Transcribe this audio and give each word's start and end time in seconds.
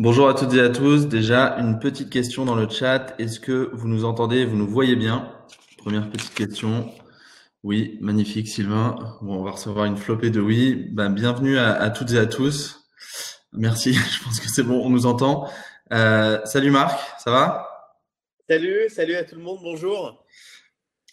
Bonjour 0.00 0.28
à 0.28 0.34
toutes 0.34 0.54
et 0.54 0.60
à 0.60 0.68
tous. 0.68 1.08
Déjà, 1.08 1.56
une 1.58 1.80
petite 1.80 2.08
question 2.08 2.44
dans 2.44 2.54
le 2.54 2.68
chat. 2.68 3.16
Est-ce 3.18 3.40
que 3.40 3.70
vous 3.72 3.88
nous 3.88 4.04
entendez, 4.04 4.44
vous 4.44 4.54
nous 4.54 4.68
voyez 4.68 4.94
bien? 4.94 5.28
Première 5.76 6.08
petite 6.08 6.34
question. 6.34 6.88
Oui, 7.64 7.98
magnifique 8.00 8.46
Sylvain. 8.46 8.94
Bon, 9.22 9.40
on 9.40 9.42
va 9.42 9.50
recevoir 9.50 9.86
une 9.86 9.96
flopée 9.96 10.30
de 10.30 10.40
oui. 10.40 10.86
Ben, 10.92 11.10
bienvenue 11.10 11.58
à, 11.58 11.90
toutes 11.90 12.12
et 12.12 12.18
à 12.18 12.26
tous. 12.26 12.88
Merci, 13.52 13.92
je 14.12 14.22
pense 14.22 14.38
que 14.38 14.48
c'est 14.48 14.62
bon, 14.62 14.86
on 14.86 14.88
nous 14.88 15.06
entend. 15.06 15.50
Euh, 15.92 16.38
salut 16.44 16.70
Marc, 16.70 16.96
ça 17.18 17.32
va? 17.32 17.68
Salut, 18.48 18.88
salut 18.90 19.16
à 19.16 19.24
tout 19.24 19.34
le 19.34 19.42
monde, 19.42 19.58
bonjour. 19.64 20.24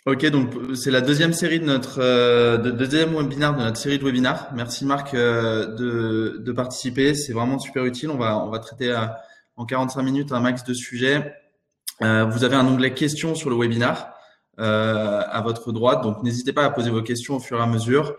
Ok, 0.06 0.24
donc 0.28 0.52
c'est 0.76 0.92
la 0.92 1.02
deuxième 1.02 1.34
série 1.34 1.60
de 1.60 1.66
notre 1.66 2.00
euh, 2.00 2.58
deuxième 2.60 3.16
webinaire 3.16 3.56
de 3.56 3.64
notre 3.64 3.78
série 3.78 3.98
de 3.98 4.04
webinaires. 4.04 4.50
Merci 4.54 4.86
Marc 4.86 5.16
euh, 5.16 5.66
de, 5.66 6.38
de 6.38 6.52
participer, 6.52 7.16
c'est 7.16 7.34
vraiment 7.34 7.58
super 7.58 7.86
utile. 7.86 8.12
On 8.12 8.18
va 8.18 8.38
on 8.38 8.52
va 8.52 8.60
traiter 8.60 8.92
euh, 8.92 9.08
en 9.56 9.66
45 9.66 10.04
minutes 10.04 10.32
un 10.32 10.42
max 10.42 10.64
de 10.64 10.76
sujets. 10.76 11.34
vous 12.02 12.44
avez 12.44 12.56
un 12.56 12.68
onglet 12.68 12.94
questions 12.94 13.34
sur 13.34 13.50
le 13.50 13.56
webinaire 13.56 14.12
à 14.60 15.42
votre 15.44 15.72
droite, 15.72 16.04
donc 16.04 16.22
n'hésitez 16.22 16.54
pas 16.54 16.66
à 16.66 16.70
poser 16.70 16.92
vos 16.92 17.02
questions 17.02 17.38
au 17.38 17.40
fur 17.40 17.58
et 17.58 17.64
à 17.64 17.66
mesure. 17.66 18.16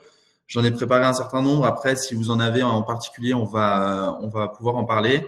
J'en 0.48 0.64
ai 0.64 0.72
préparé 0.72 1.04
un 1.04 1.12
certain 1.12 1.40
nombre. 1.40 1.66
Après, 1.66 1.94
si 1.94 2.16
vous 2.16 2.30
en 2.30 2.40
avez 2.40 2.64
en 2.64 2.82
particulier, 2.82 3.32
on 3.32 3.44
va 3.44 4.18
on 4.22 4.28
va 4.28 4.48
pouvoir 4.48 4.74
en 4.74 4.84
parler. 4.84 5.24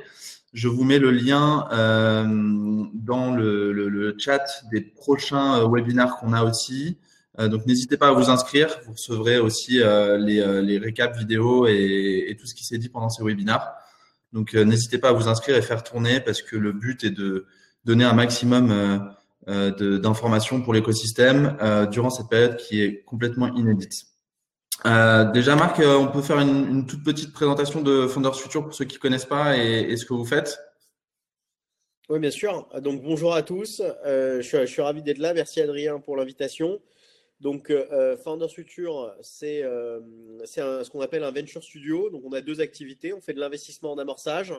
Je 0.55 0.69
vous 0.69 0.85
mets 0.85 0.99
le 0.99 1.11
lien 1.11 1.69
euh, 1.73 2.25
dans 2.95 3.35
le, 3.35 4.15
chat 4.19 4.65
des 4.71 4.81
prochains 4.81 5.61
euh, 5.61 5.69
webinaires 5.69 6.17
qu'on 6.17 6.33
a 6.33 6.43
aussi. 6.43 6.97
Euh, 7.39 7.49
donc 7.49 7.67
n'hésitez 7.67 7.97
pas 7.97 8.09
à 8.09 8.13
vous 8.13 8.31
inscrire. 8.31 8.69
Vous 8.87 8.93
recevrez 8.93 9.39
aussi 9.39 9.79
les, 9.79 10.63
les 10.63 10.79
récaps 10.79 11.19
vidéo 11.19 11.67
et, 11.67 12.27
et, 12.29 12.37
tout 12.37 12.47
ce 12.47 12.55
qui 12.55 12.65
s'est 12.65 12.79
dit 12.79 12.89
pendant 12.89 13.11
ces 13.11 13.23
webinaires. 13.23 13.73
Donc 14.33 14.55
n'hésitez 14.55 14.99
pas 14.99 15.11
à 15.11 15.13
vous 15.13 15.29
inscrire 15.29 15.57
et 15.57 15.63
faire 15.63 15.83
tourner 15.83 16.21
parce 16.21 16.43
que 16.43 16.57
le 16.57 16.73
but 16.73 17.05
est 17.05 17.11
de 17.11 17.47
donner 17.85 18.05
un 18.05 18.13
maximum 18.13 19.15
d'informations 19.47 20.61
pour 20.61 20.75
l'écosystème 20.75 21.57
durant 21.91 22.11
cette 22.11 22.29
période 22.29 22.57
qui 22.57 22.83
est 22.83 23.03
complètement 23.05 23.55
inédite. 23.55 24.08
Euh, 24.87 25.25
déjà, 25.33 25.57
Marc, 25.57 25.81
euh, 25.81 25.97
on 25.97 26.09
peut 26.09 26.23
faire 26.23 26.39
une, 26.39 26.87
toute 26.87 27.03
petite 27.03 27.33
présentation 27.33 27.83
de 27.83 28.07
Founders 28.07 28.39
Future 28.39 28.63
pour 28.63 28.75
ceux 28.75 28.85
qui 28.85 28.97
ne 28.97 29.01
connaissent 29.01 29.27
pas 29.27 29.57
et, 29.57 29.97
ce 29.97 30.05
que 30.05 30.15
vous 30.15 30.25
faites 30.25 30.59
Oui, 32.09 32.21
bien 32.21 32.31
sûr. 32.31 32.69
Donc, 32.81 33.03
bonjour 33.03 33.35
à 33.35 33.43
tous. 33.43 33.83
Euh, 34.07 34.41
je, 34.41 34.47
suis, 34.47 34.67
je, 34.67 34.81
ravi 34.81 35.03
d'être 35.03 35.19
là. 35.19 35.35
Merci, 35.35 35.61
Adrien, 35.61 35.99
pour 35.99 36.17
l'invitation. 36.17 36.81
Donc, 37.41 37.73
Founders 38.25 38.51
Future, 38.51 39.15
c'est 39.21 39.63
ce 39.63 40.91
qu'on 40.91 41.01
appelle 41.01 41.23
un 41.23 41.31
venture 41.31 41.63
studio. 41.63 42.11
Donc, 42.11 42.23
on 42.25 42.33
a 42.33 42.41
deux 42.41 42.61
activités. 42.61 43.13
On 43.13 43.21
fait 43.21 43.33
de 43.35 43.41
l'investissement 43.41 43.93
en 43.93 43.99
amorçage. 43.99 44.53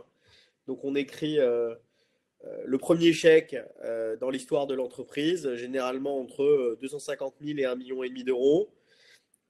Donc, 0.65 0.83
on 0.83 0.95
écrit 0.95 1.37
le 1.37 2.77
premier 2.77 3.11
chèque 3.11 3.57
dans 4.21 4.29
l'histoire 4.29 4.65
de 4.65 4.75
l'entreprise, 4.75 5.53
généralement 5.55 6.21
entre 6.21 6.77
250 6.81 7.35
000 7.41 7.59
et 7.59 7.63
1,5 7.63 7.75
million 7.75 8.23
d'euros. 8.23 8.69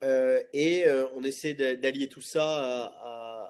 Euh, 0.04 0.42
et 0.54 0.86
euh, 0.88 1.06
on 1.16 1.24
essaie 1.24 1.54
d'allier 1.54 2.08
tout 2.08 2.22
ça 2.22 2.94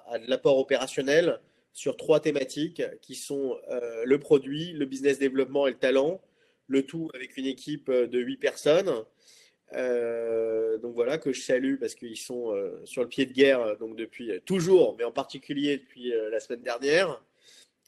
à, 0.06 0.18
de 0.18 0.28
l'apport 0.28 0.58
opérationnel 0.58 1.38
sur 1.72 1.96
trois 1.96 2.18
thématiques 2.18 2.82
qui 3.00 3.14
sont 3.14 3.56
euh, 3.70 4.02
le 4.04 4.18
produit, 4.18 4.72
le 4.72 4.86
business 4.86 5.18
développement 5.18 5.68
et 5.68 5.70
le 5.70 5.78
talent, 5.78 6.20
le 6.66 6.84
tout 6.84 7.08
avec 7.14 7.36
une 7.36 7.46
équipe 7.46 7.90
de 7.90 8.18
huit 8.18 8.38
personnes. 8.38 8.92
Donc 9.72 10.94
voilà 10.94 11.18
que 11.18 11.32
je 11.32 11.42
salue 11.42 11.76
parce 11.78 11.94
qu'ils 11.94 12.16
sont 12.16 12.52
sur 12.84 13.02
le 13.02 13.08
pied 13.08 13.24
de 13.24 13.32
guerre 13.32 13.76
donc 13.76 13.94
depuis 13.94 14.32
toujours, 14.44 14.96
mais 14.98 15.04
en 15.04 15.12
particulier 15.12 15.78
depuis 15.78 16.12
la 16.30 16.40
semaine 16.40 16.62
dernière. 16.62 17.22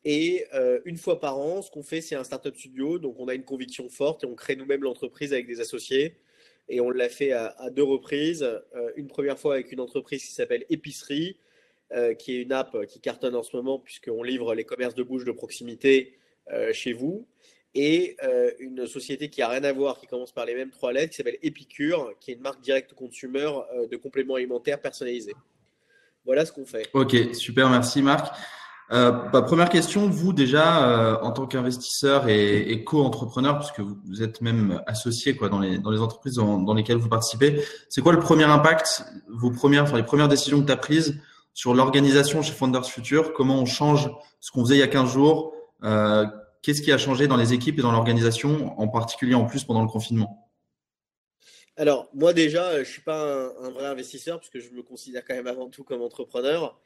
Et 0.05 0.47
une 0.85 0.97
fois 0.97 1.19
par 1.19 1.39
an, 1.39 1.61
ce 1.63 1.71
qu'on 1.73 1.83
fait, 1.83 2.01
c'est 2.01 2.15
un 2.15 2.23
startup 2.23 2.57
studio. 2.57 3.01
Donc 3.01 3.19
on 3.19 3.27
a 3.27 3.35
une 3.35 3.45
conviction 3.45 3.89
forte 3.89 4.23
et 4.23 4.27
on 4.29 4.35
crée 4.37 4.55
nous-mêmes 4.55 4.83
l'entreprise 4.83 5.33
avec 5.33 5.49
des 5.49 5.61
associés. 5.61 6.17
Et 6.73 6.81
on 6.81 6.91
l'a 6.91 7.11
fait 7.11 7.33
à, 7.33 7.69
deux 7.71 7.83
reprises. 7.83 8.43
Euh, 8.43 8.91
une 8.97 9.07
première 9.07 9.39
fois 9.39 9.55
avec 9.55 9.73
une 9.73 9.81
entreprise 9.81 10.25
qui 10.25 10.33
s'appelle 10.33 10.65
Épicerie, 10.71 11.37
euh, 11.93 12.15
qui 12.15 12.35
est 12.35 12.41
une 12.41 12.53
app 12.53 12.87
qui 12.87 12.99
cartonne 12.99 13.37
en 13.37 13.43
ce 13.43 13.55
moment 13.55 13.79
puisqu'on 13.79 14.23
livre 14.23 14.55
les 14.55 14.65
commerces 14.65 14.95
de 14.95 15.03
bouche 15.03 15.27
de 15.27 15.33
proximité 15.33 16.19
euh, 16.51 16.73
chez 16.73 16.95
vous. 16.95 17.29
Et 17.75 18.17
une 18.59 18.87
société 18.87 19.31
qui 19.31 19.41
a 19.41 19.49
rien 19.49 19.65
à 19.65 19.73
voir, 19.73 19.99
qui 19.99 20.07
commence 20.07 20.31
par 20.31 20.45
les 20.45 20.55
mêmes 20.55 20.71
trois 20.71 20.93
lettres, 20.93 21.13
qui 21.13 21.17
s'appelle 21.17 21.39
Epicure, 21.43 22.13
qui 22.21 22.31
est 22.31 22.35
une 22.35 22.43
marque 22.43 22.61
direct 22.61 22.93
consumer 22.93 23.51
de 23.91 23.97
compléments 23.97 24.35
alimentaires 24.35 24.79
personnalisés. 24.79 25.33
Voilà 26.27 26.45
ce 26.45 26.53
qu'on 26.53 26.67
fait. 26.67 26.87
Ok, 26.93 27.17
super, 27.33 27.71
merci 27.71 28.03
Marc. 28.03 28.37
Euh, 28.93 29.11
bah, 29.11 29.41
première 29.41 29.71
question, 29.71 30.07
vous 30.07 30.35
déjà 30.35 30.87
euh, 30.87 31.19
en 31.23 31.33
tant 31.33 31.47
qu'investisseur 31.47 32.29
et, 32.29 32.85
co-entrepreneur, 32.85 33.59
puisque 33.59 33.81
vous, 33.81 34.23
êtes 34.23 34.43
même 34.43 34.83
associé 34.87 35.35
quoi 35.35 35.49
dans 35.49 35.61
les 35.61 36.01
entreprises 36.01 36.35
dans, 36.35 36.75
lesquelles 36.75 36.99
vous 36.99 37.09
participez, 37.09 37.65
c'est 37.89 38.03
quoi 38.03 38.13
le 38.13 38.19
premier 38.19 38.45
impact, 38.45 39.05
vos 39.29 39.51
premières, 39.51 39.85
enfin 39.85 39.97
les 39.97 40.03
premières 40.03 40.29
décisions 40.29 40.61
que 40.61 40.67
tu 40.67 40.73
as 40.73 40.77
prises 40.77 41.19
sur 41.55 41.75
l'organisation 41.75 42.43
chez 42.43 42.53
Founders 42.53 42.85
Future? 42.85 43.33
Comment 43.33 43.59
on 43.59 43.67
change 43.67 44.11
ce 44.41 44.51
qu'on 44.51 44.63
faisait 44.63 44.77
il 44.77 44.81
y 44.81 44.83
a 44.83 44.89
15 44.89 45.11
jours? 45.11 45.55
Euh, 45.85 46.27
Qu'est-ce 46.61 46.81
qui 46.81 46.93
a 46.93 46.99
changé 46.99 47.27
dans 47.27 47.37
les 47.37 47.55
équipes 47.55 47.81
et 47.81 47.83
dans 47.83 47.91
l'organisation, 47.91 48.79
en 48.79 48.87
particulier 48.87 49.35
en 49.35 49.47
plus 49.47 49.65
pendant 49.65 49.83
le 49.83 49.89
confinement? 49.89 50.49
Alors 51.77 52.09
moi 52.15 52.35
déjà, 52.35 52.79
je 52.85 52.89
suis 52.89 53.01
pas 53.01 53.49
un 53.61 53.71
vrai 53.71 53.87
investisseur 53.87 54.39
puisque 54.39 54.61
je 54.61 54.73
me 54.77 54.83
considère 54.83 55.25
quand 55.25 55.35
même 55.35 55.47
avant 55.47 55.71
tout 55.71 55.83
comme 55.83 56.03
entrepreneur. 56.03 56.79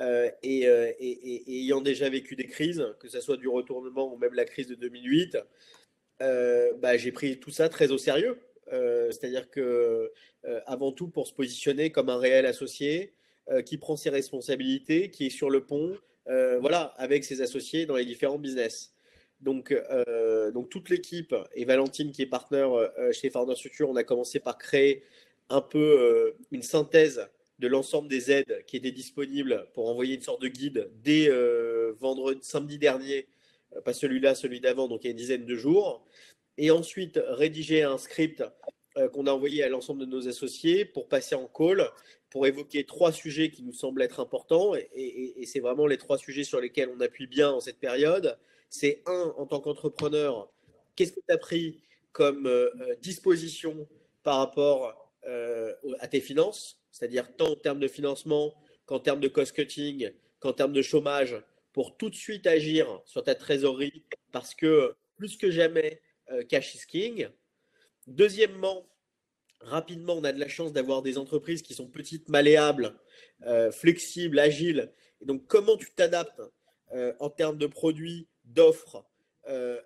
Euh, 0.00 0.30
et, 0.42 0.66
euh, 0.66 0.92
et, 0.98 1.42
ayant 1.60 1.80
déjà 1.80 2.08
vécu 2.08 2.34
des 2.34 2.46
crises, 2.46 2.86
que 3.00 3.08
ce 3.08 3.20
soit 3.20 3.36
du 3.36 3.48
retournement 3.48 4.12
ou 4.12 4.16
même 4.16 4.34
la 4.34 4.44
crise 4.44 4.66
de 4.66 4.74
2008, 4.74 5.38
euh, 6.22 6.72
bah, 6.78 6.96
j'ai 6.96 7.12
pris 7.12 7.38
tout 7.38 7.50
ça 7.50 7.68
très 7.68 7.90
au 7.90 7.98
sérieux. 7.98 8.38
C'est-à-dire 8.72 9.50
que, 9.50 10.12
avant 10.66 10.92
tout, 10.92 11.08
pour 11.08 11.26
se 11.26 11.34
positionner 11.34 11.90
comme 11.90 12.08
un 12.08 12.18
réel 12.18 12.46
associé 12.46 13.14
qui 13.66 13.78
prend 13.78 13.96
ses 13.96 14.10
responsabilités, 14.10 15.10
qui 15.10 15.26
est 15.26 15.30
sur 15.30 15.50
le 15.50 15.66
pont, 15.66 15.98
voilà, 16.26 16.94
avec 16.96 17.24
ses 17.24 17.42
associés 17.42 17.84
dans 17.84 17.96
les 17.96 18.04
différents 18.04 18.38
business. 18.38 18.94
Donc, 19.40 19.74
donc 20.54 20.68
toute 20.68 20.88
l'équipe 20.88 21.34
et 21.52 21.64
Valentine 21.64 22.12
qui 22.12 22.22
est 22.22 22.26
partenaire 22.26 22.70
chez 23.10 23.28
Founders 23.28 23.58
Future, 23.58 23.90
on 23.90 23.96
a 23.96 24.04
commencé 24.04 24.38
par 24.38 24.56
créer 24.56 25.02
un 25.48 25.62
peu 25.62 26.36
une 26.52 26.62
synthèse 26.62 27.28
de 27.60 27.68
l'ensemble 27.68 28.08
des 28.08 28.30
aides 28.30 28.64
qui 28.66 28.76
étaient 28.76 28.90
disponibles 28.90 29.68
pour 29.74 29.88
envoyer 29.88 30.14
une 30.14 30.22
sorte 30.22 30.40
de 30.40 30.48
guide 30.48 30.90
dès 31.04 31.28
euh, 31.28 31.92
vendredi, 32.00 32.40
samedi 32.42 32.78
dernier, 32.78 33.28
euh, 33.76 33.82
pas 33.82 33.92
celui-là, 33.92 34.34
celui 34.34 34.60
d'avant, 34.60 34.88
donc 34.88 35.04
il 35.04 35.08
y 35.08 35.08
a 35.08 35.10
une 35.10 35.16
dizaine 35.16 35.44
de 35.44 35.54
jours. 35.54 36.04
Et 36.56 36.70
ensuite, 36.70 37.20
rédiger 37.28 37.82
un 37.82 37.98
script 37.98 38.42
euh, 38.96 39.08
qu'on 39.08 39.26
a 39.26 39.32
envoyé 39.32 39.62
à 39.62 39.68
l'ensemble 39.68 40.00
de 40.00 40.06
nos 40.06 40.26
associés 40.26 40.86
pour 40.86 41.06
passer 41.06 41.34
en 41.34 41.46
call, 41.46 41.86
pour 42.30 42.46
évoquer 42.46 42.84
trois 42.84 43.12
sujets 43.12 43.50
qui 43.50 43.62
nous 43.62 43.74
semblent 43.74 44.02
être 44.02 44.20
importants. 44.20 44.74
Et, 44.94 45.44
c'est 45.44 45.60
vraiment 45.60 45.86
les 45.86 45.98
trois 45.98 46.16
sujets 46.16 46.44
sur 46.44 46.60
lesquels 46.60 46.90
on 46.96 47.00
appuie 47.00 47.26
bien 47.26 47.50
en 47.50 47.60
cette 47.60 47.78
période. 47.78 48.38
C'est 48.70 49.02
un, 49.04 49.34
en 49.36 49.46
tant 49.46 49.60
qu'entrepreneur, 49.60 50.50
qu'est-ce 50.96 51.12
que 51.12 51.20
tu 51.20 51.34
as 51.34 51.38
pris 51.38 51.82
comme 52.12 52.50
disposition 53.02 53.86
par 54.22 54.38
rapport 54.38 55.09
euh, 55.26 55.74
à 56.00 56.08
tes 56.08 56.20
finances 56.20 56.80
c'est-à-dire 56.90 57.34
tant 57.36 57.52
en 57.52 57.56
termes 57.56 57.80
de 57.80 57.88
financement 57.88 58.54
qu'en 58.86 58.98
termes 58.98 59.20
de 59.20 59.28
cost-cutting, 59.28 60.10
qu'en 60.40 60.52
termes 60.52 60.72
de 60.72 60.82
chômage, 60.82 61.40
pour 61.72 61.96
tout 61.96 62.10
de 62.10 62.16
suite 62.16 62.46
agir 62.46 63.00
sur 63.04 63.22
ta 63.22 63.34
trésorerie, 63.34 64.04
parce 64.32 64.54
que 64.54 64.94
plus 65.16 65.36
que 65.36 65.50
jamais, 65.50 66.02
euh, 66.30 66.42
cash 66.44 66.74
is 66.74 66.86
king. 66.86 67.28
Deuxièmement, 68.06 68.88
rapidement, 69.60 70.14
on 70.14 70.24
a 70.24 70.32
de 70.32 70.40
la 70.40 70.48
chance 70.48 70.72
d'avoir 70.72 71.02
des 71.02 71.18
entreprises 71.18 71.62
qui 71.62 71.74
sont 71.74 71.86
petites, 71.86 72.28
malléables, 72.28 72.98
euh, 73.46 73.70
flexibles, 73.70 74.38
agiles. 74.38 74.92
Et 75.20 75.26
donc, 75.26 75.46
comment 75.46 75.76
tu 75.76 75.92
t'adaptes 75.94 76.40
en 77.20 77.30
termes 77.30 77.56
de 77.56 77.68
produits, 77.68 78.26
d'offres 78.42 79.08
euh, 79.48 79.80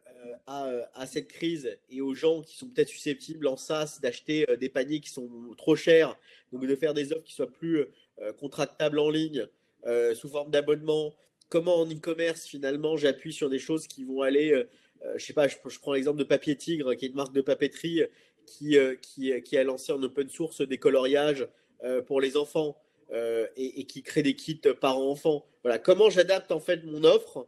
à, 0.47 0.69
à, 0.95 1.06
cette 1.06 1.29
crise 1.29 1.79
et 1.89 2.01
aux 2.01 2.15
gens 2.15 2.43
qui 2.43 2.56
sont 2.56 2.69
peut-être 2.69 2.89
susceptibles 2.89 3.47
en 3.47 3.56
SaaS 3.56 3.99
d'acheter 4.03 4.49
euh, 4.51 4.56
des 4.56 4.69
paniers 4.69 5.01
qui 5.01 5.11
sont 5.11 5.29
trop 5.56 5.77
chers, 5.77 6.19
donc 6.53 6.67
de 6.67 6.77
faire 6.77 6.95
des 6.95 7.12
offres 7.12 7.25
qui 7.25 7.35
soient 7.35 7.51
plus 7.51 7.87
euh, 8.21 8.33
contractables 8.33 8.99
en 8.99 9.11
ligne 9.11 9.47
sous 10.15 10.31
forme 10.31 10.51
d'abonnement. 10.51 11.15
Comment 11.51 11.77
en 11.77 11.87
e-commerce 11.87 12.47
finalement 12.47 12.97
j'appuie 12.97 13.35
sur 13.35 13.51
des 13.51 13.59
choses 13.59 13.87
qui 13.87 14.03
vont 14.03 14.23
aller, 14.23 14.65
je 15.17 15.23
sais 15.23 15.35
pas, 15.35 15.47
je, 15.47 15.56
prends 15.79 15.93
l'exemple 15.93 16.19
de 16.19 16.25
Papier 16.25 16.56
Tigre 16.56 16.95
qui 16.95 17.05
est 17.05 17.09
une 17.09 17.17
marque 17.17 17.35
de 17.35 17.43
papeterie 17.43 18.01
qui, 18.47 18.79
qui, 19.03 19.59
a 19.59 19.62
lancé 19.62 19.93
en 19.93 20.03
open 20.03 20.31
source 20.31 20.67
des 20.67 20.79
coloriages 20.79 21.47
pour 22.06 22.23
les 22.23 22.39
enfants. 22.39 22.79
Euh, 23.12 23.47
et, 23.56 23.81
et, 23.81 23.85
qui 23.85 24.03
crée 24.03 24.23
des 24.23 24.35
kits 24.35 24.61
parents-enfants. 24.81 25.45
Voilà, 25.62 25.79
comment 25.79 26.09
j'adapte 26.09 26.51
en 26.51 26.59
fait 26.59 26.85
mon 26.85 27.05
offre 27.05 27.47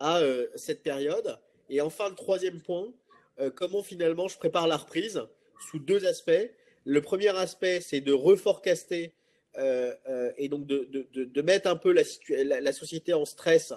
à 0.00 0.18
euh, 0.18 0.46
cette 0.54 0.82
période? 0.82 1.38
Et 1.68 1.80
enfin, 1.80 2.08
le 2.08 2.14
troisième 2.14 2.60
point, 2.60 2.92
euh, 3.40 3.50
comment 3.50 3.82
finalement 3.82 4.28
je 4.28 4.36
prépare 4.36 4.66
la 4.66 4.76
reprise 4.76 5.22
sous 5.70 5.78
deux 5.78 6.06
aspects. 6.06 6.50
Le 6.84 7.02
premier 7.02 7.28
aspect, 7.28 7.80
c'est 7.80 8.00
de 8.00 8.12
reforecaster 8.12 9.12
euh, 9.58 9.94
euh, 10.08 10.32
et 10.36 10.48
donc 10.48 10.66
de, 10.66 11.42
mettre 11.42 11.68
un 11.68 11.76
peu 11.76 11.92
la, 11.92 12.72
société 12.72 13.12
en 13.12 13.24
stress 13.24 13.72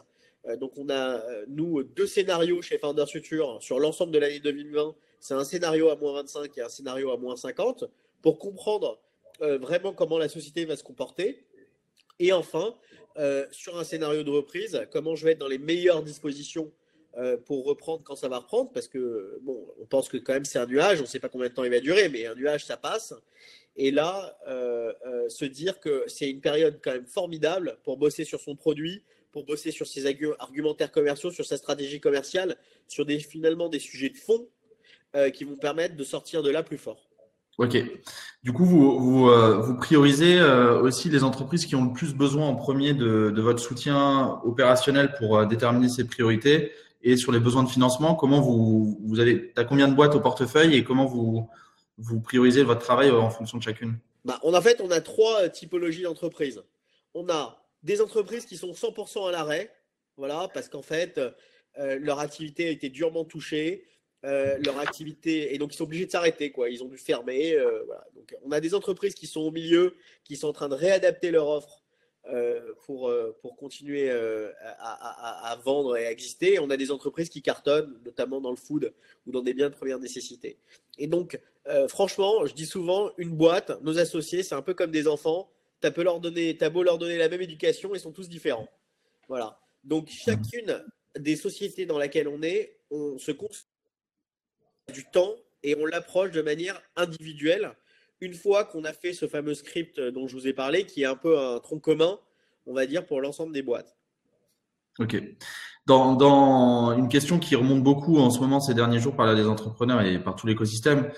donc, 0.58 0.72
on 0.76 0.90
a, 0.90 1.22
nous, 1.50 1.84
deux 1.84 2.08
scénarios 2.08 2.64
chez 2.64 2.80
Founders 2.80 3.08
Future 3.08 3.62
sur 3.62 3.80
l'ensemble 3.80 4.12
de 4.12 4.18
l'année 4.18 4.40
2020. 4.40 4.96
C'est 5.20 5.36
un 5.36 5.44
scénario 5.44 5.90
à 5.90 5.96
moins 5.96 6.14
25 6.14 6.58
et 6.58 6.62
un 6.62 6.70
scénario 6.70 7.12
à 7.12 7.18
moins 7.18 7.36
50 7.36 7.84
pour 8.24 8.40
comprendre 8.40 9.00
vraiment 9.40 9.94
comment 9.94 10.18
la 10.18 10.30
société 10.30 10.66
va 10.66 10.76
se 10.76 10.84
comporter. 10.84 11.46
Et 12.18 12.34
enfin, 12.34 12.76
sur 13.52 13.78
un 13.78 13.84
scénario 13.84 14.24
de 14.24 14.32
reprise, 14.32 14.82
comment 14.90 15.16
je 15.16 15.26
vais 15.26 15.34
être 15.34 15.38
dans 15.38 15.48
les 15.48 15.60
meilleures 15.60 16.02
dispositions 16.02 16.72
euh, 17.18 17.36
pour 17.36 17.66
reprendre 17.66 18.04
quand 18.06 18.16
ça 18.16 18.30
va 18.30 18.38
reprendre, 18.38 18.72
parce 18.72 18.88
que 18.88 19.38
bon, 19.42 19.68
on 19.82 19.86
pense 19.86 20.08
que 20.08 20.16
quand 20.16 20.32
même 20.32 20.46
c'est 20.46 20.60
un 20.60 20.66
nuage, 20.66 21.00
on 21.00 21.02
ne 21.02 21.08
sait 21.08 21.20
pas 21.20 21.28
combien 21.28 21.50
de 21.50 21.54
temps 21.54 21.66
il 21.66 21.70
va 21.70 21.82
durer, 21.82 22.08
mais 22.08 22.26
un 22.26 22.36
nuage 22.36 22.64
ça 22.64 22.78
passe. 22.78 23.14
Et 23.76 23.92
là, 23.92 24.38
euh, 24.48 24.94
euh, 25.06 25.28
se 25.28 25.44
dire 25.44 25.82
que 25.82 26.06
c'est 26.08 26.30
une 26.30 26.40
période 26.40 26.80
quand 26.82 26.94
même 26.94 27.06
formidable 27.06 27.78
pour 27.84 27.98
bosser 27.98 28.24
sur 28.24 28.40
son 28.40 28.56
produit, 28.56 29.04
pour 29.34 29.44
bosser 29.44 29.72
sur 29.72 29.88
ses 29.88 30.06
argumentaires 30.40 30.90
commerciaux, 30.90 31.32
sur 31.32 31.44
sa 31.44 31.58
stratégie 31.58 32.00
commerciale, 32.00 32.56
sur 32.88 33.06
des, 33.06 33.20
finalement 33.20 33.68
des 33.68 33.80
sujets 33.80 34.10
de 34.10 34.18
fond 34.18 34.48
qui 35.34 35.44
vont 35.44 35.58
permettre 35.58 35.98
de 35.98 36.04
sortir 36.06 36.42
de 36.42 36.50
là 36.50 36.64
plus 36.64 36.78
fort. 36.78 37.10
Ok. 37.58 37.78
Du 38.44 38.54
coup, 38.54 38.64
vous, 38.64 39.30
vous, 39.30 39.78
priorisez 39.78 40.42
aussi 40.42 41.10
les 41.10 41.26
entreprises 41.26 41.66
qui 41.66 41.76
ont 41.76 41.84
le 41.84 41.94
plus 41.94 42.14
besoin 42.14 42.48
en 42.48 42.56
premier 42.56 42.94
de, 42.94 43.30
de 43.32 43.42
votre 43.42 43.62
soutien 43.62 44.40
opérationnel 44.46 45.14
pour 45.20 45.46
déterminer 45.46 45.90
ces 45.90 46.06
priorités 46.06 46.72
et 47.04 47.18
sur 47.18 47.32
les 47.32 47.40
besoins 47.40 47.64
de 47.64 47.70
financement, 47.70 48.16
comment 48.16 48.42
vous, 48.42 49.00
vous 49.04 49.20
avez, 49.20 49.52
as 49.56 49.64
combien 49.64 49.88
de 49.88 49.96
boîtes 49.96 50.16
au 50.16 50.20
portefeuille 50.20 50.76
et 50.76 50.84
comment 50.84 51.06
vous, 51.06 51.50
vous 51.98 52.22
priorisez 52.22 52.64
votre 52.64 52.82
travail 52.82 53.10
en 53.12 53.30
fonction 53.30 53.58
de 53.58 53.64
chacune? 53.64 53.98
Bah, 54.26 54.40
on, 54.44 54.54
En 54.54 54.62
fait, 54.62 54.82
on 54.82 54.92
a 54.92 55.02
trois 55.02 55.50
typologies 55.50 56.04
d'entreprises. 56.04 56.62
On 57.14 57.28
a 57.30 57.62
des 57.84 58.02
entreprises 58.02 58.46
qui 58.46 58.58
sont 58.58 58.72
100% 58.72 59.30
à 59.30 59.32
l'arrêt, 59.32 59.74
voilà, 60.18 60.48
parce 60.54 60.70
qu'en 60.70 60.84
fait, 60.84 61.20
euh, 61.80 61.98
leur 62.00 62.20
activité 62.20 62.68
a 62.68 62.70
été 62.70 62.90
durement 62.90 63.26
touchée, 63.26 63.86
euh, 64.24 64.58
leur 64.64 64.78
activité, 64.78 65.56
et 65.56 65.58
donc 65.58 65.74
ils 65.74 65.78
sont 65.78 65.86
obligés 65.86 66.06
de 66.06 66.12
s'arrêter, 66.12 66.52
quoi. 66.52 66.70
Ils 66.70 66.84
ont 66.84 66.88
dû 66.88 66.98
fermer. 66.98 67.54
Euh. 67.56 67.84
Donc, 68.16 68.36
on 68.44 68.52
a 68.52 68.60
des 68.60 68.76
entreprises 68.76 69.16
qui 69.16 69.26
sont 69.26 69.42
au 69.42 69.52
milieu, 69.52 69.96
qui 70.24 70.36
sont 70.36 70.48
en 70.48 70.54
train 70.54 70.70
de 70.70 70.76
réadapter 70.76 71.32
leur 71.32 71.48
offre 71.48 71.81
euh, 72.28 72.74
pour, 72.86 73.10
euh, 73.10 73.36
pour 73.42 73.56
continuer 73.56 74.12
euh, 74.12 74.52
à, 74.80 75.58
vendre 75.66 75.98
et 75.98 76.06
à 76.06 76.12
exister. 76.12 76.60
On 76.60 76.70
a 76.70 76.78
des 76.78 76.92
entreprises 76.92 77.30
qui 77.30 77.42
cartonnent, 77.42 78.00
notamment 78.06 78.40
dans 78.40 78.52
le 78.52 78.58
food 78.58 78.94
ou 79.26 79.32
dans 79.32 79.42
des 79.42 79.56
biens 79.56 79.70
de 79.70 79.76
première 79.76 79.98
nécessité. 79.98 80.58
Et 81.00 81.08
donc, 81.08 81.40
franchement, 81.90 82.46
je 82.46 82.54
dis 82.54 82.68
souvent, 82.68 83.10
une 83.18 83.32
boîte, 83.32 83.82
nos 83.82 83.98
associés, 83.98 84.44
c'est 84.44 84.54
un 84.54 84.62
peu 84.62 84.76
comme 84.76 84.92
des 84.92 85.08
enfants. 85.08 85.50
Tu 85.82 85.88
as, 85.88 86.04
leur 86.04 86.20
donner, 86.20 86.56
as 86.62 86.70
beau 86.70 86.84
leur 86.84 87.00
donner 87.00 87.18
la 87.18 87.28
même 87.28 87.42
éducation, 87.42 87.96
ils 87.96 88.00
sont 88.00 88.12
tous 88.12 88.30
différents. 88.30 88.70
Voilà. 89.28 89.60
Donc, 89.84 90.08
chacune 90.10 90.86
des 91.18 91.36
sociétés 91.36 91.88
dans 91.88 91.98
laquelle 91.98 92.28
on 92.28 92.44
est, 92.44 92.78
on 92.92 93.18
se 93.18 93.32
concentre 93.32 93.66
du 94.94 95.06
temps 95.06 95.36
et 95.64 95.76
on 95.76 95.88
l'approche 95.88 96.32
de 96.32 96.44
manière 96.44 96.80
individuelle 96.96 97.74
une 98.22 98.36
fois 98.36 98.64
qu'on 98.64 98.84
a 98.84 98.94
fait 98.94 99.14
ce 99.14 99.28
fameux 99.28 99.56
script 99.56 100.00
dont 100.00 100.28
je 100.28 100.36
vous 100.36 100.48
ai 100.48 100.54
parlé, 100.54 100.86
qui 100.86 101.02
est 101.02 101.06
un 101.06 101.16
peu 101.16 101.40
un 101.40 101.60
tronc 101.60 101.80
commun, 101.80 102.20
on 102.68 102.74
va 102.74 102.86
dire, 102.86 103.06
pour 103.06 103.20
l'ensemble 103.20 103.52
des 103.52 103.64
boîtes. 103.64 103.98
Ok. 105.00 105.22
Dans, 105.88 106.94
une 106.96 107.10
question 107.10 107.40
qui 107.40 107.56
remonte 107.56 107.84
beaucoup 107.84 108.18
en 108.20 108.30
ce 108.30 108.40
moment, 108.40 108.60
ces 108.60 108.76
derniers 108.76 109.00
jours, 109.00 109.16
par 109.16 109.26
là 109.26 109.34
des 109.36 109.48
entrepreneurs 109.48 110.02
et 110.02 110.20
par 110.20 110.36
tout 110.36 110.46
l'écosystème, 110.46 111.10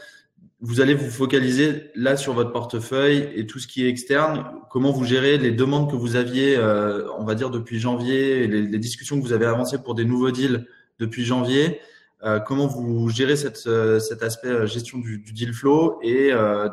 vous 0.61 0.79
allez 0.79 0.93
vous 0.93 1.11
focaliser 1.11 1.91
là 1.93 2.15
sur 2.15 2.31
votre 2.33 2.53
portefeuille 2.53 3.29
et 3.35 3.45
tout 3.45 3.59
ce 3.59 3.67
qui 3.67 3.85
est 3.85 3.89
externe. 3.89 4.45
Comment 4.71 4.91
vous 4.91 5.03
gérez 5.03 5.37
les 5.37 5.51
demandes 5.51 5.91
que 5.91 5.97
vous 5.97 6.15
aviez, 6.15 6.55
euh, 6.55 7.05
on 7.17 7.25
va 7.25 7.35
dire, 7.35 7.49
depuis 7.49 7.79
janvier, 7.79 8.47
les, 8.47 8.79
discussions 8.79 9.19
que 9.19 9.25
vous 9.25 9.33
avez 9.33 9.45
avancées 9.45 9.79
pour 9.83 9.93
des 9.93 10.05
nouveaux 10.05 10.31
deals 10.31 10.65
depuis 10.99 11.25
janvier? 11.25 11.81
euh, 11.81 11.92
comment 12.45 12.67
vous 12.67 13.09
gérez 13.09 13.35
euh, 13.67 13.99
cet 13.99 14.23
aspect 14.23 14.47
euh, 14.47 14.65
gestion 14.65 14.99
du, 14.99 15.19
deal 15.19 15.53
flow 15.53 15.99
et 16.01 16.31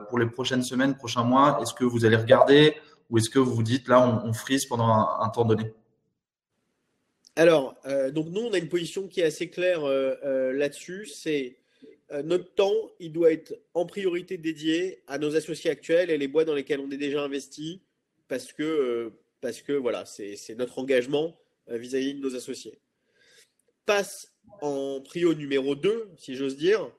pour 0.09 0.19
les 0.19 0.27
prochaines 0.27 0.63
semaines, 0.63 0.97
prochains 0.97 1.25
mois, 1.25 1.59
est-ce 1.61 1.75
que 1.75 1.85
vous 1.85 2.05
allez 2.05 2.17
regarder 2.17 2.75
ou 3.11 3.19
est-ce 3.19 3.29
que 3.29 3.41
vous 3.41 3.55
vous 3.55 3.63
dites 3.63 3.89
là 3.89 4.01
on, 4.01 4.29
on 4.29 4.33
frise 4.33 4.67
pendant 4.67 4.89
un, 4.89 5.29
temps 5.31 5.45
donné? 5.45 5.73
Alors, 7.35 7.75
donc 8.13 8.29
nous 8.29 8.43
on 8.43 8.53
a 8.53 8.59
une 8.59 8.69
position 8.69 9.09
qui 9.09 9.21
est 9.21 9.25
assez 9.25 9.51
claire 9.51 9.83
là-dessus, 9.83 11.07
c'est 11.07 11.57
notre 12.25 12.53
temps, 12.55 12.75
il 12.99 13.13
doit 13.13 13.33
être 13.33 13.55
en 13.75 13.87
priorité 13.87 14.37
dédié 14.37 15.03
à 15.07 15.19
nos 15.19 15.37
associés 15.37 15.71
actuels 15.71 16.11
et 16.11 16.19
les 16.19 16.29
boîtes 16.29 16.47
dans 16.47 16.55
lesquelles 16.55 16.81
on 16.81 16.91
est 16.91 16.97
déjà 16.97 17.23
investi 17.23 17.83
parce 18.29 18.53
que, 18.53 19.13
parce 19.41 19.63
que 19.63 19.73
voilà, 19.73 20.05
c'est 20.07 20.55
notre 20.57 20.79
engagement 20.79 21.37
vis-à-vis 21.69 22.15
-vis 22.15 22.19
de 22.19 22.23
nos 22.23 22.37
associés. 22.37 22.79
Passe 23.87 24.30
en 24.61 25.01
prio 25.01 25.35
numéro 25.35 25.75
2, 25.75 26.13
si 26.17 26.35
j'ose 26.35 26.57
dire, 26.57 26.91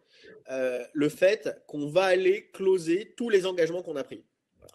euh, 0.50 0.83
le 0.94 1.09
fait 1.09 1.50
qu'on 1.68 1.88
va 1.88 2.06
aller 2.06 2.50
closer 2.51 3.13
tous 3.15 3.30
les 3.30 3.45
engagements 3.45 3.83
qu'on 3.83 3.95
a 3.95 4.03
pris. 4.03 4.24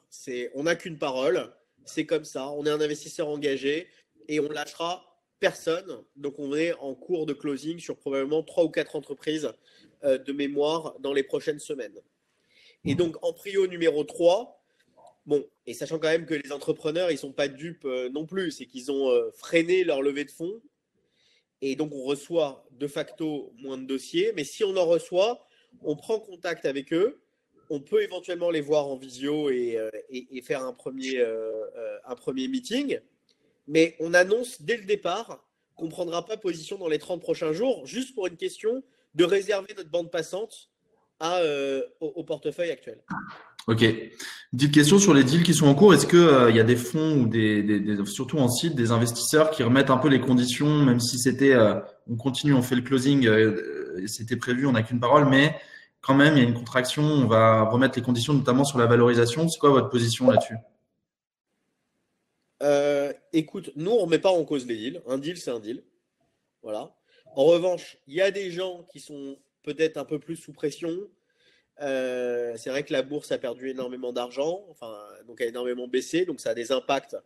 C'est, 0.08 0.50
on 0.54 0.62
n'a 0.62 0.76
qu'une 0.76 0.98
parole, 0.98 1.52
c'est 1.84 2.06
comme 2.06 2.24
ça, 2.24 2.50
on 2.50 2.64
est 2.64 2.70
un 2.70 2.80
investisseur 2.80 3.28
engagé 3.28 3.88
et 4.28 4.40
on 4.40 4.48
lâchera 4.48 5.04
personne. 5.40 6.02
Donc 6.16 6.38
on 6.38 6.54
est 6.54 6.72
en 6.74 6.94
cours 6.94 7.26
de 7.26 7.32
closing 7.32 7.78
sur 7.78 7.98
probablement 7.98 8.42
trois 8.42 8.64
ou 8.64 8.70
quatre 8.70 8.96
entreprises 8.96 9.52
euh, 10.04 10.18
de 10.18 10.32
mémoire 10.32 10.96
dans 11.00 11.12
les 11.12 11.22
prochaines 11.22 11.60
semaines. 11.60 12.00
Et 12.84 12.94
donc 12.94 13.16
en 13.22 13.32
prio 13.32 13.66
numéro 13.66 14.04
3, 14.04 14.62
bon, 15.26 15.44
et 15.66 15.74
sachant 15.74 15.98
quand 15.98 16.08
même 16.08 16.26
que 16.26 16.34
les 16.34 16.52
entrepreneurs, 16.52 17.10
ils 17.10 17.14
ne 17.14 17.18
sont 17.18 17.32
pas 17.32 17.48
dupes 17.48 17.84
euh, 17.84 18.08
non 18.08 18.24
plus, 18.24 18.52
c'est 18.52 18.66
qu'ils 18.66 18.90
ont 18.92 19.12
freiné 19.34 19.84
leur 19.84 20.00
levée 20.00 20.24
de 20.24 20.30
fonds 20.30 20.62
et 21.62 21.76
donc 21.76 21.92
on 21.94 22.04
reçoit 22.04 22.66
de 22.72 22.86
facto 22.86 23.52
moins 23.58 23.78
de 23.78 23.84
dossiers. 23.84 24.32
Mais 24.34 24.44
si 24.44 24.64
on 24.64 24.76
en 24.76 24.86
reçoit, 24.86 25.46
on 25.82 25.96
prend 25.96 26.18
contact 26.18 26.64
avec 26.64 26.92
eux. 26.92 27.20
On 27.68 27.80
peut 27.80 28.02
éventuellement 28.02 28.50
les 28.50 28.60
voir 28.60 28.86
en 28.86 28.96
visio 28.96 29.50
et, 29.50 29.76
euh, 29.76 29.90
faire 30.42 30.62
un 30.62 30.72
premier, 30.72 31.18
euh, 31.18 31.64
euh, 31.76 31.98
un 32.04 32.14
premier 32.14 32.46
meeting. 32.48 33.00
Mais 33.66 33.96
on 33.98 34.14
annonce 34.14 34.62
dès 34.62 34.76
le 34.76 34.84
départ 34.84 35.44
qu'on 35.74 35.86
ne 35.86 35.90
prendra 35.90 36.24
pas 36.24 36.36
position 36.36 36.78
dans 36.78 36.88
les 36.88 36.98
30 36.98 37.20
prochains 37.20 37.52
jours, 37.52 37.84
juste 37.84 38.14
pour 38.14 38.28
une 38.28 38.36
question 38.36 38.82
de 39.14 39.24
réserver 39.24 39.74
notre 39.76 39.90
bande 39.90 40.10
passante 40.10 40.70
au 42.00 42.24
portefeuille 42.24 42.70
actuel. 42.70 43.02
Ok. 43.66 43.82
Une 44.52 44.58
petite 44.58 44.74
question 44.74 44.98
sur 44.98 45.12
les 45.12 45.24
deals 45.24 45.42
qui 45.42 45.54
sont 45.54 45.66
en 45.66 45.74
cours. 45.74 45.92
Est-ce 45.92 46.06
qu'il 46.06 46.18
euh, 46.18 46.50
y 46.50 46.60
a 46.60 46.64
des 46.64 46.76
fonds 46.76 47.22
ou 47.22 47.26
des, 47.26 47.98
surtout 48.06 48.38
en 48.38 48.48
site, 48.48 48.74
des 48.76 48.92
investisseurs 48.92 49.50
qui 49.50 49.62
remettent 49.62 49.90
un 49.90 49.98
peu 49.98 50.08
les 50.08 50.20
conditions, 50.20 50.84
même 50.84 51.00
si 51.00 51.18
c'était, 51.18 51.52
euh, 51.52 51.80
on 52.08 52.16
continue, 52.16 52.54
on 52.54 52.62
fait 52.62 52.76
le 52.76 52.82
closing, 52.82 53.26
euh, 53.26 54.06
c'était 54.06 54.36
prévu, 54.36 54.66
on 54.66 54.72
n'a 54.72 54.82
qu'une 54.82 55.00
parole, 55.00 55.28
mais 55.28 55.56
quand 56.00 56.14
même, 56.14 56.36
il 56.36 56.42
y 56.42 56.46
a 56.46 56.48
une 56.48 56.54
contraction, 56.54 57.02
on 57.02 57.26
va 57.26 57.64
remettre 57.64 57.98
les 57.98 58.04
conditions, 58.04 58.34
notamment 58.34 58.64
sur 58.64 58.78
la 58.78 58.86
valorisation. 58.86 59.48
C'est 59.48 59.58
quoi 59.58 59.70
votre 59.70 59.90
position 59.90 60.30
là-dessus? 60.30 60.56
Écoute, 63.32 63.70
nous, 63.76 63.90
on 63.90 63.96
ne 63.96 64.00
remet 64.02 64.18
pas 64.18 64.30
en 64.30 64.44
cause 64.44 64.66
les 64.66 64.76
deals. 64.76 65.02
Un 65.06 65.18
deal, 65.18 65.36
c'est 65.36 65.50
un 65.50 65.58
deal. 65.58 65.82
Voilà. 66.62 66.94
En 67.34 67.44
revanche, 67.44 67.98
il 68.06 68.14
y 68.14 68.22
a 68.22 68.30
des 68.30 68.50
gens 68.50 68.86
qui 68.90 69.00
sont 69.00 69.36
peut-être 69.62 69.98
un 69.98 70.06
peu 70.06 70.18
plus 70.18 70.36
sous 70.36 70.52
pression, 70.52 70.90
euh, 71.82 72.54
c'est 72.56 72.70
vrai 72.70 72.82
que 72.84 72.92
la 72.92 73.02
bourse 73.02 73.32
a 73.32 73.38
perdu 73.38 73.68
énormément 73.68 74.12
d'argent, 74.12 74.64
enfin, 74.70 74.96
donc 75.26 75.40
a 75.40 75.44
énormément 75.44 75.88
baissé, 75.88 76.24
donc 76.24 76.40
ça 76.40 76.50
a 76.50 76.54
des 76.54 76.72
impacts 76.72 77.16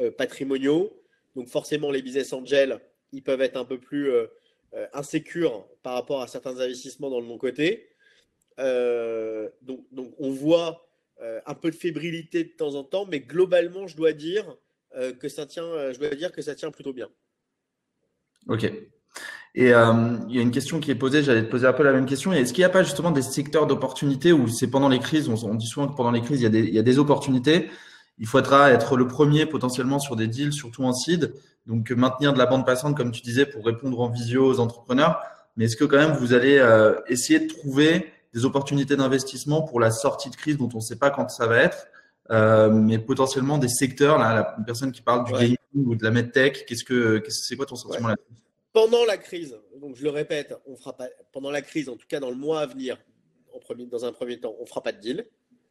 euh, 0.00 0.10
patrimoniaux. 0.10 1.02
Donc 1.34 1.48
forcément, 1.48 1.90
les 1.90 2.02
business 2.02 2.32
angels, 2.32 2.80
ils 3.12 3.22
peuvent 3.22 3.42
être 3.42 3.56
un 3.56 3.64
peu 3.64 3.78
plus 3.78 4.10
euh, 4.10 4.26
insécures 4.92 5.66
par 5.82 5.94
rapport 5.94 6.22
à 6.22 6.28
certains 6.28 6.58
investissements 6.60 7.10
dans 7.10 7.20
le 7.20 7.26
non 7.26 7.38
côté. 7.38 7.90
donc, 8.58 9.84
donc 9.92 10.14
on 10.18 10.30
voit 10.30 10.88
un 11.18 11.54
peu 11.54 11.70
de 11.70 11.76
fébrilité 11.76 12.44
de 12.44 12.50
temps 12.50 12.74
en 12.74 12.84
temps, 12.84 13.06
mais 13.06 13.20
globalement, 13.20 13.86
je 13.86 13.96
dois 13.96 14.12
dire 14.12 14.56
que 15.18 15.28
ça 15.28 15.46
tient, 15.46 15.92
je 15.92 15.98
dois 15.98 16.10
dire 16.10 16.30
que 16.30 16.42
ça 16.42 16.54
tient 16.54 16.70
plutôt 16.70 16.92
bien. 16.92 17.08
Ok. 18.48 18.70
Et 19.58 19.72
euh, 19.72 20.18
il 20.28 20.36
y 20.36 20.38
a 20.38 20.42
une 20.42 20.50
question 20.50 20.80
qui 20.80 20.90
est 20.90 20.94
posée, 20.94 21.22
j'allais 21.22 21.42
te 21.42 21.50
poser 21.50 21.66
un 21.66 21.72
peu 21.72 21.82
la 21.82 21.92
même 21.92 22.04
question. 22.04 22.30
Est-ce 22.30 22.52
qu'il 22.52 22.60
n'y 22.60 22.66
a 22.66 22.70
pas 22.70 22.82
justement 22.82 23.10
des 23.10 23.22
secteurs 23.22 23.66
d'opportunités 23.66 24.30
où 24.30 24.48
c'est 24.48 24.66
pendant 24.66 24.90
les 24.90 24.98
crises, 24.98 25.30
on, 25.30 25.54
dit 25.54 25.66
souvent 25.66 25.88
que 25.88 25.96
pendant 25.96 26.10
les 26.10 26.20
crises, 26.20 26.40
il 26.40 26.44
y, 26.44 26.46
a 26.46 26.50
des, 26.50 26.60
il 26.60 26.74
y 26.74 26.78
a 26.78 26.82
des 26.82 26.98
opportunités. 26.98 27.70
Il 28.18 28.26
faudra 28.26 28.70
être 28.70 28.98
le 28.98 29.08
premier 29.08 29.46
potentiellement 29.46 29.98
sur 29.98 30.14
des 30.14 30.28
deals, 30.28 30.52
surtout 30.52 30.84
en 30.84 30.92
seed. 30.92 31.32
Donc 31.66 31.90
maintenir 31.90 32.34
de 32.34 32.38
la 32.38 32.44
bande 32.44 32.66
passante, 32.66 32.98
comme 32.98 33.12
tu 33.12 33.22
disais, 33.22 33.46
pour 33.46 33.64
répondre 33.64 33.98
en 33.98 34.10
visio 34.10 34.46
aux 34.46 34.60
entrepreneurs. 34.60 35.20
Mais 35.56 35.64
est-ce 35.64 35.76
que 35.76 35.84
quand 35.84 35.96
même 35.96 36.12
vous 36.12 36.34
allez 36.34 36.58
euh, 36.58 36.94
essayer 37.08 37.40
de 37.40 37.48
trouver 37.48 38.12
des 38.34 38.44
opportunités 38.44 38.94
d'investissement 38.94 39.62
pour 39.62 39.80
la 39.80 39.90
sortie 39.90 40.28
de 40.28 40.36
crise 40.36 40.58
dont 40.58 40.68
on 40.74 40.78
ne 40.78 40.82
sait 40.82 40.96
pas 40.96 41.08
quand 41.08 41.30
ça 41.30 41.46
va 41.46 41.56
être, 41.56 41.86
euh, 42.30 42.68
mais 42.68 42.98
potentiellement 42.98 43.56
des 43.56 43.68
secteurs, 43.68 44.18
là, 44.18 44.34
la 44.34 44.64
personne 44.66 44.92
qui 44.92 45.00
parle 45.00 45.24
du 45.24 45.32
gaming 45.32 45.56
ou 45.74 45.94
de 45.94 46.04
la 46.04 46.10
medtech, 46.10 46.66
qu'est-ce 46.66 46.84
que 46.84 47.22
c'est 47.30 47.56
quoi 47.56 47.64
ton 47.64 47.76
sentiment 47.76 48.08
là-dessus? 48.08 48.45
Pendant 48.76 49.06
la 49.06 49.16
crise, 49.16 49.58
donc 49.76 49.96
je 49.96 50.02
le 50.02 50.10
répète, 50.10 50.54
on 50.66 50.76
fera 50.76 50.94
pas, 50.94 51.08
pendant 51.32 51.50
la 51.50 51.62
crise, 51.62 51.88
en 51.88 51.96
tout 51.96 52.06
cas 52.06 52.20
dans 52.20 52.28
le 52.28 52.36
mois 52.36 52.60
à 52.60 52.66
venir, 52.66 53.02
dans 53.90 54.04
un 54.04 54.12
premier 54.12 54.38
temps, 54.38 54.54
on 54.58 54.64
ne 54.64 54.68
fera 54.68 54.82
pas 54.82 54.92
de 54.92 55.00
deal, 55.00 55.26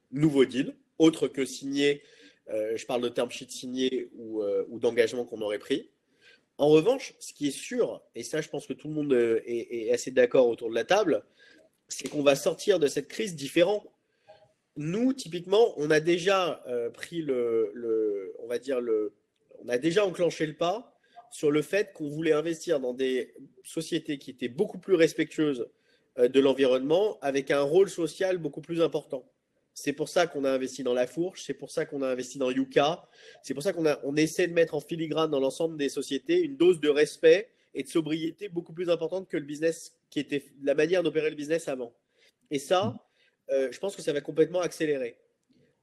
nouveau 0.10 0.44
deal, 0.44 0.76
autre 0.98 1.28
que 1.28 1.46
signé, 1.46 2.02
euh, 2.50 2.76
je 2.76 2.84
parle 2.88 3.02
de 3.02 3.10
term 3.10 3.30
sheet 3.30 3.52
signé 3.52 4.10
ou, 4.16 4.42
euh, 4.42 4.66
d'engagement 4.72 5.24
qu'on 5.24 5.40
aurait 5.42 5.60
pris. 5.60 5.92
En 6.58 6.70
revanche, 6.70 7.14
ce 7.20 7.32
qui 7.32 7.50
est 7.50 7.56
sûr, 7.56 8.02
et 8.16 8.24
ça 8.24 8.42
je 8.42 8.50
pense 8.50 8.66
que 8.66 8.74
tout 8.74 8.88
le 8.88 8.96
monde 8.96 9.14
est, 9.14 9.92
assez 9.92 10.10
d'accord 10.10 10.48
autour 10.48 10.72
de 10.72 10.76
la 10.76 10.84
table, 10.84 11.24
c'est 11.88 12.10
qu'on 12.10 12.24
va 12.24 12.36
sortir 12.36 12.80
de 12.80 12.88
cette 12.88 13.08
crise 13.08 13.36
différent. 13.36 13.84
Nous, 14.78 15.14
typiquement, 15.14 15.76
on 15.78 15.92
a 15.92 16.00
déjà 16.00 16.64
pris 16.96 17.22
le, 17.22 18.34
on 18.40 18.48
va 18.48 18.58
dire 18.58 18.82
le, 18.82 19.14
on 19.60 19.70
a 19.70 19.78
déjà 19.78 20.04
enclenché 20.08 20.48
le 20.48 20.56
pas 20.56 20.95
sur 21.32 21.52
le 21.52 21.62
fait 21.62 21.94
qu'on 21.94 22.08
voulait 22.08 22.34
investir 22.34 22.80
dans 22.80 22.94
des 22.94 23.34
sociétés 23.64 24.18
qui 24.18 24.32
étaient 24.32 24.50
beaucoup 24.50 24.78
plus 24.78 24.96
respectueuses 24.96 25.68
euh, 26.18 26.28
de 26.28 26.40
l'environnement, 26.40 27.18
avec 27.22 27.52
un 27.52 27.62
rôle 27.62 27.90
social 27.90 28.38
beaucoup 28.38 28.62
plus 28.62 28.82
important. 28.82 29.30
C'est 29.74 29.94
pour 29.94 30.08
ça 30.08 30.26
qu'on 30.26 30.46
a 30.46 30.52
investi 30.52 30.84
dans 30.84 30.94
La 30.94 31.06
Fourche, 31.06 31.44
c'est 31.46 31.54
pour 31.54 31.70
ça 31.70 31.86
qu'on 31.86 32.02
a 32.02 32.08
investi 32.08 32.38
dans 32.38 32.50
Yuka, 32.50 33.10
c'est 33.44 33.54
pour 33.54 33.62
ça 33.62 33.74
qu'on 33.74 33.86
on 34.04 34.16
essaie 34.16 34.48
de 34.48 34.54
mettre 34.54 34.74
en 34.74 34.80
filigrane 34.80 35.30
dans 35.30 35.42
l'ensemble 35.42 35.76
des 35.78 35.90
sociétés 35.90 36.40
une 36.40 36.56
dose 36.56 36.80
de 36.80 36.88
respect 36.88 37.50
et 37.74 37.84
de 37.84 37.90
sobriété 37.90 38.48
beaucoup 38.48 38.72
plus 38.72 38.90
importante 38.90 39.28
que 39.28 39.36
le 39.36 39.44
business, 39.44 39.94
qui 40.10 40.22
était 40.22 40.46
la 40.64 40.76
manière 40.76 41.04
d'opérer 41.04 41.30
le 41.30 41.36
business 41.36 41.68
avant. 41.68 41.94
Et 42.50 42.60
ça, 42.60 42.96
euh, 43.52 43.70
je 43.70 43.80
pense 43.80 43.98
que 43.98 44.02
ça 44.02 44.14
va 44.14 44.22
complètement 44.22 44.62
accélérer. 44.62 45.18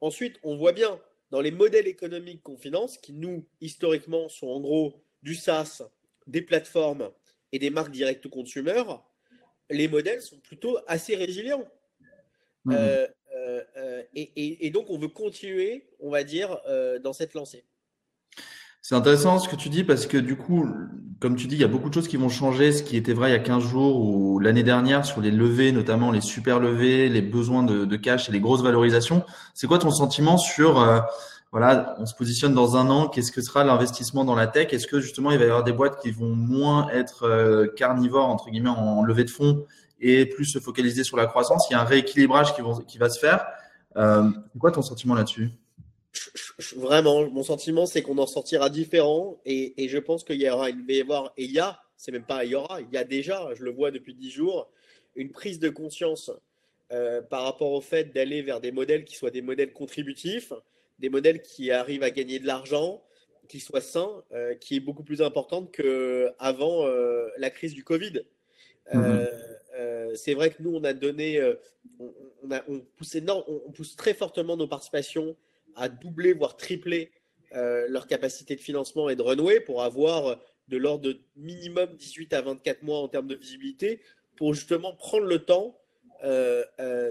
Ensuite, 0.01 0.39
on 0.43 0.57
voit 0.57 0.73
bien 0.73 0.99
dans 1.31 1.41
les 1.41 1.51
modèles 1.51 1.87
économiques 1.87 2.43
qu'on 2.43 2.57
finance, 2.57 2.97
qui 2.97 3.13
nous, 3.13 3.47
historiquement, 3.61 4.29
sont 4.29 4.49
en 4.49 4.61
gros 4.61 5.05
du 5.23 5.35
SaaS, 5.35 5.83
des 6.27 6.43
plateformes 6.43 7.11
et 7.53 7.59
des 7.59 7.71
marques 7.71 7.93
direct 7.93 8.29
consumer, 8.29 8.83
les 9.71 9.89
modèles 9.89 10.23
sont 10.23 10.39
plutôt 10.39 10.79
assez 10.87 11.17
résilients. 11.17 11.65
Mmh. 12.65 12.73
Euh, 12.75 13.07
euh, 13.37 13.61
euh, 13.77 14.03
et, 14.15 14.71
donc, 14.71 14.87
on 14.91 14.99
veut 14.99 15.09
continuer, 15.09 15.87
on 16.01 16.11
va 16.11 16.25
dire, 16.25 16.59
dans 17.03 17.13
cette 17.13 17.35
lancée. 17.35 17.65
C'est 18.85 18.97
intéressant 18.97 19.39
ce 19.39 19.49
que 19.49 19.55
tu 19.55 19.69
dis 19.69 19.85
parce 19.85 20.07
que 20.07 20.19
du 20.19 20.35
coup, 20.37 20.67
comme 21.21 21.37
tu 21.37 21.47
dis, 21.47 21.55
il 21.55 21.61
y 21.61 21.65
a 21.65 21.69
beaucoup 21.69 21.89
de 21.89 21.95
choses 21.95 22.09
qui 22.09 22.17
vont 22.17 22.29
changer. 22.29 22.73
Ce 22.73 22.83
qui 22.83 22.97
était 22.97 23.13
vrai 23.13 23.31
il 23.31 23.33
y 23.33 23.37
a 23.37 23.39
15 23.39 23.63
jours 23.63 24.05
ou 24.05 24.41
l'année 24.41 24.65
dernière 24.65 25.05
sur 25.05 25.21
les 25.21 25.31
levées, 25.31 25.71
notamment 25.71 26.11
les 26.11 26.21
super 26.21 26.59
levées, 26.59 27.09
les 27.09 27.23
besoins 27.23 27.63
de, 27.63 27.85
de 27.85 27.97
cash 27.97 28.29
et 28.29 28.33
les 28.33 28.41
grosses 28.41 28.63
valorisations. 28.63 29.25
C'est 29.55 29.69
quoi 29.69 29.79
ton 29.79 29.93
sentiment 29.93 30.37
sur 30.37 30.81
voilà, 31.53 31.95
on 31.99 32.07
se 32.07 32.15
positionne 32.15 32.55
dans 32.55 32.77
un 32.77 32.89
an, 32.89 33.09
qu'est-ce 33.09 33.31
que 33.31 33.43
sera 33.43 33.63
l'investissement 33.63 34.25
dans 34.25 34.35
la 34.35 34.47
tech? 34.47 34.73
Est-ce 34.73 34.87
que 34.87 35.01
justement 35.01 35.31
il 35.33 35.39
va 35.39 35.45
y 35.45 35.49
avoir 35.49 35.63
des 35.63 35.75
boîtes 35.75 36.01
qui 36.01 36.11
vont 36.11 36.35
moins 36.35 36.89
être 36.89 37.25
euh, 37.25 37.67
carnivores 37.67 38.27
entre 38.27 38.49
guillemets 38.49 38.71
en 38.71 39.03
levée 39.05 39.25
de 39.25 39.31
fonds 39.31 39.67
et 40.01 40.25
plus 40.25 40.47
se 40.47 40.59
focaliser 40.59 41.05
sur 41.05 41.19
la 41.19 41.27
croissance? 41.27 41.69
Il 41.69 41.75
y 41.75 41.77
a 41.77 41.83
un 41.83 41.85
rééquilibrage 41.85 42.55
qui, 42.87 42.97
va 42.97 43.11
se 43.11 43.19
faire. 43.19 43.47
Euh, 43.97 44.31
quoi 44.59 44.73
ton 44.73 44.81
sentiment 44.81 45.15
là-dessus? 45.15 45.51
Vraiment, 46.75 47.29
mon 47.29 47.43
sentiment 47.43 47.85
c'est 47.85 48.01
qu'on 48.01 48.17
en 48.17 48.27
sortira 48.27 48.71
différent 48.71 49.39
et, 49.45 49.89
je 49.91 49.99
pense 49.99 50.25
qu'il 50.25 50.41
y 50.41 50.49
aura 50.49 50.71
une 50.71 50.87
va 50.87 50.93
y 50.95 51.01
avoir 51.03 51.35
et 51.37 51.45
il 51.45 51.53
y 51.53 51.61
a, 51.61 51.81
c'est 51.99 52.13
même 52.13 52.25
pas 52.25 52.47
il 52.47 52.53
y 52.53 52.55
aura, 52.55 52.81
il 52.81 52.89
y 52.91 52.97
a 52.97 53.05
déjà, 53.05 53.51
je 53.55 53.63
le 53.63 53.73
vois 53.73 53.91
depuis 53.91 54.15
dix 54.15 54.31
jours, 54.31 54.71
une 55.17 55.31
prise 55.31 55.59
de 55.59 55.69
conscience 55.69 56.31
euh, 56.93 57.21
par 57.21 57.43
rapport 57.45 57.73
au 57.73 57.83
fait 57.83 58.15
d'aller 58.15 58.41
vers 58.41 58.61
des 58.61 58.73
modèles 58.73 59.05
qui 59.05 59.17
soient 59.17 59.31
des 59.31 59.43
modèles 59.43 59.75
contributifs 59.75 60.55
des 61.03 61.11
modèles 61.11 61.43
qui 61.43 61.71
arrivent 61.73 62.05
à 62.05 62.11
gagner 62.11 62.39
de 62.39 62.47
l'argent, 62.47 63.03
qui 63.49 63.61
soient 63.61 63.81
sains, 63.81 64.23
euh, 64.33 64.55
qui 64.55 64.77
est 64.77 64.81
beaucoup 64.81 65.03
plus 65.03 65.21
importante 65.21 65.73
qu'avant 65.73 66.87
euh, 66.87 67.29
la 67.37 67.51
crise 67.51 67.75
du 67.75 67.85
Covid. 67.85 68.23
Euh, 68.95 69.27
mhm. 70.09 70.17
c'est 70.17 70.35
vrai 70.35 70.51
que 70.51 70.63
nous, 70.63 70.75
on 70.75 70.85
a 70.85 70.93
donné, 70.93 71.41
on, 71.99 72.51
a, 72.51 72.63
on, 72.69 72.81
pousse 72.97 73.17
on, 73.29 73.73
pousse 73.73 73.97
très 73.97 74.15
fortement 74.15 74.57
nos 74.57 74.67
participations 74.69 75.37
à 75.77 75.89
doubler, 75.89 76.33
voire 76.33 76.57
tripler 76.57 77.11
leur 77.53 78.07
capacité 78.07 78.57
de 78.57 78.61
financement 78.61 79.09
et 79.11 79.17
de 79.17 79.23
renouer 79.23 79.61
pour 79.61 79.83
avoir 79.83 80.41
de 80.69 80.77
l'ordre 80.77 81.05
de 81.05 81.21
minimum 81.37 81.95
18 81.97 82.33
à 82.33 82.41
24 82.43 82.83
mois 82.83 82.99
en 82.99 83.09
termes 83.09 83.27
de 83.27 83.35
visibilité 83.35 84.01
pour 84.37 84.55
justement 84.55 84.95
prendre 84.95 85.27
le 85.27 85.41
temps 85.45 85.79
de, 86.23 86.65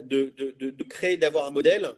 de, 0.04 0.70
de, 0.70 0.84
créer, 0.84 1.18
d'avoir 1.18 1.46
un 1.46 1.52
modèle 1.52 1.90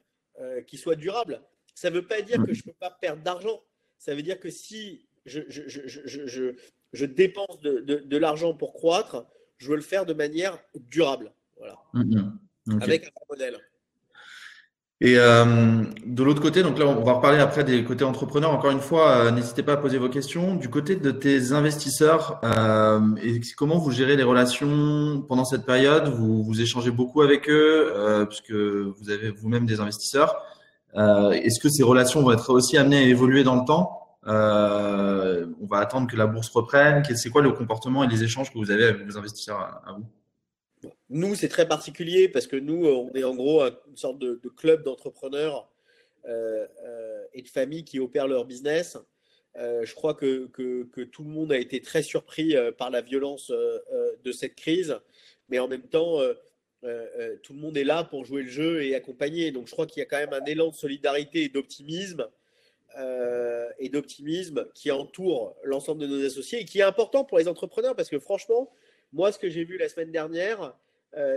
qui 0.68 0.78
soit 0.78 0.96
durable. 0.96 1.42
Ça 1.76 1.90
ne 1.90 1.96
veut 1.96 2.08
pas 2.08 2.22
dire 2.22 2.44
que 2.46 2.54
je 2.54 2.62
ne 2.62 2.72
peux 2.72 2.78
pas 2.80 2.92
perdre 2.92 3.24
d'argent. 3.24 3.62
Ça 3.98 4.14
veut 4.16 4.22
dire 4.22 4.40
que 4.40 4.50
si 4.50 5.06
je, 5.26 5.42
je, 5.48 5.64
je, 5.68 6.56
je 6.94 7.06
dépense 7.06 7.60
de, 7.62 7.80
de, 7.80 8.18
l'argent 8.18 8.54
pour 8.54 8.74
croître, 8.74 9.26
je 9.58 9.70
veux 9.70 9.76
le 9.76 9.82
faire 9.82 10.06
de 10.06 10.14
manière 10.14 10.58
durable. 10.76 11.32
Voilà. 11.58 11.78
Mm-hmm. 11.94 12.82
Avec 12.82 13.08
un 13.08 13.12
modèle. 13.30 13.58
Et 15.02 15.18
euh, 15.18 15.84
de 16.06 16.24
l'autre 16.24 16.42
côté, 16.42 16.64
donc 16.64 16.80
là, 16.80 16.88
on 16.88 17.04
va 17.04 17.14
reparler 17.14 17.40
après 17.40 17.66
des 17.66 17.84
côtés 17.84 18.06
entrepreneurs. 18.06 18.52
Encore 18.52 18.72
une 18.72 18.80
fois, 18.80 19.18
euh, 19.18 19.32
n'hésitez 19.32 19.62
pas 19.62 19.74
à 19.74 19.78
poser 19.78 19.98
vos 19.98 20.08
questions. 20.08 20.56
Du 20.56 20.70
côté 20.70 20.96
de 20.96 21.12
tes 21.12 21.52
investisseurs, 21.52 22.40
euh, 22.46 23.02
et 23.22 23.42
comment 23.58 23.80
vous 23.80 23.92
gérez 23.92 24.16
les 24.16 24.24
relations 24.24 25.22
pendant 25.28 25.44
cette 25.44 25.66
période? 25.66 26.08
Vous, 26.08 26.44
vous 26.44 26.62
échangez 26.62 26.92
beaucoup 26.92 27.22
avec 27.22 27.50
eux, 27.50 28.26
puisque 28.30 28.54
vous 28.54 29.10
avez 29.10 29.32
vous-même 29.32 29.66
des 29.66 29.82
investisseurs. 29.82 30.38
Euh, 30.96 31.32
est-ce 31.32 31.60
que 31.60 31.70
ces 31.70 31.84
relations 31.84 32.22
vont 32.22 32.32
être 32.32 32.52
aussi 32.52 32.78
amenées 32.78 32.98
à 32.98 33.02
évoluer 33.02 33.44
dans 33.44 33.56
le 33.56 33.66
temps? 33.66 34.00
Euh, 34.28 35.48
On 35.62 35.66
va 35.66 35.80
attendre 35.80 36.10
que 36.10 36.16
la 36.16 36.28
bourse 36.28 36.50
reprenne. 36.50 37.04
C'est 37.16 37.30
quoi 37.30 37.42
le 37.42 37.52
comportement 37.52 38.04
et 38.04 38.08
les 38.08 38.24
échanges 38.24 38.52
que 38.52 38.58
vous 38.58 38.72
avez 38.72 38.86
avec 38.86 39.06
vos 39.06 39.18
investisseurs 39.18 39.60
à, 39.60 39.98
vous? 39.98 40.90
Nous, 41.10 41.36
c'est 41.36 41.48
très 41.48 41.68
particulier 41.68 42.28
parce 42.28 42.48
que 42.48 42.56
nous, 42.56 42.86
on 42.86 43.12
est 43.14 43.24
en 43.24 43.36
gros 43.36 43.64
une 43.64 43.98
sorte 43.98 44.20
de, 44.20 44.40
club 44.56 44.84
d'entrepreneurs 44.84 45.70
euh, 46.26 46.66
et 47.34 47.42
de 47.42 47.48
familles 47.48 47.86
qui 47.86 48.00
opèrent 48.00 48.28
leur 48.28 48.46
business. 48.46 48.98
je 49.56 49.94
crois 49.96 50.14
que, 50.14 50.48
que, 50.48 51.04
tout 51.04 51.24
le 51.24 51.30
monde 51.30 51.52
a 51.52 51.58
été 51.58 51.82
très 51.82 52.04
surpris 52.04 52.56
par 52.78 52.90
la 52.90 53.02
violence 53.02 53.52
de 53.52 54.32
cette 54.32 54.56
crise, 54.56 55.00
mais 55.50 55.60
en 55.60 55.68
même 55.68 55.88
temps, 55.88 56.20
euh, 56.84 57.08
euh, 57.18 57.36
tout 57.42 57.54
le 57.54 57.60
monde 57.60 57.78
est 57.78 57.86
là 57.86 58.04
pour 58.04 58.26
jouer 58.26 58.44
le 58.44 58.50
jeu 58.50 58.84
et 58.84 58.94
accompagner. 58.96 59.52
Donc 59.52 59.68
je 59.68 59.72
crois 59.72 59.86
qu'il 59.86 60.00
y 60.00 60.04
a 60.04 60.06
quand 60.06 60.18
même 60.18 60.34
un 60.34 60.44
élan 60.46 60.70
de 60.70 60.76
solidarité 60.76 61.44
et 61.44 61.50
d'optimisme 61.50 62.28
euh, 62.98 63.70
et 63.80 63.90
d'optimisme 63.90 64.68
qui 64.74 64.92
entoure 64.92 65.56
l'ensemble 65.64 66.02
de 66.02 66.08
nos 66.08 66.26
associés 66.26 66.60
et 66.60 66.66
qui 66.66 66.80
est 66.80 66.84
important 66.84 67.24
pour 67.24 67.38
les 67.38 67.48
entrepreneurs 67.48 67.96
parce 67.96 68.10
que 68.10 68.20
franchement, 68.20 68.70
moi 69.14 69.32
ce 69.32 69.40
que 69.40 69.50
j'ai 69.50 69.64
vu 69.64 69.78
la 69.78 69.88
semaine 69.88 70.12
dernière, 70.12 70.76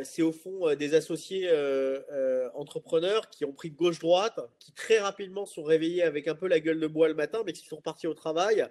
c'est 0.05 0.23
au 0.23 0.33
fond 0.33 0.75
des 0.75 0.95
associés 0.95 1.51
entrepreneurs 2.55 3.29
qui 3.29 3.45
ont 3.45 3.53
pris 3.53 3.71
gauche-droite, 3.71 4.41
qui 4.59 4.73
très 4.73 4.99
rapidement 4.99 5.45
sont 5.45 5.63
réveillés 5.63 6.03
avec 6.03 6.29
un 6.29 6.35
peu 6.35 6.49
la 6.49 6.61
gueule 6.61 6.81
de 6.81 6.87
bois 6.87 7.09
le 7.09 7.15
matin, 7.15 7.43
mais 7.45 7.53
qui 7.53 7.67
sont 7.67 7.83
partis 7.83 8.07
au 8.07 8.15
travail 8.15 8.67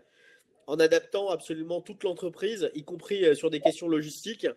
en 0.65 0.79
adaptant 0.79 1.29
absolument 1.29 1.79
toute 1.79 2.03
l'entreprise, 2.03 2.72
y 2.74 2.84
compris 2.84 3.36
sur 3.36 3.51
des 3.51 3.60
questions 3.60 3.88
logistiques, 3.88 4.48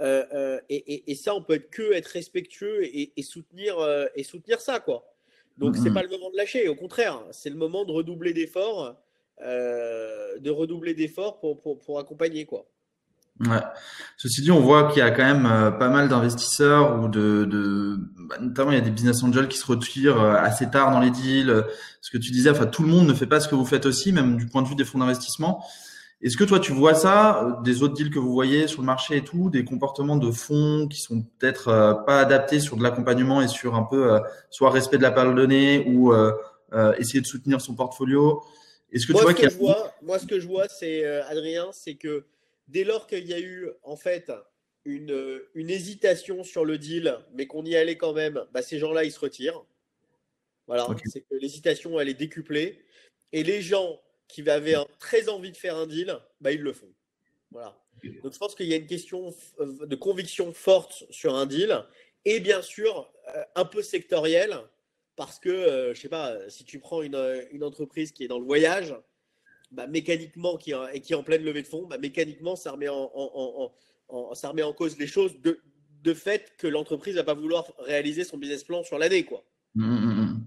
euh, 0.00 0.24
euh, 0.32 0.60
et, 0.70 1.14
ça, 1.14 1.34
on 1.34 1.42
peut 1.42 1.54
être 1.54 1.70
que 1.70 1.92
être 1.92 2.08
respectueux 2.08 2.80
et, 2.82 3.22
soutenir, 3.22 3.78
euh, 3.78 4.06
et 4.14 4.24
soutenir 4.24 4.60
ça, 4.60 4.80
quoi. 4.80 5.04
Donc, 5.58 5.76
c'est 5.76 5.92
pas 5.92 6.02
le 6.02 6.08
moment 6.08 6.30
de 6.30 6.36
lâcher. 6.36 6.68
Au 6.68 6.74
contraire, 6.74 7.20
c'est 7.32 7.50
le 7.50 7.56
moment 7.56 7.84
de 7.84 7.92
redoubler 7.92 8.32
d'efforts, 8.32 8.96
de 9.40 10.50
redoubler 10.50 10.94
d'efforts 10.94 11.38
pour, 11.38 11.60
pour, 11.60 11.78
pour, 11.78 11.98
accompagner, 11.98 12.46
quoi. 12.46 12.66
Ouais. 13.40 13.60
Ceci 14.18 14.42
dit, 14.42 14.50
on 14.50 14.60
voit 14.60 14.88
qu'il 14.90 14.98
y 14.98 15.02
a 15.02 15.10
quand 15.10 15.24
même 15.24 15.78
pas 15.78 15.88
mal 15.88 16.08
d'investisseurs 16.08 17.00
ou 17.00 17.08
de, 17.08 17.46
de 17.46 17.96
bah, 18.28 18.36
notamment 18.38 18.70
il 18.70 18.74
y 18.74 18.80
a 18.80 18.82
des 18.82 18.90
business 18.90 19.22
angels 19.22 19.48
qui 19.48 19.56
se 19.56 19.64
retirent 19.64 20.20
assez 20.20 20.68
tard 20.68 20.90
dans 20.90 21.00
les 21.00 21.10
deals. 21.10 21.64
Ce 22.02 22.10
que 22.10 22.18
tu 22.18 22.32
disais, 22.32 22.50
enfin 22.50 22.66
tout 22.66 22.82
le 22.82 22.88
monde 22.88 23.06
ne 23.06 23.14
fait 23.14 23.26
pas 23.26 23.40
ce 23.40 23.48
que 23.48 23.54
vous 23.54 23.64
faites 23.64 23.86
aussi, 23.86 24.12
même 24.12 24.36
du 24.36 24.46
point 24.46 24.60
de 24.60 24.68
vue 24.68 24.74
des 24.74 24.84
fonds 24.84 24.98
d'investissement. 24.98 25.64
Est-ce 26.22 26.36
que 26.36 26.44
toi, 26.44 26.60
tu 26.60 26.72
vois 26.72 26.94
ça, 26.94 27.42
euh, 27.42 27.62
des 27.62 27.82
autres 27.82 27.94
deals 27.94 28.10
que 28.10 28.18
vous 28.18 28.32
voyez 28.32 28.66
sur 28.66 28.82
le 28.82 28.86
marché 28.86 29.16
et 29.16 29.24
tout, 29.24 29.48
des 29.48 29.64
comportements 29.64 30.16
de 30.16 30.30
fonds 30.30 30.86
qui 30.86 31.00
sont 31.00 31.22
peut-être 31.38 31.68
euh, 31.68 31.94
pas 31.94 32.20
adaptés 32.20 32.60
sur 32.60 32.76
de 32.76 32.82
l'accompagnement 32.82 33.40
et 33.40 33.48
sur 33.48 33.74
un 33.74 33.84
peu 33.84 34.12
euh, 34.12 34.20
soit 34.50 34.70
respect 34.70 34.98
de 34.98 35.02
la 35.02 35.12
parole 35.12 35.34
donnée 35.34 35.86
ou 35.88 36.12
essayer 36.98 37.20
de 37.20 37.26
soutenir 37.26 37.60
son 37.60 37.74
portfolio? 37.74 38.42
Est-ce 38.92 39.06
que 39.06 39.12
moi, 39.12 39.20
tu 39.20 39.24
vois, 39.24 39.34
qu'il 39.34 39.58
vois 39.58 39.94
Moi, 40.02 40.18
ce 40.18 40.26
que 40.26 40.38
je 40.38 40.46
vois, 40.46 40.68
c'est 40.68 41.04
Adrien, 41.04 41.70
c'est 41.72 41.94
que 41.94 42.26
dès 42.68 42.84
lors 42.84 43.06
qu'il 43.06 43.26
y 43.26 43.32
a 43.32 43.40
eu 43.40 43.68
en 43.82 43.96
fait 43.96 44.30
une, 44.84 45.40
une 45.54 45.70
hésitation 45.70 46.44
sur 46.44 46.64
le 46.64 46.76
deal, 46.76 47.18
mais 47.34 47.46
qu'on 47.46 47.64
y 47.64 47.76
allait 47.76 47.96
quand 47.96 48.12
même, 48.12 48.44
bah, 48.52 48.62
ces 48.62 48.78
gens-là, 48.78 49.04
ils 49.04 49.12
se 49.12 49.20
retirent. 49.20 49.64
Voilà, 50.66 50.86
c'est 51.06 51.22
que 51.22 51.34
l'hésitation, 51.34 51.98
elle 51.98 52.08
est 52.08 52.14
décuplée. 52.14 52.84
Et 53.32 53.42
les 53.42 53.62
gens 53.62 54.00
qui 54.30 54.48
avaient 54.48 54.76
très 54.98 55.28
envie 55.28 55.50
de 55.50 55.56
faire 55.56 55.76
un 55.76 55.86
deal, 55.86 56.18
bah, 56.40 56.52
ils 56.52 56.60
le 56.60 56.72
font. 56.72 56.92
Voilà. 57.50 57.76
Donc 58.22 58.32
je 58.32 58.38
pense 58.38 58.54
qu'il 58.54 58.66
y 58.66 58.74
a 58.74 58.76
une 58.76 58.86
question 58.86 59.34
euh, 59.60 59.86
de 59.86 59.96
conviction 59.96 60.52
forte 60.52 61.04
sur 61.10 61.34
un 61.34 61.46
deal 61.46 61.84
et 62.24 62.40
bien 62.40 62.62
sûr 62.62 63.12
euh, 63.34 63.42
un 63.56 63.64
peu 63.64 63.82
sectoriel 63.82 64.56
parce 65.16 65.38
que, 65.38 65.50
euh, 65.50 65.94
je 65.94 66.00
sais 66.00 66.08
pas, 66.08 66.34
si 66.48 66.64
tu 66.64 66.78
prends 66.78 67.02
une, 67.02 67.14
entreprise 67.62 68.12
qui 68.12 68.24
est 68.24 68.28
dans 68.28 68.38
le 68.38 68.44
voyage, 68.46 68.94
bah, 69.70 69.86
mécaniquement, 69.86 70.56
qui, 70.56 70.72
et 70.94 71.00
qui 71.00 71.12
est 71.12 71.16
en 71.16 71.22
pleine 71.22 71.44
levée 71.44 71.60
de 71.60 71.66
fonds, 71.66 71.86
bah, 71.86 71.98
mécaniquement, 71.98 72.56
ça 72.56 72.72
remet 72.72 72.88
en, 72.88 73.74
ça 74.32 74.48
remet 74.48 74.62
en 74.62 74.72
cause 74.72 74.98
les 74.98 75.06
choses 75.06 75.38
de, 75.42 75.60
de 76.02 76.14
fait 76.14 76.54
que 76.56 76.66
l'entreprise 76.66 77.16
va 77.16 77.24
pas 77.24 77.34
vouloir 77.34 77.70
réaliser 77.80 78.24
son 78.24 78.38
business 78.38 78.64
plan 78.64 78.82
sur 78.82 78.98
l'année. 78.98 79.24
quoi. 79.24 79.44
Mmh, 79.74 79.84
mmh, 79.84 80.22
mmh. 80.22 80.46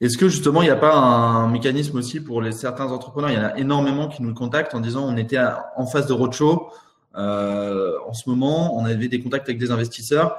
Est-ce 0.00 0.16
que 0.16 0.28
justement, 0.28 0.62
il 0.62 0.66
n'y 0.66 0.70
a 0.70 0.76
pas 0.76 0.94
un 0.94 1.48
mécanisme 1.48 1.98
aussi 1.98 2.20
pour 2.20 2.40
les 2.40 2.52
certains 2.52 2.86
entrepreneurs? 2.86 3.30
Il 3.30 3.36
y 3.36 3.38
en 3.38 3.44
a 3.44 3.56
énormément 3.58 4.08
qui 4.08 4.22
nous 4.22 4.32
contactent 4.32 4.74
en 4.74 4.80
disant 4.80 5.04
on 5.06 5.16
était 5.16 5.38
en 5.76 5.86
phase 5.86 6.06
de 6.06 6.12
roadshow 6.12 6.70
euh, 7.16 7.98
en 8.06 8.12
ce 8.12 8.28
moment, 8.28 8.76
on 8.78 8.84
avait 8.84 9.08
des 9.08 9.20
contacts 9.20 9.48
avec 9.48 9.58
des 9.58 9.70
investisseurs. 9.70 10.36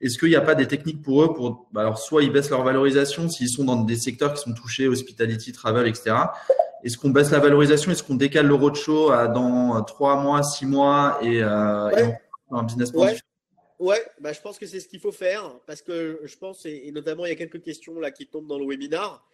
Est-ce 0.00 0.18
qu'il 0.18 0.28
n'y 0.28 0.36
a 0.36 0.40
pas 0.40 0.54
des 0.54 0.66
techniques 0.66 1.02
pour 1.02 1.22
eux 1.22 1.34
pour 1.34 1.66
bah 1.72 1.82
alors 1.82 1.98
soit 1.98 2.22
ils 2.22 2.32
baissent 2.32 2.50
leur 2.50 2.62
valorisation 2.62 3.28
s'ils 3.28 3.50
sont 3.50 3.64
dans 3.64 3.76
des 3.76 3.96
secteurs 3.96 4.32
qui 4.32 4.40
sont 4.40 4.52
touchés, 4.52 4.88
hospitality, 4.88 5.52
travel, 5.52 5.86
etc. 5.86 6.16
Est-ce 6.82 6.96
qu'on 6.96 7.10
baisse 7.10 7.30
la 7.30 7.38
valorisation? 7.38 7.92
Est-ce 7.92 8.02
qu'on 8.02 8.14
décale 8.14 8.46
le 8.46 8.54
roadshow 8.54 9.10
à 9.10 9.28
dans 9.28 9.82
trois 9.82 10.16
mois, 10.16 10.42
six 10.42 10.64
mois 10.64 11.18
et, 11.20 11.42
euh, 11.42 11.90
un 12.50 12.62
business 12.62 12.90
plan 12.92 13.02
Ouais, 13.02 13.18
bah, 14.20 14.32
je 14.32 14.40
pense 14.40 14.58
que 14.58 14.66
c'est 14.66 14.80
ce 14.80 14.88
qu'il 14.88 15.00
faut 15.00 15.12
faire 15.12 15.58
parce 15.66 15.82
que 15.82 16.20
je 16.24 16.36
pense, 16.36 16.66
et, 16.66 16.90
notamment 16.92 17.24
il 17.24 17.30
y 17.30 17.32
a 17.32 17.36
quelques 17.36 17.62
questions 17.62 17.98
là 17.98 18.10
qui 18.10 18.26
tombent 18.26 18.46
dans 18.46 18.58
le 18.58 18.66
webinar, 18.66 19.26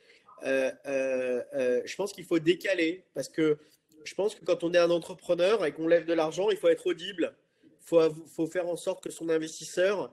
euh, 0.44 0.70
euh, 0.86 1.42
euh, 1.54 1.82
je 1.84 1.96
pense 1.96 2.12
qu'il 2.12 2.24
faut 2.24 2.38
décaler 2.38 3.04
parce 3.14 3.28
que 3.28 3.58
je 4.04 4.14
pense 4.14 4.34
que 4.34 4.44
quand 4.44 4.62
on 4.62 4.72
est 4.72 4.78
un 4.78 4.90
entrepreneur 4.90 5.64
et 5.64 5.72
qu'on 5.72 5.88
lève 5.88 6.04
de 6.04 6.12
l'argent, 6.12 6.50
il 6.50 6.56
faut 6.56 6.68
être 6.68 6.86
audible. 6.86 7.34
Il 7.64 7.88
faut, 7.88 8.00
faut, 8.28 8.46
faire 8.46 8.68
en 8.68 8.76
sorte 8.76 9.02
que 9.02 9.10
son 9.10 9.28
investisseur, 9.30 10.12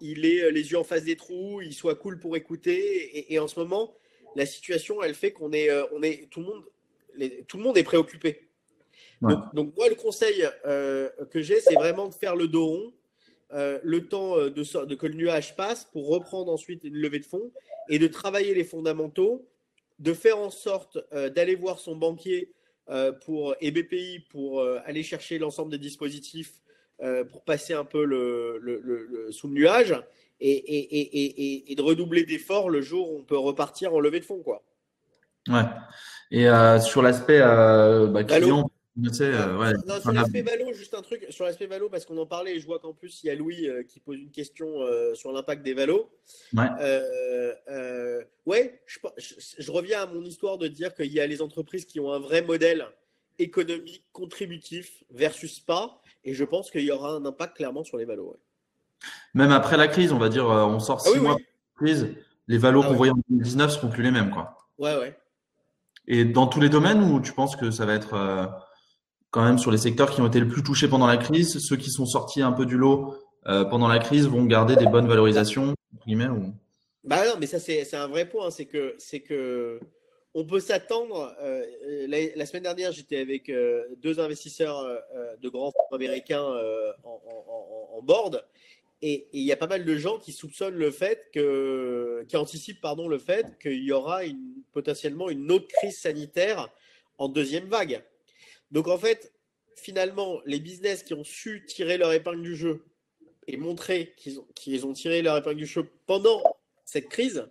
il 0.00 0.24
ait 0.24 0.50
les 0.50 0.70
yeux 0.70 0.78
en 0.78 0.84
face 0.84 1.04
des 1.04 1.16
trous, 1.16 1.60
il 1.60 1.74
soit 1.74 1.94
cool 1.94 2.18
pour 2.18 2.36
écouter. 2.36 3.32
Et, 3.32 3.38
en 3.38 3.48
ce 3.48 3.58
moment, 3.58 3.94
la 4.34 4.46
situation, 4.46 5.02
elle 5.02 5.14
fait 5.14 5.32
qu'on 5.32 5.52
est, 5.52 5.70
on 5.92 6.02
est, 6.02 6.28
tout 6.30 6.40
le 6.40 6.46
monde, 6.46 6.64
tout 7.46 7.58
le 7.58 7.62
monde 7.62 7.76
est 7.76 7.84
préoccupé. 7.84 8.48
Donc, 9.20 9.54
donc, 9.54 9.76
moi, 9.76 9.88
le 9.88 9.94
conseil 9.94 10.46
que 10.64 11.40
j'ai, 11.42 11.60
c'est 11.60 11.74
vraiment 11.74 12.08
de 12.08 12.14
faire 12.14 12.36
le 12.36 12.48
dos 12.48 12.66
rond 12.66 12.92
euh, 13.54 13.78
le 13.84 14.06
temps 14.06 14.36
euh, 14.36 14.50
de, 14.50 14.94
que 14.94 15.06
le 15.06 15.14
nuage 15.14 15.54
passe 15.54 15.84
pour 15.84 16.08
reprendre 16.08 16.50
ensuite 16.50 16.82
une 16.82 16.96
levée 16.96 17.20
de 17.20 17.24
fonds 17.24 17.52
et 17.88 18.00
de 18.00 18.08
travailler 18.08 18.52
les 18.52 18.64
fondamentaux, 18.64 19.48
de 20.00 20.12
faire 20.12 20.38
en 20.38 20.50
sorte 20.50 20.98
euh, 21.12 21.30
d'aller 21.30 21.54
voir 21.54 21.78
son 21.78 21.96
banquier 21.96 22.50
pour, 23.24 23.56
et 23.62 23.70
BPI 23.70 24.26
pour 24.28 24.62
aller 24.84 25.02
chercher 25.02 25.38
l'ensemble 25.38 25.70
des 25.70 25.78
dispositifs 25.78 26.52
pour 27.30 27.42
passer 27.42 27.72
un 27.72 27.86
peu 27.86 28.04
le, 28.04 29.28
sous 29.30 29.48
le 29.48 29.54
nuage 29.54 29.94
et, 30.38 31.74
de 31.74 31.80
redoubler 31.80 32.26
d'efforts 32.26 32.68
le 32.68 32.82
jour 32.82 33.10
où 33.10 33.20
on 33.20 33.22
peut 33.22 33.38
repartir 33.38 33.94
en 33.94 34.00
levée 34.00 34.20
de 34.20 34.26
fonds. 34.26 34.42
Quoi. 34.42 34.62
Ouais. 35.48 35.62
Et 36.30 36.46
sur 36.82 37.00
l'aspect 37.00 37.38
bah, 37.38 38.22
client, 38.24 38.70
euh, 38.96 40.00
sur 40.00 40.12
l'aspect 40.12 40.42
Valo, 40.42 40.72
juste 40.72 40.94
un 40.94 41.02
truc 41.02 41.26
sur 41.30 41.44
l'aspect 41.44 41.66
Valo, 41.66 41.88
parce 41.88 42.04
qu'on 42.04 42.16
en 42.18 42.26
parlait, 42.26 42.56
et 42.56 42.60
je 42.60 42.66
vois 42.66 42.78
qu'en 42.78 42.92
plus, 42.92 43.22
il 43.22 43.26
y 43.26 43.30
a 43.30 43.34
Louis 43.34 43.68
euh, 43.68 43.82
qui 43.82 43.98
pose 43.98 44.18
une 44.18 44.30
question 44.30 44.82
euh, 44.82 45.14
sur 45.14 45.32
l'impact 45.32 45.62
des 45.64 45.74
Valos. 45.74 46.10
Ouais, 46.52 46.68
ouais 48.46 48.80
je, 48.86 49.70
reviens 49.72 50.02
à 50.02 50.06
mon 50.06 50.22
histoire 50.22 50.58
de 50.58 50.68
dire 50.68 50.94
qu'il 50.94 51.12
y 51.12 51.20
a 51.20 51.26
les 51.26 51.42
entreprises 51.42 51.86
qui 51.86 51.98
ont 51.98 52.12
un 52.12 52.20
vrai 52.20 52.42
modèle 52.42 52.86
économique 53.38 54.04
contributif 54.12 55.02
versus 55.10 55.58
pas, 55.58 56.00
et 56.22 56.34
je 56.34 56.44
pense 56.44 56.70
qu'il 56.70 56.84
y 56.84 56.92
aura 56.92 57.10
un 57.10 57.24
impact 57.24 57.56
clairement 57.56 57.82
sur 57.82 57.96
les 57.96 58.04
Valos. 58.04 58.36
Même 59.34 59.50
après 59.50 59.76
la 59.76 59.88
crise, 59.88 60.12
on 60.12 60.18
va 60.18 60.28
dire, 60.28 60.46
on 60.46 60.78
sort 60.78 61.02
ah 61.04 61.10
six 61.10 61.18
mois 61.18 61.34
de 61.34 61.42
crise, 61.74 62.14
les 62.46 62.58
Valos 62.58 62.82
ah 62.84 62.88
qu'on 62.88 62.94
voyait 62.94 63.12
en 63.12 63.18
2019 63.28 63.72
seront 63.72 63.88
plus 63.88 64.04
les 64.04 64.12
mêmes. 64.12 64.30
Quoi. 64.30 64.56
Ouais, 64.78 64.96
ouais. 64.96 65.18
Et 66.06 66.24
dans 66.24 66.46
tous 66.46 66.60
les 66.60 66.68
domaines, 66.68 67.02
ou 67.02 67.20
tu 67.20 67.32
penses 67.32 67.56
que 67.56 67.72
ça 67.72 67.86
va 67.86 67.94
être 67.94 68.14
quand 69.34 69.44
même 69.44 69.58
sur 69.58 69.72
les 69.72 69.78
secteurs 69.78 70.12
qui 70.12 70.20
ont 70.20 70.28
été 70.28 70.38
le 70.38 70.46
plus 70.46 70.62
touchés 70.62 70.86
pendant 70.86 71.08
la 71.08 71.16
crise. 71.16 71.58
Ceux 71.58 71.74
qui 71.74 71.90
sont 71.90 72.06
sortis 72.06 72.40
un 72.40 72.52
peu 72.52 72.66
du 72.66 72.76
lot 72.76 73.16
euh, 73.48 73.64
pendant 73.64 73.88
la 73.88 73.98
crise 73.98 74.28
vont 74.28 74.44
garder 74.44 74.76
des 74.76 74.86
bonnes 74.86 75.08
valorisations, 75.08 75.74
ou... 76.06 76.52
Bah 77.02 77.26
non, 77.26 77.34
mais 77.40 77.46
ça 77.46 77.58
c'est 77.58 77.94
un 77.94 78.06
vrai 78.06 78.28
point, 78.28 78.52
c'est 78.52 78.66
que 78.66 78.94
c'est 78.98 79.20
que 79.20 79.80
on 80.34 80.44
peut 80.44 80.60
s'attendre. 80.60 81.34
Euh, 81.42 81.64
la, 82.06 82.46
semaine 82.46 82.62
dernière, 82.62 82.92
j'étais 82.92 83.18
avec 83.18 83.48
euh, 83.48 83.82
deux 84.00 84.20
investisseurs 84.20 84.86
de 85.42 85.48
grands 85.48 85.72
fonds 85.72 85.96
américains 85.96 86.46
en, 87.02 88.02
board, 88.02 88.44
et 89.02 89.26
il 89.32 89.42
y 89.42 89.50
a 89.50 89.56
pas 89.56 89.66
mal 89.66 89.84
de 89.84 89.96
gens 89.96 90.18
qui 90.18 90.30
soupçonnent 90.30 90.76
le 90.76 90.92
fait 90.92 91.26
que, 91.34 92.24
qui 92.28 92.36
anticipent 92.36 92.80
pardon 92.80 93.08
le 93.08 93.18
fait 93.18 93.58
qu'il 93.60 93.82
y 93.82 93.90
aura 93.90 94.20
potentiellement 94.72 95.28
une 95.28 95.50
autre 95.50 95.66
crise 95.66 95.98
sanitaire 95.98 96.68
en 97.18 97.28
deuxième 97.28 97.66
vague. 97.66 98.04
Donc 98.74 98.88
en 98.88 98.98
fait, 98.98 99.32
finalement, 99.76 100.40
les 100.46 100.58
business 100.58 101.04
qui 101.04 101.14
ont 101.14 101.22
su 101.22 101.64
tirer 101.64 101.96
leur 101.96 102.12
épingle 102.12 102.42
du 102.42 102.56
jeu 102.56 102.84
et 103.46 103.56
montrer 103.56 104.14
qu'ils 104.16 104.40
ont, 104.40 104.88
ont, 104.88 104.92
tiré 104.92 105.22
leur 105.22 105.36
épingle 105.36 105.58
du 105.58 105.66
jeu 105.66 105.88
pendant 106.06 106.42
cette 106.84 107.08
crise, 107.08 107.46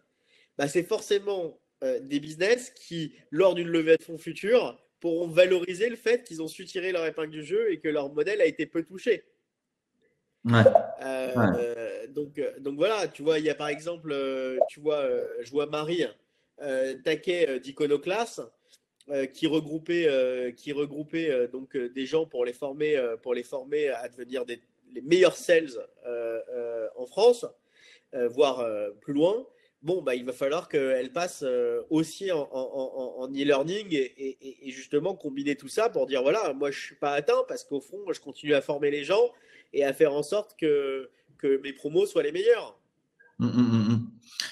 bah, 0.58 0.68
c'est 0.68 0.84
forcément 0.84 1.58
euh, 1.82 2.02
des 2.02 2.20
business 2.20 2.72
qui, 2.72 3.16
lors 3.32 3.56
d'une 3.56 3.70
levée 3.70 3.96
de 3.96 4.04
fonds 4.04 4.18
future, 4.18 4.78
pourront 5.00 5.28
valoriser 5.28 5.90
le 5.90 5.96
fait 5.96 6.24
qu'ils 6.24 6.42
ont 6.42 6.50
su 6.50 6.66
tirer 6.66 6.92
leur 6.92 7.06
épingle 7.06 7.32
du 7.32 7.44
jeu 7.44 7.72
et 7.72 7.80
que 7.80 7.88
leur 7.88 8.12
modèle 8.14 8.42
a 8.42 8.46
été 8.46 8.66
peu 8.66 8.84
touché. 8.84 9.24
Euh, 10.46 12.08
donc, 12.08 12.38
euh, 12.38 12.60
donc 12.60 12.76
voilà, 12.76 13.08
tu 13.08 13.22
vois, 13.24 13.40
il 13.40 13.46
y 13.46 13.50
a 13.50 13.56
par 13.56 13.70
exemple, 13.70 14.14
tu 14.68 14.82
vois, 14.82 15.10
je 15.42 15.52
vois 15.52 15.68
Marie 15.68 16.06
Taquet 17.06 17.62
d'Iconoclass 17.62 18.42
euh, 19.10 19.26
qui 19.26 19.48
regroupait, 19.48 20.08
euh, 20.08 20.52
qui 20.52 20.72
regroupait 20.72 21.30
euh, 21.30 21.48
donc 21.50 21.76
des 21.76 22.06
gens 22.06 22.26
pour 22.26 22.46
les 22.46 22.54
former, 22.54 22.98
pour 23.22 23.34
les 23.34 23.44
former 23.44 23.90
à 23.90 24.08
devenir 24.08 24.46
les 24.46 25.02
meilleurs 25.02 25.36
sales 25.36 25.74
en 26.96 27.06
France, 27.06 27.46
voire 28.14 28.66
plus 29.02 29.14
loin. 29.14 29.46
Bon, 29.82 30.02
bah, 30.02 30.16
il 30.16 30.24
va 30.24 30.32
falloir 30.32 30.70
qu'elle 30.70 31.12
passe 31.12 31.44
aussi 31.90 32.32
en, 32.32 33.28
e-learning 33.28 33.88
et, 33.92 34.72
justement 34.72 35.16
combiner 35.16 35.56
tout 35.58 35.68
ça 35.68 35.90
pour 35.90 36.08
dire 36.08 36.22
voilà, 36.22 36.54
moi 36.54 36.72
je 36.72 36.80
suis 36.80 36.96
pas 36.96 37.12
atteint 37.12 37.44
parce 37.50 37.66
qu'au 37.66 37.82
fond, 37.82 38.00
je 38.14 38.22
continue 38.22 38.54
à 38.54 38.62
former 38.62 38.90
les 38.90 39.04
gens 39.04 39.32
et 39.74 39.84
à 39.84 39.92
faire 39.92 40.14
en 40.14 40.24
sorte 40.24 40.56
que, 40.58 41.10
que 41.40 41.60
mes 41.62 41.74
promos 41.74 42.06
soient 42.06 42.24
les 42.24 42.32
meilleurs. 42.32 42.80
Hum, 43.42 43.50
hum, 43.50 43.88
hum, 43.90 44.10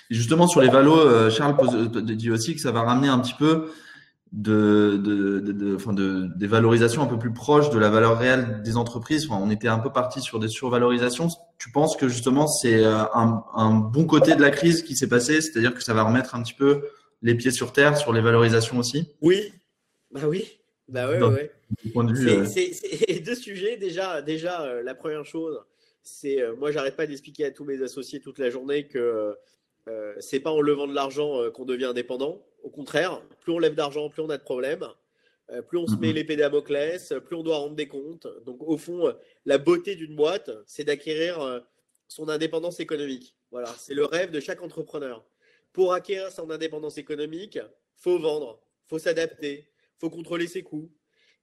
justement, 0.10 0.48
sur 0.48 0.60
les 0.60 0.70
valos, 0.70 1.30
Charles 1.30 1.56
dit 2.04 2.32
aussi 2.32 2.54
que 2.54 2.60
ça 2.60 2.74
va 2.74 2.82
ramener 2.82 3.08
un 3.08 3.20
petit 3.20 3.36
peu 3.36 3.70
de, 4.32 4.98
de, 4.98 5.40
de, 5.40 5.76
enfin 5.76 5.92
de, 5.92 6.30
des 6.38 6.48
valorisations 6.48 7.02
un 7.02 7.08
peu 7.08 7.20
plus 7.20 7.34
proches 7.34 7.70
de 7.70 7.78
la 7.78 7.90
valeur 7.90 8.18
réelle 8.18 8.62
des 8.64 8.78
entreprises. 8.78 9.28
Enfin, 9.30 9.42
on 9.44 9.50
était 9.50 9.68
un 9.68 9.80
peu 9.80 9.92
parti 9.92 10.22
sur 10.22 10.40
des 10.40 10.48
survalorisations. 10.48 11.28
Tu 11.58 11.70
penses 11.72 11.98
que 11.98 12.08
justement 12.08 12.48
c'est 12.48 12.84
euh, 12.84 13.04
un, 13.14 13.44
un 13.54 13.72
bon 13.74 14.06
côté 14.06 14.36
de 14.36 14.42
la 14.42 14.52
crise 14.52 14.84
qui 14.84 14.96
s'est 14.96 15.10
passé, 15.10 15.42
c'est-à-dire 15.42 15.74
que 15.74 15.84
ça 15.84 15.94
va 15.94 16.04
remettre 16.04 16.36
un 16.36 16.44
petit 16.44 16.54
peu 16.54 16.84
les 17.22 17.36
pieds 17.36 17.52
sur 17.52 17.74
terre 17.74 17.98
sur 17.98 18.14
les 18.14 18.22
valorisations 18.22 18.80
aussi? 18.80 19.10
Oui, 19.22 19.52
bah 20.12 20.22
oui, 20.28 20.60
bah 20.88 21.10
ouais, 21.10 21.22
ouais. 21.22 21.52
Euh, 21.96 22.46
c'est 22.46 23.20
deux 23.26 23.36
sujets 23.36 23.76
déjà. 23.78 24.22
Déjà, 24.22 24.62
euh, 24.62 24.82
la 24.82 24.96
première 24.96 25.26
chose, 25.26 25.60
c'est 26.04 26.40
moi 26.58 26.72
j'arrête 26.72 26.96
pas 26.96 27.06
d'expliquer 27.06 27.46
à 27.46 27.52
tous 27.52 27.66
mes 27.66 27.82
associés 27.82 28.22
toute 28.22 28.40
la 28.40 28.50
journée 28.50 28.88
que 28.88 29.36
euh, 29.88 30.14
c'est 30.20 30.40
pas 30.40 30.52
en 30.52 30.62
levant 30.62 30.88
de 30.88 30.94
l'argent 30.94 31.42
euh, 31.42 31.50
qu'on 31.50 31.66
devient 31.66 31.86
indépendant. 31.86 32.46
Au 32.64 32.70
contraire, 32.70 33.22
plus 33.40 33.52
on 33.52 33.60
lève 33.60 33.74
d'argent, 33.74 34.10
plus 34.10 34.22
on 34.22 34.30
a 34.30 34.38
de 34.38 34.44
problèmes. 34.44 34.88
Euh, 35.50 35.62
plus 35.62 35.78
on 35.78 35.88
se 35.88 35.96
met 35.96 36.14
l'épée 36.14 36.36
Damoclès, 36.36 37.14
plus 37.26 37.36
on 37.36 37.44
doit 37.44 37.58
rendre 37.58 37.76
des 37.76 37.88
comptes. 37.88 38.28
Donc, 38.46 38.62
au 38.62 38.78
fond, 38.78 39.14
la 39.46 39.58
beauté 39.58 39.96
d'une 39.96 40.16
boîte, 40.16 40.52
c'est 40.66 40.84
d'acquérir 40.84 41.64
son 42.08 42.30
indépendance 42.30 42.80
économique. 42.80 43.36
Voilà, 43.50 43.68
c'est 43.78 43.94
le 43.94 44.06
rêve 44.06 44.32
de 44.32 44.40
chaque 44.40 44.62
entrepreneur. 44.62 45.26
Pour 45.74 45.94
acquérir 45.94 46.32
son 46.32 46.50
indépendance 46.52 46.98
économique, 46.98 47.60
faut 47.96 48.20
vendre, 48.20 48.62
faut 48.88 49.00
s'adapter, 49.00 49.68
faut 49.98 50.10
contrôler 50.10 50.48
ses 50.48 50.64
coûts. 50.64 50.90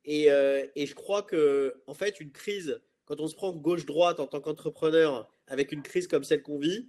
Et, 0.04 0.28
et, 0.74 0.86
je 0.86 0.94
crois 0.94 1.22
que, 1.22 1.74
en 1.86 1.92
fait, 1.94 2.18
une 2.20 2.32
crise, 2.32 2.80
quand 3.04 3.20
on 3.20 3.26
se 3.26 3.34
prend 3.34 3.52
gauche-droite 3.52 4.20
en 4.20 4.26
tant 4.26 4.40
qu'entrepreneur, 4.40 5.28
avec 5.48 5.70
une 5.72 5.82
crise 5.82 6.06
comme 6.06 6.24
celle 6.24 6.42
qu'on 6.42 6.58
vit, 6.58 6.88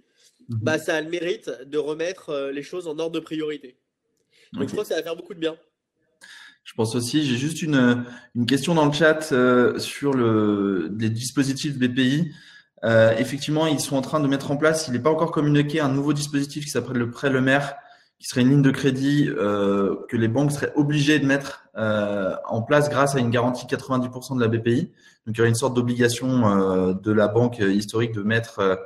Bah, 0.50 0.78
ça 0.78 0.96
a 0.96 1.00
le 1.00 1.08
mérite 1.08 1.50
de 1.66 1.78
remettre 1.78 2.30
euh, 2.30 2.52
les 2.52 2.62
choses 2.62 2.88
en 2.88 2.98
ordre 2.98 3.12
de 3.12 3.20
priorité. 3.20 3.78
Donc 4.52 4.66
je 4.66 4.72
crois 4.72 4.82
que 4.82 4.88
ça 4.88 4.96
va 4.96 5.02
faire 5.02 5.16
beaucoup 5.16 5.34
de 5.34 5.38
bien. 5.38 5.56
Je 6.64 6.74
pense 6.74 6.94
aussi, 6.94 7.24
j'ai 7.24 7.36
juste 7.36 7.62
une, 7.62 8.04
une, 8.34 8.46
question 8.46 8.74
dans 8.74 8.84
le 8.84 8.92
chat 8.92 9.32
euh, 9.32 9.78
sur 9.78 10.12
le, 10.12 10.92
les 10.98 11.08
dispositifs 11.08 11.78
BPI. 11.78 12.32
Euh, 12.84 13.16
effectivement, 13.16 13.66
ils 13.66 13.80
sont 13.80 13.96
en 13.96 14.02
train 14.02 14.20
de 14.20 14.26
mettre 14.26 14.50
en 14.50 14.56
place, 14.56 14.86
il 14.88 14.92
n'est 14.92 15.00
pas 15.00 15.10
encore 15.10 15.32
communiqué, 15.32 15.80
un 15.80 15.88
nouveau 15.88 16.12
dispositif 16.12 16.64
qui 16.64 16.70
s'appelle 16.70 16.96
le 16.96 17.10
prêt 17.10 17.30
le 17.30 17.40
maire, 17.40 17.76
qui 18.20 18.26
serait 18.26 18.42
une 18.42 18.50
ligne 18.50 18.62
de 18.62 18.70
crédit 18.70 19.28
euh, 19.28 19.96
que 20.08 20.16
les 20.16 20.28
banques 20.28 20.52
seraient 20.52 20.72
obligées 20.76 21.18
de 21.18 21.26
mettre 21.26 21.64
euh, 21.76 22.34
en 22.46 22.62
place 22.62 22.90
grâce 22.90 23.14
à 23.14 23.18
une 23.18 23.30
garantie 23.30 23.66
90% 23.66 24.36
de 24.36 24.40
la 24.40 24.48
BPI. 24.48 24.92
Donc 25.26 25.36
il 25.36 25.38
y 25.38 25.40
aurait 25.40 25.48
une 25.48 25.54
sorte 25.54 25.74
d'obligation 25.74 26.92
de 26.92 27.12
la 27.12 27.28
banque 27.28 27.58
historique 27.58 28.12
de 28.12 28.22
mettre 28.22 28.58
euh, 28.58 28.76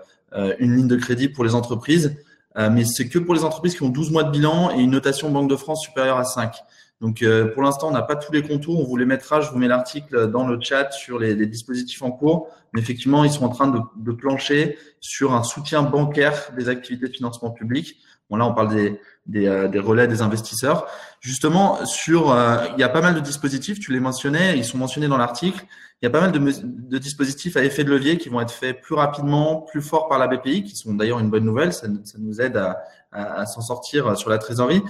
une 0.59 0.77
ligne 0.77 0.89
de 0.89 0.97
crédit 0.97 1.29
pour 1.29 1.45
les 1.45 1.55
entreprises, 1.55 2.17
euh, 2.57 2.71
mais 2.71 2.85
c'est 2.85 3.09
que 3.09 3.19
pour 3.19 3.35
les 3.35 3.45
entreprises 3.45 3.75
qui 3.75 3.83
ont 3.83 3.89
12 3.89 4.11
mois 4.13 4.25
de 4.25 4.31
bilan 4.31 4.71
et 4.71 4.81
une 4.81 4.91
notation 4.91 5.31
Banque 5.31 5.51
de 5.51 5.57
France 5.57 5.83
supérieure 5.83 6.19
à 6.19 6.25
5. 6.25 6.55
Donc 7.01 7.23
euh, 7.23 7.53
pour 7.53 7.63
l'instant, 7.63 7.89
on 7.89 7.93
n'a 7.93 8.03
pas 8.03 8.17
tous 8.17 8.33
les 8.33 8.43
contours. 8.43 8.81
On 8.81 8.85
vous 8.85 8.97
les 8.97 9.05
mettra. 9.05 9.41
Je 9.41 9.51
vous 9.51 9.59
mets 9.59 9.67
l'article 9.67 10.31
dans 10.31 10.47
le 10.47 10.61
chat 10.61 10.93
sur 10.93 11.19
les, 11.19 11.35
les, 11.35 11.47
dispositifs 11.47 12.03
en 12.03 12.13
cours. 12.13 12.49
Mais 12.73 12.81
effectivement, 12.81 13.25
ils 13.25 13.33
sont 13.33 13.45
en 13.45 13.49
train 13.49 13.67
de, 13.67 13.81
de, 13.97 14.13
plancher 14.13 14.79
sur 15.01 15.35
un 15.35 15.43
soutien 15.43 15.83
bancaire 15.83 16.53
des 16.57 16.69
activités 16.69 17.09
de 17.09 17.13
financement 17.13 17.51
public. 17.51 17.97
Bon 18.31 18.37
là, 18.37 18.47
on 18.47 18.55
parle 18.55 18.75
des, 18.75 19.01
des, 19.27 19.47
euh, 19.47 19.69
des 19.69 19.79
relais 19.79 20.07
des 20.07 20.23
investisseurs. 20.23 20.87
Justement, 21.21 21.85
sur, 21.87 22.33
euh, 22.33 22.57
il 22.77 22.81
y 22.81 22.85
a 22.85 22.89
pas 22.89 23.01
mal 23.01 23.15
de 23.15 23.21
dispositifs. 23.21 23.81
Tu 23.81 23.93
les 23.93 24.01
mentionnais. 24.01 24.57
Ils 24.57 24.65
sont 24.65 24.79
mentionnés 24.79 25.09
dans 25.09 25.17
l'article. 25.17 25.65
Il 26.03 26.07
y 26.07 26.09
a 26.09 26.11
pas 26.11 26.21
mal 26.21 26.33
de, 26.33 26.39
de, 26.39 26.99
dispositifs 26.99 27.57
à 27.57 27.65
effet 27.65 27.85
de 27.85 27.91
levier 27.91 28.19
qui 28.19 28.29
vont 28.29 28.41
être 28.41 28.53
faits 28.53 28.83
plus 28.83 28.95
rapidement, 28.95 29.63
plus 29.63 29.81
fort 29.81 30.09
par 30.09 30.19
la 30.19 30.27
BPI, 30.27 30.65
qui 30.65 30.77
sont 30.77 30.93
d'ailleurs 30.95 31.21
une 31.21 31.31
bonne 31.31 31.45
nouvelle. 31.45 31.73
Ça, 31.73 31.87
nous 32.19 32.41
aide 32.41 32.57
à, 32.57 32.83
à, 33.13 33.41
à 33.41 33.47
s'en 33.47 33.63
sortir 33.63 34.17
sur 34.17 34.29
la 34.29 34.39
trésorerie. 34.39 34.83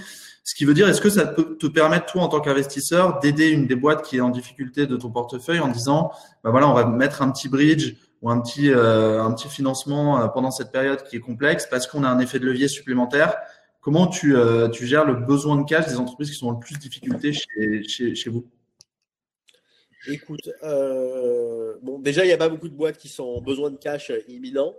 Ce 0.47 0.55
qui 0.55 0.67
veut 0.67 0.75
dire, 0.75 0.87
est-ce 0.89 1.01
que 1.01 1.09
ça 1.09 1.25
peut 1.25 1.57
te 1.57 1.67
permettre, 1.67 2.05
toi, 2.05 2.23
en 2.23 2.29
tant 2.29 2.41
qu'investisseur, 2.41 3.19
d'aider 3.21 3.49
une 3.49 3.67
des 3.67 3.77
boîtes 3.77 4.03
qui 4.03 4.19
est 4.19 4.21
en 4.21 4.29
difficulté 4.29 4.87
de 4.87 4.95
ton 4.97 5.11
portefeuille 5.11 5.61
en 5.61 5.69
disant, 5.69 6.11
bah 6.43 6.51
voilà, 6.51 6.69
on 6.69 6.75
va 6.75 6.85
mettre 6.85 7.23
un 7.23 7.31
petit 7.31 7.49
bridge 7.49 7.95
ou 8.21 8.31
un 8.31 8.41
petit, 8.41 8.71
euh, 8.71 9.23
un 9.23 9.33
petit 9.33 9.49
financement 9.49 10.21
euh, 10.21 10.29
pendant 10.29 10.51
cette 10.51 10.71
période 10.71 11.03
qui 11.05 11.17
est 11.17 11.21
complexe 11.21 11.67
parce 11.71 11.87
qu'on 11.87 12.05
a 12.05 12.09
un 12.09 12.19
effet 12.19 12.39
de 12.39 12.45
levier 12.45 12.69
supplémentaire. 12.69 13.37
Comment 13.85 14.07
tu, 14.07 14.35
euh, 14.35 14.69
tu 14.69 14.87
gères 14.87 15.05
le 15.05 15.15
besoin 15.15 15.61
de 15.61 15.65
cash 15.69 15.87
des 15.87 15.97
entreprises 15.97 16.31
qui 16.31 16.37
sont 16.37 16.51
le 16.51 16.59
plus 16.59 16.79
difficulté 16.79 17.35
chez, 17.35 17.85
chez, 17.85 18.15
chez 18.15 18.31
vous? 18.31 18.49
Écoute, 20.09 20.49
euh, 20.63 21.77
bon, 21.83 21.99
déjà, 21.99 22.25
il 22.25 22.29
n'y 22.29 22.33
a 22.33 22.39
pas 22.39 22.49
beaucoup 22.49 22.69
de 22.69 22.75
boîtes 22.75 22.97
qui 22.97 23.09
sont 23.09 23.25
en 23.25 23.41
besoin 23.43 23.71
de 23.71 23.77
cash 23.77 24.11
imminent 24.27 24.75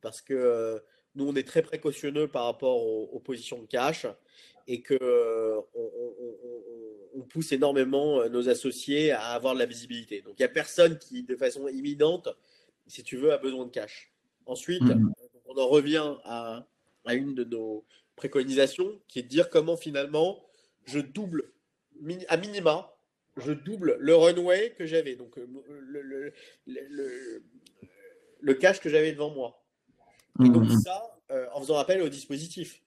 parce 0.00 0.22
que 0.22 0.82
nous, 1.14 1.28
on 1.28 1.34
est 1.34 1.46
très 1.46 1.62
précautionneux 1.62 2.26
par 2.26 2.44
rapport 2.44 2.82
aux, 2.86 3.10
aux 3.12 3.20
positions 3.20 3.60
de 3.60 3.66
cash 3.66 4.06
et 4.66 4.80
que 4.80 4.96
euh, 5.00 5.60
on, 5.74 5.82
on, 5.82 7.20
on, 7.20 7.22
pousse 7.22 7.52
énormément 7.52 8.20
euh, 8.20 8.28
nos 8.28 8.48
associés 8.48 9.12
à 9.12 9.28
avoir 9.28 9.54
de 9.54 9.58
la 9.58 9.66
visibilité. 9.66 10.22
Donc 10.22 10.34
il 10.38 10.42
n'y 10.42 10.46
a 10.46 10.50
personne 10.50 10.98
qui, 10.98 11.22
de 11.22 11.36
façon 11.36 11.68
imminente, 11.68 12.28
si 12.86 13.02
tu 13.02 13.16
veux, 13.16 13.32
a 13.32 13.38
besoin 13.38 13.64
de 13.66 13.70
cash. 13.70 14.12
Ensuite, 14.46 14.82
mmh. 14.82 15.12
on 15.46 15.58
en 15.58 15.68
revient 15.68 16.14
à, 16.24 16.66
à, 17.04 17.14
une 17.14 17.34
de 17.34 17.44
nos 17.44 17.84
préconisations, 18.16 19.00
qui 19.08 19.20
est 19.20 19.22
de 19.22 19.28
dire 19.28 19.50
comment 19.50 19.76
finalement 19.76 20.42
je 20.84 21.00
double, 21.00 21.52
à 22.28 22.36
minima, 22.36 22.96
je 23.36 23.52
double 23.52 23.96
le 24.00 24.16
runway 24.16 24.74
que 24.76 24.86
j'avais, 24.86 25.16
donc 25.16 25.38
euh, 25.38 25.46
le, 25.68 26.00
le, 26.00 26.32
le, 26.66 27.42
le, 28.40 28.54
cash 28.54 28.80
que 28.80 28.88
j'avais 28.88 29.12
devant 29.12 29.30
moi. 29.30 29.62
Et 30.44 30.48
donc 30.48 30.64
mmh. 30.64 30.80
ça, 30.80 31.18
euh, 31.30 31.46
en 31.52 31.60
faisant 31.60 31.76
appel 31.76 32.02
au 32.02 32.08
dispositif. 32.08 32.82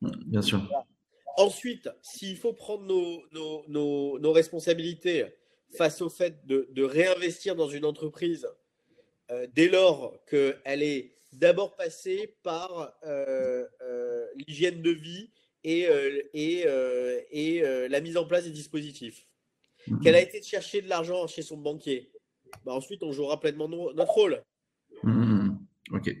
Bien 0.00 0.42
sûr. 0.42 0.58
Voilà. 0.58 0.86
Ensuite, 1.36 1.88
s'il 2.02 2.36
faut 2.36 2.52
prendre 2.52 2.84
nos, 2.84 3.22
nos, 3.32 3.64
nos, 3.68 4.18
nos, 4.18 4.32
responsabilités 4.32 5.26
face 5.76 6.00
au 6.00 6.08
fait 6.08 6.46
de, 6.46 6.68
de 6.70 6.82
réinvestir 6.84 7.56
dans 7.56 7.68
une 7.68 7.84
entreprise 7.84 8.48
euh, 9.30 9.46
dès 9.54 9.68
lors 9.68 10.14
qu'elle 10.26 10.82
est 10.82 11.13
d'abord 11.38 11.76
passée 11.76 12.36
par 12.42 12.94
euh, 13.04 13.66
euh, 13.82 14.26
l'hygiène 14.36 14.82
de 14.82 14.90
vie 14.90 15.30
et, 15.62 15.86
euh, 15.88 16.22
et, 16.32 16.64
et 17.30 17.88
la 17.88 18.00
mise 18.00 18.16
en 18.16 18.26
place 18.26 18.44
des 18.44 18.50
dispositifs, 18.50 19.26
mmh. 19.88 20.00
qu'elle 20.00 20.14
a 20.14 20.20
été 20.20 20.42
chercher 20.42 20.82
de 20.82 20.88
l'argent 20.88 21.26
chez 21.26 21.42
son 21.42 21.56
banquier, 21.56 22.10
bah 22.64 22.72
ensuite 22.72 23.02
on 23.02 23.12
jouera 23.12 23.40
pleinement 23.40 23.68
no 23.68 23.92
notre 23.92 24.12
rôle. 24.12 24.42
Mmh. 25.02 25.50
Ok. 25.92 26.14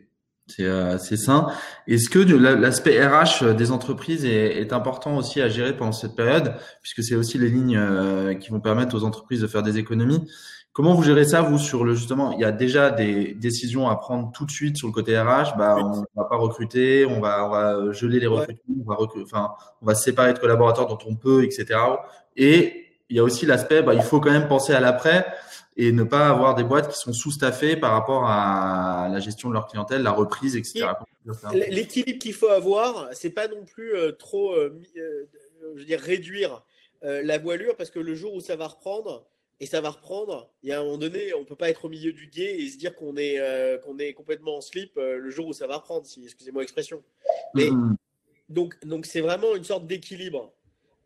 C'est 0.46 0.64
euh, 0.64 0.98
sain. 0.98 1.46
Est-ce 1.86 2.10
que 2.10 2.18
l'aspect 2.18 3.04
RH 3.04 3.54
des 3.54 3.70
entreprises 3.70 4.26
est, 4.26 4.60
est, 4.60 4.74
important 4.74 5.16
aussi 5.16 5.40
à 5.40 5.48
gérer 5.48 5.74
pendant 5.74 5.92
cette 5.92 6.14
période, 6.14 6.54
puisque 6.82 7.02
c'est 7.02 7.14
aussi 7.14 7.38
les 7.38 7.48
lignes 7.48 7.78
euh, 7.78 8.34
qui 8.34 8.50
vont 8.50 8.60
permettre 8.60 8.94
aux 8.94 9.04
entreprises 9.04 9.40
de 9.40 9.46
faire 9.46 9.62
des 9.62 9.78
économies? 9.78 10.28
Comment 10.74 10.92
vous 10.94 11.02
gérez 11.02 11.24
ça, 11.24 11.40
vous, 11.40 11.56
sur 11.56 11.84
le 11.84 11.94
justement 11.94 12.32
Il 12.32 12.40
y 12.40 12.44
a 12.44 12.52
déjà 12.52 12.90
des 12.90 13.32
décisions 13.34 13.88
à 13.88 13.96
prendre 13.96 14.32
tout 14.32 14.44
de 14.44 14.50
suite 14.50 14.76
sur 14.76 14.88
le 14.88 14.92
côté 14.92 15.18
RH. 15.18 15.56
Bah, 15.56 15.76
on 15.78 16.04
va 16.20 16.28
pas 16.28 16.36
recruter, 16.36 17.06
on 17.06 17.20
va, 17.20 17.46
on 17.46 17.50
va 17.50 17.92
geler 17.92 18.20
les 18.20 18.26
recrutements, 18.26 18.84
on 18.84 18.90
va, 18.90 18.96
enfin, 19.22 19.52
on 19.80 19.86
va 19.86 19.94
se 19.94 20.02
séparer 20.02 20.34
de 20.34 20.38
collaborateurs 20.40 20.88
dont 20.88 20.98
on 21.06 21.14
peut, 21.14 21.44
etc. 21.44 21.78
Et 22.36 22.83
il 23.10 23.16
y 23.16 23.20
a 23.20 23.22
aussi 23.22 23.46
l'aspect, 23.46 23.82
bah, 23.82 23.94
il 23.94 24.02
faut 24.02 24.20
quand 24.20 24.30
même 24.30 24.48
penser 24.48 24.72
à 24.72 24.80
l'après 24.80 25.26
et 25.76 25.92
ne 25.92 26.04
pas 26.04 26.28
avoir 26.28 26.54
des 26.54 26.64
boîtes 26.64 26.88
qui 26.88 26.98
sont 26.98 27.12
sous-staffées 27.12 27.76
par 27.76 27.92
rapport 27.92 28.26
à 28.26 29.08
la 29.10 29.20
gestion 29.20 29.48
de 29.48 29.54
leur 29.54 29.66
clientèle, 29.66 30.02
la 30.02 30.12
reprise, 30.12 30.56
etc. 30.56 30.86
L'équilibre 31.52 32.18
qu'il 32.18 32.34
faut 32.34 32.48
avoir, 32.48 33.08
c'est 33.12 33.30
pas 33.30 33.48
non 33.48 33.64
plus 33.64 33.94
euh, 33.94 34.12
trop, 34.12 34.52
euh, 34.52 34.80
euh, 34.96 35.24
je 35.74 35.80
veux 35.80 35.84
dire, 35.84 36.00
réduire 36.00 36.62
euh, 37.02 37.22
la 37.24 37.38
voilure 37.38 37.76
parce 37.76 37.90
que 37.90 37.98
le 37.98 38.14
jour 38.14 38.34
où 38.34 38.40
ça 38.40 38.56
va 38.56 38.68
reprendre, 38.68 39.26
et 39.60 39.66
ça 39.66 39.80
va 39.80 39.90
reprendre, 39.90 40.50
il 40.62 40.68
y 40.68 40.72
a 40.72 40.80
un 40.80 40.84
moment 40.84 40.98
donné, 40.98 41.32
on 41.34 41.44
peut 41.44 41.56
pas 41.56 41.70
être 41.70 41.84
au 41.84 41.88
milieu 41.88 42.12
du 42.12 42.26
guet 42.26 42.58
et 42.58 42.68
se 42.68 42.76
dire 42.76 42.94
qu'on 42.94 43.16
est, 43.16 43.38
qu'on 43.84 43.98
est 43.98 44.12
complètement 44.12 44.56
en 44.56 44.60
slip 44.60 44.96
le 44.96 45.30
jour 45.30 45.46
où 45.46 45.52
ça 45.52 45.68
va 45.68 45.76
reprendre, 45.76 46.04
si, 46.06 46.24
excusez-moi 46.24 46.62
l'expression. 46.62 47.02
Mais 47.54 47.70
mmh. 47.70 47.96
donc, 48.48 48.74
donc 48.84 49.06
c'est 49.06 49.20
vraiment 49.20 49.54
une 49.54 49.62
sorte 49.62 49.86
d'équilibre. 49.86 50.52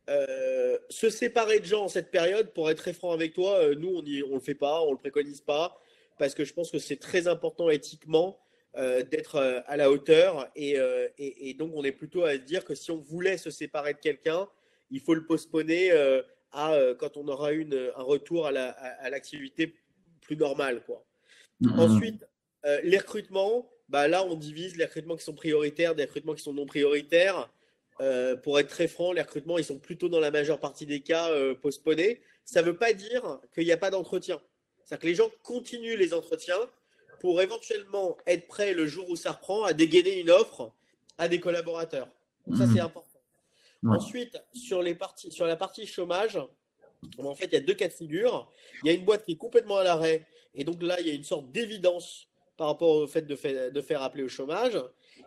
Euh, 0.09 0.79
se 0.89 1.11
séparer 1.11 1.61
de 1.61 1.67
gens 1.67 1.85
en 1.85 1.89
cette 1.89 2.11
période, 2.11 2.53
pour 2.55 2.71
être 2.71 2.79
très 2.79 2.95
franc 2.95 3.13
avec 3.13 3.35
toi, 3.35 3.59
euh, 3.59 3.75
nous, 3.75 3.89
on 3.89 4.03
ne 4.03 4.23
on 4.25 4.35
le 4.35 4.41
fait 4.41 4.55
pas, 4.55 4.83
on 4.83 4.93
le 4.93 4.99
préconise 4.99 5.43
pas, 5.43 5.79
parce 6.19 6.35
que 6.35 6.45
je 6.45 6.55
pense 6.55 6.71
que 6.71 6.79
c'est 6.79 6.97
très 6.97 7.29
important 7.29 7.69
éthiquement 7.69 8.39
euh, 8.77 9.03
d'être 9.03 9.37
à 9.67 9.77
la 9.77 9.91
hauteur. 9.91 10.49
Et, 10.57 10.77
et, 11.19 11.51
et, 11.51 11.55
donc, 11.55 11.73
on 11.75 11.85
est 11.85 11.93
plutôt 11.93 12.25
à 12.25 12.39
dire 12.39 12.65
que 12.65 12.75
si 12.75 12.91
on 12.91 12.99
voulait 12.99 13.37
se 13.37 13.51
séparer 13.51 13.93
de 13.93 13.99
quelqu'un, 13.99 14.49
il 14.91 15.01
faut 15.01 15.15
le 15.15 15.27
postponer 15.27 15.93
à 16.53 16.75
quand 16.99 17.17
on 17.19 17.29
aura 17.29 17.53
une, 17.53 17.91
un 17.95 18.03
retour 18.03 18.47
à 18.47 19.11
l'activité 19.11 19.67
la, 19.67 19.73
à 19.73 20.21
plus 20.23 20.37
normale. 20.37 20.83
Quoi. 20.85 21.05
Mmh. 21.61 21.79
Ensuite, 21.79 22.27
les 22.83 22.99
recrutements, 22.99 23.71
bah 23.89 24.09
là, 24.09 24.25
on 24.25 24.35
divise 24.35 24.77
les 24.77 24.85
recrutements 24.87 25.17
qui 25.17 25.25
sont 25.25 25.35
prioritaires 25.35 25.95
des 25.95 26.05
recrutements 26.05 26.35
qui 26.35 26.43
sont 26.43 26.55
non 26.55 26.67
prioritaires. 26.67 27.51
Euh, 28.01 28.37
pour 28.37 28.59
être 28.59 28.69
très 28.69 28.87
franc, 28.87 29.13
les 29.13 29.23
recrutements, 29.23 29.59
ils 29.59 29.65
sont 29.65 29.79
plutôt 29.79 30.09
dans 30.09 30.21
la 30.21 30.31
majeure 30.31 30.61
partie 30.61 30.87
des 30.87 31.01
cas 31.01 31.31
euh, 31.31 31.55
postponés. 31.55 32.21
Ça 32.45 32.63
ne 32.63 32.67
veut 32.67 32.77
pas 32.77 32.93
dire 32.93 33.41
qu'il 33.53 33.65
n'y 33.65 33.73
a 33.73 33.77
pas 33.77 33.91
d'entretien. 33.91 34.41
C'est-à-dire 34.85 35.03
que 35.03 35.07
les 35.07 35.15
gens 35.15 35.31
continuent 35.43 35.97
les 35.97 36.15
entretiens 36.15 36.61
pour 37.21 37.43
éventuellement 37.43 38.17
être 38.27 38.47
prêts 38.47 38.73
le 38.73 38.87
jour 38.87 39.11
où 39.11 39.17
ça 39.17 39.33
reprend 39.33 39.65
à 39.65 39.73
dégainer 39.73 40.21
une 40.21 40.31
offre 40.31 40.73
à 41.19 41.29
des 41.29 41.41
collaborateurs. 41.41 42.09
Donc 42.47 42.57
ça, 42.59 42.67
mmh. 42.67 42.75
c'est 42.75 42.81
important. 42.81 43.21
Ouais. 43.83 43.97
Ensuite, 43.97 44.41
sur, 44.55 44.83
les 44.83 44.95
parties, 44.95 45.31
sur 45.33 45.47
la 45.47 45.57
partie 45.57 45.87
chômage, 45.87 46.39
en 47.19 47.35
fait, 47.35 47.47
il 47.47 47.53
y 47.55 47.57
a 47.57 47.61
deux 47.61 47.75
cas 47.75 47.89
de 47.89 47.93
figure. 47.93 48.51
Il 48.83 48.89
y 48.89 48.91
a 48.91 48.95
une 48.95 49.05
boîte 49.05 49.25
qui 49.25 49.33
est 49.33 49.37
complètement 49.37 49.77
à 49.77 49.85
l'arrêt. 49.85 50.25
Et 50.55 50.65
donc 50.65 50.83
là, 50.83 51.01
il 51.01 51.07
y 51.07 51.11
a 51.11 51.15
une 51.15 51.25
sorte 51.25 51.51
d'évidence 51.51 52.29
par 52.57 52.69
rapport 52.69 52.91
au 52.91 53.07
fait 53.07 53.23
de, 53.23 53.37
fait 53.37 53.71
de 53.71 53.81
faire 53.81 54.03
appeler 54.03 54.23
au 54.23 54.29
chômage. 54.29 54.77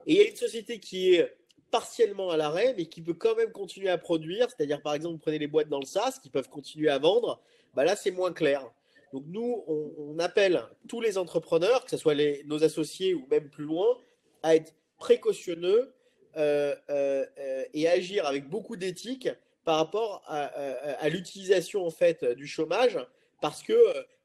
Et 0.05 0.13
il 0.13 0.17
y 0.17 0.21
a 0.21 0.29
une 0.29 0.35
société 0.35 0.79
qui 0.79 1.15
est 1.15 1.37
partiellement 1.71 2.29
à 2.29 2.37
l'arrêt, 2.37 2.75
mais 2.77 2.85
qui 2.85 3.01
peut 3.01 3.13
quand 3.13 3.35
même 3.35 3.51
continuer 3.51 3.89
à 3.89 3.97
produire. 3.97 4.47
C'est-à-dire, 4.49 4.81
par 4.81 4.93
exemple, 4.93 5.19
prenez 5.19 5.39
les 5.39 5.47
boîtes 5.47 5.69
dans 5.69 5.79
le 5.79 5.85
SAS 5.85 6.19
qui 6.19 6.29
peuvent 6.29 6.49
continuer 6.49 6.89
à 6.89 6.99
vendre. 6.99 7.41
Bah 7.73 7.85
là, 7.85 7.95
c'est 7.95 8.11
moins 8.11 8.33
clair. 8.33 8.69
Donc, 9.13 9.23
nous, 9.27 9.63
on, 9.67 10.19
appelle 10.19 10.63
tous 10.87 11.01
les 11.01 11.17
entrepreneurs, 11.17 11.83
que 11.83 11.91
ce 11.91 11.97
soit 11.97 12.13
les, 12.13 12.43
nos 12.45 12.63
associés 12.63 13.13
ou 13.13 13.25
même 13.29 13.49
plus 13.49 13.65
loin, 13.65 13.97
à 14.43 14.55
être 14.55 14.73
précautionneux 14.97 15.93
euh, 16.37 16.75
euh, 16.89 17.25
euh, 17.39 17.65
et 17.73 17.89
agir 17.89 18.25
avec 18.25 18.47
beaucoup 18.47 18.77
d'éthique 18.77 19.29
par 19.65 19.77
rapport 19.77 20.23
à, 20.27 21.09
l'utilisation 21.09 21.85
en 21.85 21.91
fait 21.91 22.25
du 22.25 22.47
chômage, 22.47 22.97
parce 23.41 23.61
que 23.61 23.77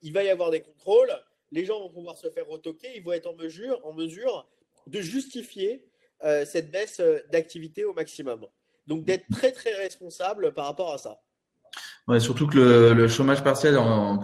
il 0.02 0.12
va 0.12 0.24
y 0.24 0.30
avoir 0.30 0.50
des 0.50 0.60
contrôles, 0.60 1.12
les 1.52 1.66
gens 1.66 1.78
vont 1.80 1.90
pouvoir 1.90 2.16
se 2.16 2.30
faire 2.30 2.46
retoquer, 2.46 2.88
ils 2.96 3.02
vont 3.02 3.12
être 3.12 3.26
en 3.26 3.34
mesure, 3.34 3.84
en 3.84 3.92
mesure 3.92 4.46
de 4.86 5.00
justifier 5.00 5.84
euh, 6.24 6.44
cette 6.44 6.70
baisse 6.70 7.00
euh, 7.00 7.18
d'activité 7.30 7.84
au 7.84 7.92
maximum. 7.92 8.40
Donc 8.86 9.04
d'être 9.04 9.26
très 9.32 9.52
très 9.52 9.74
responsable 9.74 10.52
par 10.52 10.66
rapport 10.66 10.92
à 10.92 10.98
ça. 10.98 11.20
Surtout 12.20 12.46
que 12.46 12.92
le, 12.96 13.08
chômage 13.08 13.42
partiel, 13.42 13.76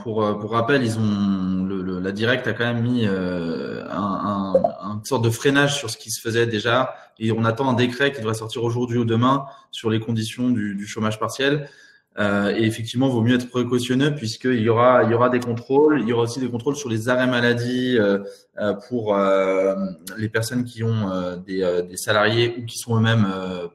pour, 0.03 0.39
pour 0.39 0.53
rappel, 0.53 0.85
ils 0.85 1.01
ont 1.01 1.67
la 2.03 2.13
Direct 2.13 2.47
a 2.47 2.53
quand 2.53 2.65
même 2.65 2.83
mis 2.83 3.07
euh, 3.07 3.85
un, 3.89 4.55
un, 4.81 4.95
une 4.95 5.05
sorte 5.05 5.25
de 5.25 5.31
freinage 5.31 5.77
sur 5.77 5.89
ce 5.91 5.97
qui 5.97 6.11
se 6.11 6.21
faisait 6.21 6.47
déjà, 6.47 6.95
et 7.19 7.33
on 7.33 7.45
attend 7.45 7.69
un 7.69 7.75
décret 7.75 8.13
qui 8.13 8.19
devrait 8.19 8.35
sortir 8.35 8.65
aujourd'hui 8.65 8.99
ou 8.99 9.05
demain 9.05 9.47
sur 9.71 9.91
les 9.91 10.01
conditions 10.01 10.51
du 10.51 10.87
chômage 10.87 11.19
partiel. 11.19 11.69
Euh, 12.19 12.55
et 12.55 12.65
effectivement, 12.65 13.07
il 13.07 13.13
vaut 13.13 13.23
mieux 13.23 13.37
être 13.37 13.49
précautionneux 13.49 14.15
puisqu'il 14.15 14.61
y 14.61 14.69
aura, 14.69 15.03
il 15.05 15.11
y 15.11 15.15
aura 15.15 15.31
des 15.31 15.41
contrôles. 15.41 16.01
Il 16.03 16.09
y 16.09 16.13
aura 16.13 16.25
aussi 16.25 16.41
des 16.41 16.51
contrôles 16.51 16.77
sur 16.77 16.89
les 16.89 17.09
arrêts 17.09 17.27
maladie 17.27 17.97
euh, 17.99 18.19
euh 18.59 18.75
pour 18.89 19.17
euh, 19.17 19.75
les 20.19 20.29
personnes 20.29 20.65
qui 20.65 20.85
ont 20.85 21.11
euh, 21.11 21.37
des, 21.37 21.83
des, 21.89 21.97
salariés 21.97 22.55
ou 22.59 22.67
qui 22.67 22.79
sont 22.79 22.97
eux-mêmes 22.97 23.27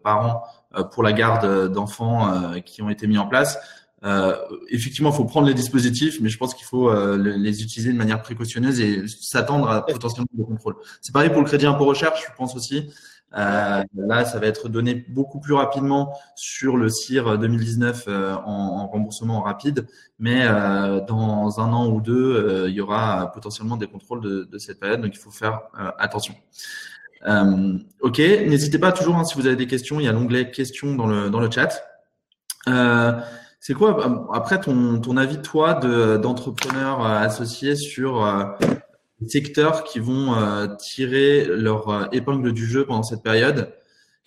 parents 0.04 0.44
pour 0.92 1.02
la 1.02 1.14
garde 1.14 1.72
d'enfants 1.72 2.52
qui 2.64 2.82
ont 2.82 2.90
été 2.90 3.08
mis 3.08 3.18
en 3.18 3.26
place. 3.26 3.58
effectivement, 4.70 5.10
il 5.10 5.16
faut 5.16 5.26
prendre 5.26 5.48
les 5.48 5.56
dispositifs, 5.56 6.20
mais 6.22 6.30
je 6.30 6.38
pense 6.38 6.54
qu'il 6.54 6.66
faut 6.66 6.92
les 7.16 7.64
utiliser 7.64 7.92
de 7.92 7.98
manière 7.98 8.22
précautionneuse 8.22 8.80
et 8.80 9.08
s'attendre 9.08 9.70
à 9.70 9.86
potentiellement 9.86 10.28
des 10.34 10.44
contrôles. 10.44 10.76
C'est 11.02 11.14
pareil 11.14 11.30
pour 11.30 11.40
le 11.40 11.48
crédit 11.48 11.66
impôt 11.66 11.86
recherche, 11.86 12.26
je 12.28 12.36
pense 12.38 12.56
aussi. 12.56 12.92
Euh, 13.36 13.84
là, 13.96 14.26
ça 14.26 14.40
va 14.40 14.48
être 14.48 14.70
donné 14.70 14.96
beaucoup 15.10 15.40
plus 15.40 15.54
rapidement 15.54 16.18
sur 16.36 16.78
le 16.78 16.90
CIR 16.90 17.38
2019 17.38 18.06
euh, 18.08 18.36
en, 18.36 18.40
en, 18.46 18.88
remboursement 18.88 19.42
rapide, 19.42 19.86
mais 20.18 20.46
euh, 20.46 21.02
dans 21.02 21.60
un 21.60 21.74
an 21.74 21.88
ou 21.88 22.00
deux, 22.00 22.66
il 22.68 22.74
y 22.74 22.82
aura 22.82 23.32
potentiellement 23.34 23.76
des 23.76 23.88
contrôles 23.88 24.22
de, 24.22 24.48
de, 24.50 24.58
cette 24.58 24.80
période, 24.80 25.02
donc 25.02 25.14
il 25.14 25.20
faut 25.20 25.32
faire 25.32 25.62
attention. 26.00 26.36
ok, 28.02 28.18
n'hésitez 28.18 28.80
pas 28.80 28.94
toujours 28.94 29.18
hein, 29.18 29.26
si 29.26 29.36
vous 29.36 29.46
avez 29.46 29.58
des 29.58 29.68
questions, 29.68 30.00
il 30.00 30.06
y 30.06 30.08
a 30.08 30.14
l'onglet 30.14 30.50
questions 30.50 30.96
dans 30.96 31.08
le 31.08 31.30
dans 31.30 31.42
le 31.42 31.52
chat. 31.52 31.84
c'est 33.60 33.74
quoi 33.74 34.30
après 34.34 34.62
ton, 34.62 35.00
ton 35.02 35.18
avis 35.18 35.42
toi 35.42 35.74
d'entrepreneur 35.74 37.06
associé 37.06 37.76
sur 37.76 38.26
secteurs 39.26 39.84
qui 39.84 40.00
vont 40.00 40.36
euh, 40.36 40.68
tirer 40.76 41.46
leur 41.46 41.90
euh, 41.90 42.06
épingle 42.12 42.54
du 42.54 42.66
jeu 42.66 42.86
pendant 42.86 43.04
cette 43.04 43.24
période. 43.24 43.74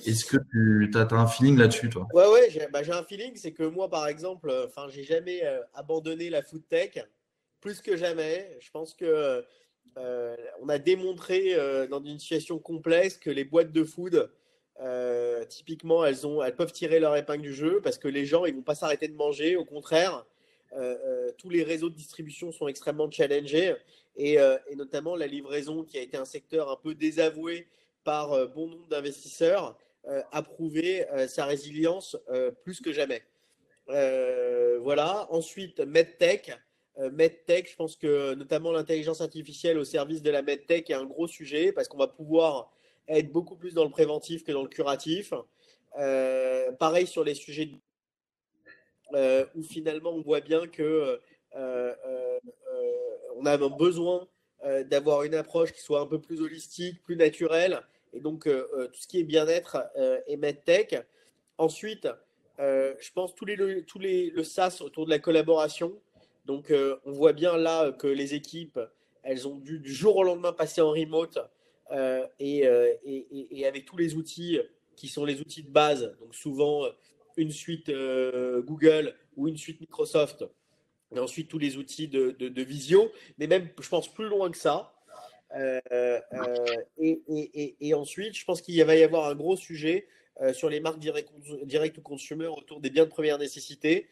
Est-ce 0.04 0.24
que 0.24 0.38
tu 0.50 0.90
as, 0.94 1.06
un 1.12 1.26
feeling 1.26 1.58
là-dessus, 1.58 1.90
toi? 1.90 2.06
Ouais, 2.14 2.26
ouais, 2.26 2.48
j'ai 2.50 2.66
bah, 2.72 2.80
un 2.90 3.04
feeling. 3.04 3.36
C'est 3.36 3.52
que 3.52 3.64
moi, 3.64 3.88
par 3.88 4.08
exemple, 4.08 4.48
euh, 4.50 4.66
enfin, 4.66 4.88
j'ai 4.88 5.04
jamais 5.04 5.42
abandonné 5.74 6.30
la 6.30 6.42
food 6.42 6.66
tech, 6.68 7.04
plus 7.60 7.80
que 7.82 7.96
jamais. 7.96 8.56
Je 8.60 8.70
pense 8.70 8.94
que 8.94 9.44
on 10.62 10.68
a 10.68 10.78
démontré 10.78 11.56
dans 11.90 12.02
une 12.02 12.18
situation 12.18 12.58
complexe 12.58 13.18
que 13.18 13.28
les 13.28 13.44
boîtes 13.44 13.72
de 13.72 13.84
food, 13.84 14.30
typiquement, 15.48 16.06
elles, 16.06 16.26
ont, 16.26 16.42
elles 16.42 16.56
peuvent 16.56 16.72
tirer 16.72 16.98
leur 16.98 17.14
épingle 17.16 17.42
du 17.42 17.52
jeu 17.52 17.80
parce 17.82 17.98
que 17.98 18.08
les 18.08 18.24
gens, 18.24 18.46
ils 18.46 18.54
vont 18.54 18.62
pas 18.62 18.74
s'arrêter 18.74 19.08
de 19.08 19.16
manger. 19.16 19.56
Au 19.56 19.66
contraire, 19.66 20.24
tous 21.38 21.50
les 21.50 21.62
réseaux 21.62 21.90
de 21.90 21.94
distribution 21.94 22.52
sont 22.52 22.68
extrêmement 22.68 23.10
challengés 23.10 23.74
euh, 24.18 24.58
et, 24.68 24.76
notamment 24.76 25.16
la 25.16 25.26
livraison, 25.26 25.84
qui 25.84 25.98
a 25.98 26.02
été 26.02 26.16
un 26.16 26.24
secteur 26.24 26.70
un 26.70 26.76
peu 26.76 26.94
désavoué 26.94 27.68
par 28.04 28.32
euh, 28.32 28.46
bon 28.46 28.66
nombre 28.68 28.88
d'investisseurs, 28.88 29.76
euh, 30.08 30.22
a 30.32 30.42
prouvé 30.42 31.04
sa 31.28 31.44
résilience 31.44 32.16
plus 32.64 32.80
que 32.80 32.92
jamais. 32.92 33.22
voilà. 33.86 35.26
Ensuite, 35.30 35.80
MedTech. 35.80 36.58
MedTech, 36.98 37.70
je 37.70 37.76
pense 37.76 37.96
que 37.96 38.34
notamment 38.34 38.72
l'intelligence 38.72 39.20
artificielle 39.20 39.78
au 39.78 39.84
service 39.84 40.22
de 40.22 40.30
la 40.30 40.42
MedTech 40.42 40.90
est 40.90 40.94
un 40.94 41.04
gros 41.04 41.26
sujet 41.26 41.72
parce 41.72 41.88
qu'on 41.88 41.98
va 41.98 42.08
pouvoir 42.08 42.72
être 43.08 43.30
beaucoup 43.30 43.56
plus 43.56 43.74
dans 43.74 43.84
le 43.84 43.90
préventif 43.90 44.42
que 44.44 44.52
dans 44.52 44.62
le 44.62 44.68
curatif. 44.68 45.32
pareil 46.78 47.06
sur 47.06 47.24
les 47.24 47.34
sujets 47.34 47.70
où 49.12 49.62
finalement 49.62 50.10
on 50.10 50.22
voit 50.22 50.40
bien 50.40 50.66
que 50.66 51.20
on 53.40 53.46
a 53.46 53.56
besoin 53.56 54.28
euh, 54.64 54.84
d'avoir 54.84 55.22
une 55.22 55.34
approche 55.34 55.72
qui 55.72 55.80
soit 55.80 56.00
un 56.00 56.06
peu 56.06 56.20
plus 56.20 56.42
holistique, 56.42 57.02
plus 57.02 57.16
naturelle, 57.16 57.80
et 58.12 58.20
donc 58.20 58.46
euh, 58.46 58.68
euh, 58.74 58.88
tout 58.88 59.00
ce 59.00 59.08
qui 59.08 59.18
est 59.18 59.24
bien-être 59.24 59.78
et 60.26 60.36
medtech. 60.36 60.96
Ensuite, 61.56 62.08
je 62.58 63.12
pense 63.14 63.34
tous 63.34 63.46
les, 63.46 63.84
tous 63.84 63.98
les 63.98 64.28
le 64.30 64.44
SaaS 64.44 64.82
autour 64.82 65.06
de 65.06 65.10
la 65.10 65.18
collaboration. 65.18 65.98
Donc, 66.44 66.72
on 67.04 67.12
voit 67.12 67.32
bien 67.32 67.56
là 67.56 67.92
que 67.92 68.06
les 68.06 68.34
équipes, 68.34 68.80
elles 69.22 69.46
ont 69.46 69.56
dû 69.56 69.78
du 69.78 69.92
jour 69.92 70.16
au 70.16 70.22
lendemain 70.22 70.52
passer 70.52 70.80
en 70.80 70.90
remote 70.90 71.38
et, 72.38 72.64
et, 73.50 73.66
avec 73.66 73.84
tous 73.84 73.96
les 73.96 74.14
outils 74.14 74.58
qui 74.96 75.08
sont 75.08 75.24
les 75.24 75.40
outils 75.40 75.62
de 75.62 75.70
base, 75.70 76.16
donc 76.20 76.34
souvent 76.34 76.84
une 77.36 77.50
suite 77.50 77.90
Google 77.90 79.14
ou 79.36 79.48
une 79.48 79.56
suite 79.56 79.80
Microsoft, 79.80 80.44
et 81.14 81.18
ensuite 81.18 81.48
tous 81.48 81.58
les 81.58 81.76
outils 81.76 82.08
de, 82.08 82.30
de, 82.30 82.62
visio, 82.62 83.10
mais 83.38 83.46
même, 83.46 83.68
je 83.80 83.88
pense, 83.88 84.12
plus 84.12 84.28
loin 84.28 84.50
que 84.50 84.56
ça. 84.56 84.94
Euh, 85.56 85.80
euh, 85.90 86.20
et, 86.98 87.20
et, 87.28 87.76
et, 87.80 87.94
ensuite, 87.94 88.36
je 88.36 88.44
pense 88.44 88.62
qu'il 88.62 88.82
va 88.84 88.94
y 88.94 89.02
avoir 89.02 89.28
un 89.28 89.34
gros 89.34 89.56
sujet 89.56 90.06
euh, 90.40 90.52
sur 90.52 90.68
les 90.68 90.78
marques 90.78 91.00
direct, 91.00 91.32
direct 91.64 91.96
to 91.96 92.02
consumer 92.02 92.46
autour 92.46 92.80
des 92.80 92.90
biens 92.90 93.04
de 93.04 93.10
première 93.10 93.38
nécessité, 93.38 94.08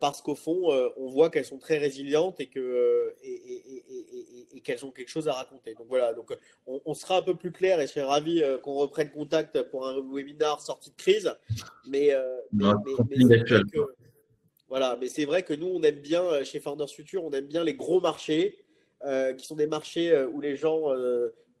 parce 0.00 0.20
qu'au 0.20 0.34
fond, 0.34 0.70
on 0.96 1.08
voit 1.08 1.30
qu'elles 1.30 1.44
sont 1.44 1.58
très 1.58 1.78
résilientes 1.78 2.40
et 2.40 2.46
que 2.46 3.14
et, 3.22 4.60
qu'elles 4.62 4.84
ont 4.84 4.90
quelque 4.90 5.08
chose 5.08 5.28
à 5.28 5.32
raconter. 5.32 5.74
Donc 5.74 5.86
voilà, 5.88 6.14
donc 6.14 6.36
on, 6.66 6.94
sera 6.94 7.18
un 7.18 7.22
peu 7.22 7.34
plus 7.34 7.52
clair 7.52 7.80
et 7.80 7.86
je 7.86 7.92
serais 7.92 8.04
ravi 8.04 8.42
qu'on 8.62 8.74
reprenne 8.74 9.10
contact 9.10 9.62
pour 9.64 9.86
un 9.86 10.00
webinaire 10.10 10.60
sortie 10.60 10.90
de 10.90 10.96
crise. 10.96 11.34
Mais, 11.86 12.14
mais, 12.52 12.72
mais, 13.10 13.42
voilà, 14.74 14.96
mais 15.00 15.08
c'est 15.08 15.24
vrai 15.24 15.44
que 15.44 15.54
nous, 15.54 15.68
on 15.68 15.82
aime 15.82 16.00
bien, 16.00 16.24
euh, 16.24 16.42
chez 16.42 16.58
Founders 16.58 16.90
Future, 16.90 17.24
on 17.24 17.30
aime 17.30 17.46
bien 17.46 17.62
les 17.62 17.74
gros 17.74 18.00
marchés, 18.00 18.58
euh, 19.04 19.32
qui 19.34 19.46
sont 19.46 19.56
des 19.56 19.68
marchés 19.68 20.10
euh, 20.10 20.26
où 20.26 20.40
les 20.40 20.56
gens 20.56 20.88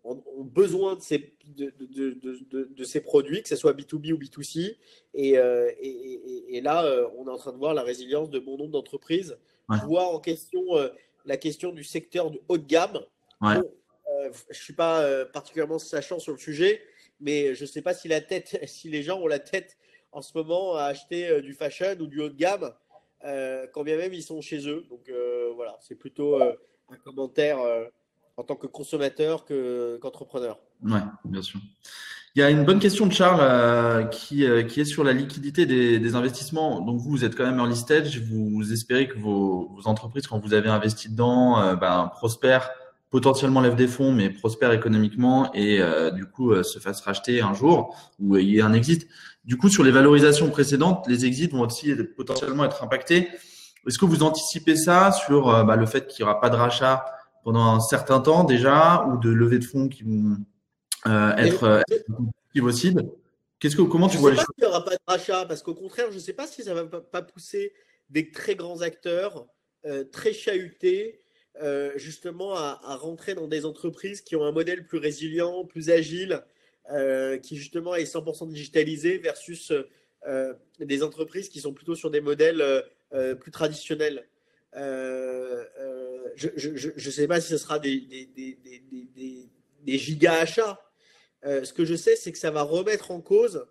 ont, 0.04 0.44
besoin 0.44 0.96
de 0.96 1.00
ces, 1.00 1.34
de, 1.46 1.72
de, 1.80 2.66
de, 2.66 2.84
ces 2.84 3.00
produits, 3.00 3.42
que 3.42 3.48
ce 3.48 3.56
soit 3.56 3.72
B2B 3.72 4.12
ou 4.12 4.18
B2C. 4.18 4.76
Et, 5.14 5.30
et, 5.30 6.56
et, 6.56 6.60
là, 6.60 6.84
on 7.16 7.26
est 7.26 7.30
en 7.30 7.36
train 7.36 7.52
de 7.52 7.56
voir 7.56 7.74
la 7.74 7.82
résilience 7.82 8.30
de 8.30 8.38
bon 8.38 8.58
nombre 8.58 8.72
d'entreprises, 8.72 9.38
voir 9.68 10.10
en 10.10 10.20
question 10.20 10.62
la 11.24 11.36
question 11.38 11.72
du 11.72 11.84
secteur 11.84 12.30
du 12.30 12.38
haut 12.48 12.58
de 12.58 12.66
gamme. 12.66 13.00
je 13.42 13.58
ne 13.58 14.32
suis 14.54 14.74
pas 14.74 15.24
particulièrement 15.26 15.78
sachant 15.78 16.18
sur 16.18 16.32
le 16.32 16.38
sujet, 16.38 16.82
mais 17.20 17.54
je 17.54 17.62
ne 17.62 17.68
sais 17.68 17.82
pas 17.82 17.94
si, 17.94 18.08
la 18.08 18.20
tête, 18.20 18.58
si 18.66 18.90
les 18.90 19.02
gens 19.02 19.20
ont 19.20 19.26
la 19.26 19.38
tête 19.38 19.78
en 20.12 20.20
ce 20.20 20.36
moment 20.36 20.76
à 20.76 20.84
acheter 20.84 21.40
du 21.40 21.54
fashion 21.54 21.96
ou 21.98 22.06
du 22.06 22.20
haut 22.20 22.28
de 22.28 22.36
gamme. 22.36 22.74
Euh, 23.24 23.66
quand 23.72 23.84
bien 23.84 23.96
même 23.96 24.12
ils 24.12 24.22
sont 24.22 24.40
chez 24.40 24.68
eux. 24.68 24.84
Donc 24.90 25.08
euh, 25.08 25.52
voilà, 25.54 25.76
c'est 25.80 25.94
plutôt 25.94 26.40
euh, 26.40 26.54
un 26.90 26.96
commentaire 26.96 27.58
en 28.36 28.42
tant 28.42 28.56
que 28.56 28.66
consommateur 28.66 29.44
qu'entrepreneur. 30.00 30.58
ouais, 30.84 31.00
bien 31.24 31.42
sûr. 31.42 31.60
Il 32.36 32.40
y 32.40 32.42
a 32.42 32.50
une 32.50 32.64
bonne 32.64 32.80
question 32.80 33.06
de 33.06 33.12
Charles 33.12 34.10
qui, 34.10 34.44
qui 34.68 34.80
est 34.80 34.84
sur 34.84 35.04
la 35.04 35.12
liquidité 35.12 35.66
des, 35.66 36.00
des, 36.00 36.14
investissements. 36.16 36.80
Donc 36.80 36.98
vous, 36.98 37.10
vous 37.10 37.24
êtes 37.24 37.36
quand 37.36 37.44
même 37.44 37.58
early 37.58 37.76
stage, 37.76 38.20
vous, 38.22 38.72
espérez 38.72 39.06
que 39.06 39.16
vos, 39.16 39.70
vos, 39.72 39.86
entreprises, 39.86 40.26
quand 40.26 40.40
vous 40.40 40.52
avez 40.52 40.68
investi 40.68 41.08
dedans, 41.08 41.76
ben, 41.76 42.10
prospèrent, 42.12 42.70
potentiellement 43.10 43.60
lèvent 43.60 43.76
des 43.76 43.86
fonds, 43.86 44.10
mais 44.10 44.30
prospèrent 44.30 44.72
économiquement 44.72 45.52
et 45.54 45.80
du 46.12 46.26
coup 46.26 46.60
se 46.64 46.80
fassent 46.80 47.02
racheter 47.02 47.40
un 47.40 47.54
jour 47.54 47.96
ou 48.18 48.36
il 48.36 48.60
un 48.60 48.72
exit. 48.72 49.06
Du 49.44 49.58
coup, 49.58 49.68
sur 49.68 49.84
les 49.84 49.90
valorisations 49.90 50.48
précédentes, 50.50 51.06
les 51.06 51.26
exits 51.26 51.48
vont 51.48 51.60
aussi 51.60 51.94
potentiellement 52.16 52.64
être 52.64 52.82
impactés. 52.82 53.28
Est-ce 53.86 53.98
que 53.98 54.06
vous 54.06 54.22
anticipez 54.22 54.76
ça 54.76 55.12
sur 55.12 55.50
euh, 55.50 55.64
bah, 55.64 55.76
le 55.76 55.84
fait 55.84 56.06
qu'il 56.06 56.24
n'y 56.24 56.30
aura 56.30 56.40
pas 56.40 56.48
de 56.48 56.56
rachat 56.56 57.04
pendant 57.44 57.74
un 57.74 57.80
certain 57.80 58.20
temps 58.20 58.44
déjà 58.44 59.04
ou 59.06 59.18
de 59.18 59.30
levée 59.30 59.58
de 59.58 59.64
fonds 59.64 59.88
qui 59.88 60.02
vont 60.02 60.36
euh, 61.06 61.36
être, 61.36 61.64
euh, 61.64 62.60
possibles 62.60 63.02
Qu'est-ce 63.60 63.76
que 63.76 63.82
comment 63.82 64.08
tu 64.08 64.18
vois 64.18 64.32
les 64.32 64.36
choses? 64.36 64.46
Il 64.58 64.62
n'y 64.62 64.68
aura 64.68 64.84
pas 64.84 64.92
de 64.92 64.98
rachat 65.06 65.46
parce 65.46 65.62
qu'au 65.62 65.74
contraire, 65.74 66.06
je 66.10 66.16
ne 66.16 66.20
sais 66.20 66.32
pas 66.32 66.46
si 66.46 66.62
ça 66.62 66.74
va 66.74 66.84
pas 66.84 67.22
pousser 67.22 67.72
des 68.10 68.30
très 68.30 68.56
grands 68.56 68.80
acteurs 68.82 69.46
très 70.12 70.32
chahutés 70.32 71.20
justement 71.96 72.54
à, 72.54 72.80
à, 72.84 72.96
rentrer 72.96 73.34
dans 73.34 73.46
des 73.46 73.64
entreprises 73.64 74.20
qui 74.20 74.36
ont 74.36 74.44
un 74.44 74.52
modèle 74.52 74.86
plus 74.86 74.98
résilient, 74.98 75.64
plus 75.64 75.88
agile, 75.88 76.44
euh, 76.92 77.38
qui 77.38 77.56
justement 77.56 77.94
est 77.94 78.04
100% 78.04 78.46
digitalisé 78.46 79.16
versus 79.16 79.72
euh, 80.26 80.52
des 80.78 81.02
entreprises 81.02 81.48
qui 81.48 81.60
sont 81.60 81.72
plutôt 81.72 81.94
sur 81.94 82.10
des 82.10 82.20
modèles 82.20 82.60
euh, 83.14 83.34
plus 83.34 83.50
traditionnels. 83.50 84.28
Je 86.36 86.48
ne 86.48 87.10
sais 87.10 87.26
pas 87.28 87.40
si 87.40 87.48
ce 87.48 87.58
sera 87.58 87.78
des, 87.78 88.00
des, 88.00 88.26
des, 88.34 89.48
des, 89.84 89.98
giga 89.98 90.34
achats. 90.34 90.80
ce 91.42 91.72
que 91.72 91.84
je 91.84 91.94
sais, 91.94 92.16
c'est 92.16 92.32
que 92.32 92.38
ça 92.38 92.50
va 92.50 92.62
remettre 92.62 93.10
en 93.10 93.20
cause 93.20 93.66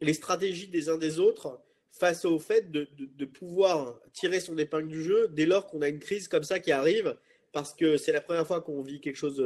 les 0.00 0.14
stratégies 0.14 0.68
des 0.68 0.88
uns 0.88 0.98
des 0.98 1.18
autres 1.18 1.60
face 1.90 2.24
au 2.24 2.38
fait 2.38 2.70
de, 2.70 2.88
de, 2.98 3.06
de 3.06 3.24
pouvoir 3.24 3.98
tirer 4.12 4.40
son 4.40 4.58
épingle 4.58 4.88
du 4.88 5.02
jeu 5.02 5.28
dès 5.32 5.46
lors 5.46 5.66
qu'on 5.66 5.80
a 5.82 5.88
une 5.88 6.00
crise 6.00 6.28
comme 6.28 6.42
ça 6.42 6.58
qui 6.58 6.72
arrive, 6.72 7.16
parce 7.52 7.72
que 7.72 7.96
c'est 7.96 8.12
la 8.12 8.20
première 8.20 8.46
fois 8.46 8.60
qu'on 8.60 8.82
vit 8.82 9.00
quelque 9.00 9.16
chose 9.16 9.44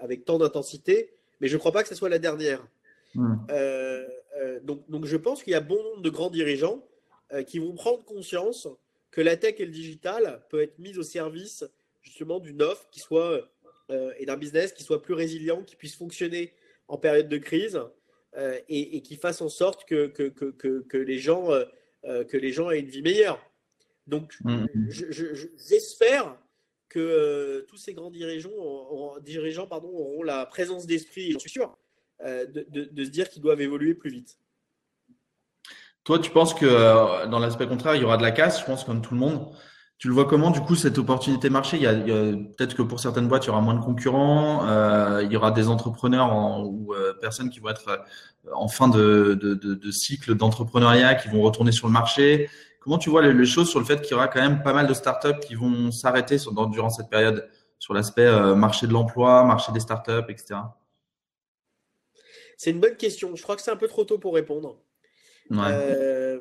avec 0.00 0.24
tant 0.24 0.38
d'intensité 0.38 1.14
mais 1.40 1.48
je 1.48 1.54
ne 1.54 1.58
crois 1.58 1.72
pas 1.72 1.82
que 1.82 1.88
ce 1.88 1.94
soit 1.94 2.08
la 2.08 2.18
dernière. 2.18 2.64
Hmm. 3.14 3.34
Euh, 3.50 4.06
euh, 4.40 4.60
donc, 4.62 4.88
donc, 4.88 5.06
je 5.06 5.16
pense 5.16 5.42
qu'il 5.42 5.52
y 5.52 5.56
a 5.56 5.60
bon 5.60 5.82
nombre 5.82 6.02
de 6.02 6.10
grands 6.10 6.30
dirigeants 6.30 6.84
euh, 7.32 7.42
qui 7.42 7.58
vont 7.58 7.72
prendre 7.72 8.04
conscience 8.04 8.68
que 9.10 9.20
la 9.20 9.36
tech 9.36 9.56
et 9.58 9.64
le 9.64 9.70
digital 9.70 10.44
peut 10.50 10.60
être 10.60 10.78
mis 10.78 10.96
au 10.98 11.02
service 11.02 11.64
justement 12.02 12.38
d'une 12.38 12.62
offre 12.62 12.88
qui 12.90 13.00
soit 13.00 13.50
et 14.18 14.24
d'un 14.24 14.36
business 14.36 14.72
qui 14.72 14.84
soit 14.84 15.02
plus 15.02 15.14
résilient, 15.14 15.64
qui 15.64 15.74
puisse 15.74 15.96
fonctionner 15.96 16.54
en 16.86 16.96
période 16.96 17.28
de 17.28 17.38
crise 17.38 17.80
et, 18.68 19.02
qui 19.02 19.16
fasse 19.16 19.40
en 19.40 19.48
sorte 19.48 19.84
que, 19.84 20.06
que, 20.06 20.28
que, 20.28 20.80
que 20.80 20.96
les 20.96 21.18
gens, 21.18 21.48
que 22.04 22.36
les 22.36 22.52
gens 22.52 22.70
aient 22.70 22.78
une 22.78 22.88
vie 22.88 23.02
meilleure. 23.02 23.44
Donc, 24.06 24.36
hmm. 24.44 24.66
j'espère 24.88 26.38
que 26.90 26.98
euh, 26.98 27.62
tous 27.68 27.76
ces 27.76 27.94
grands 27.94 28.10
dirigeants, 28.10 28.50
auront, 28.50 29.18
dirigeants 29.20 29.66
pardon, 29.66 29.88
auront 29.88 30.22
la 30.22 30.44
présence 30.44 30.86
d'esprit, 30.86 31.30
j'en 31.30 31.38
suis 31.38 31.50
sûr, 31.50 31.78
euh, 32.22 32.44
de, 32.44 32.66
de, 32.68 33.04
se 33.04 33.10
dire 33.10 33.30
qu'ils 33.30 33.40
doivent 33.40 33.60
évoluer 33.60 33.94
plus 33.94 34.10
vite. 34.10 34.36
Toi, 36.04 36.18
tu 36.18 36.30
penses 36.30 36.54
que 36.54 36.66
euh, 36.66 37.26
dans 37.26 37.38
l'aspect 37.38 37.66
contraire, 37.66 37.94
il 37.94 38.02
y 38.02 38.04
aura 38.04 38.16
de 38.16 38.22
la 38.22 38.30
casse, 38.30 38.60
je 38.60 38.64
pense, 38.64 38.84
comme 38.84 39.02
tout 39.02 39.14
le 39.14 39.20
monde. 39.20 39.52
Tu 39.98 40.08
le 40.08 40.14
vois 40.14 40.24
comment, 40.24 40.50
du 40.50 40.60
coup, 40.60 40.76
cette 40.76 40.96
opportunité 40.96 41.50
marché? 41.50 41.76
Il 41.76 41.82
y 41.82 41.86
a, 41.86 41.92
Peut-être 41.92 42.74
que 42.74 42.82
pour 42.82 43.00
certaines 43.00 43.28
boîtes, 43.28 43.44
il 43.44 43.48
y 43.48 43.50
aura 43.50 43.60
moins 43.60 43.74
de 43.74 43.84
concurrents, 43.84 44.66
euh, 44.66 45.22
il 45.22 45.30
y 45.30 45.36
aura 45.36 45.50
des 45.50 45.68
entrepreneurs 45.68 46.64
ou 46.66 46.94
euh, 46.94 47.12
personnes 47.20 47.50
qui 47.50 47.60
vont 47.60 47.68
être 47.68 47.88
euh, 47.88 48.50
en 48.54 48.68
fin 48.68 48.88
de, 48.88 49.38
de, 49.40 49.54
de, 49.54 49.74
de 49.74 49.90
cycle 49.90 50.34
d'entrepreneuriat, 50.34 51.16
qui 51.16 51.28
vont 51.28 51.42
retourner 51.42 51.72
sur 51.72 51.86
le 51.86 51.92
marché. 51.92 52.48
Comment 52.80 52.96
tu 52.96 53.10
vois 53.10 53.20
les, 53.20 53.44
choses 53.44 53.68
sur 53.68 53.78
le 53.78 53.84
fait 53.84 54.00
qu'il 54.00 54.12
y 54.12 54.14
aura 54.14 54.28
quand 54.28 54.40
même 54.40 54.62
pas 54.62 54.72
mal 54.72 54.86
de 54.86 54.94
startups 54.94 55.38
qui 55.46 55.54
vont 55.54 55.92
s'arrêter 55.92 56.38
durant 56.72 56.88
cette 56.88 57.10
période 57.10 57.46
sur 57.78 57.92
l'aspect 57.92 58.26
euh, 58.26 58.54
marché 58.54 58.86
de 58.86 58.92
l'emploi, 58.92 59.44
marché 59.44 59.70
des 59.72 59.80
startups, 59.80 60.30
etc. 60.30 60.60
C'est 62.56 62.70
une 62.70 62.80
bonne 62.80 62.96
question. 62.96 63.36
Je 63.36 63.42
crois 63.42 63.56
que 63.56 63.62
c'est 63.62 63.70
un 63.70 63.76
peu 63.76 63.88
trop 63.88 64.04
tôt 64.04 64.18
pour 64.18 64.34
répondre. 64.34 64.78
Ouais 65.50 66.40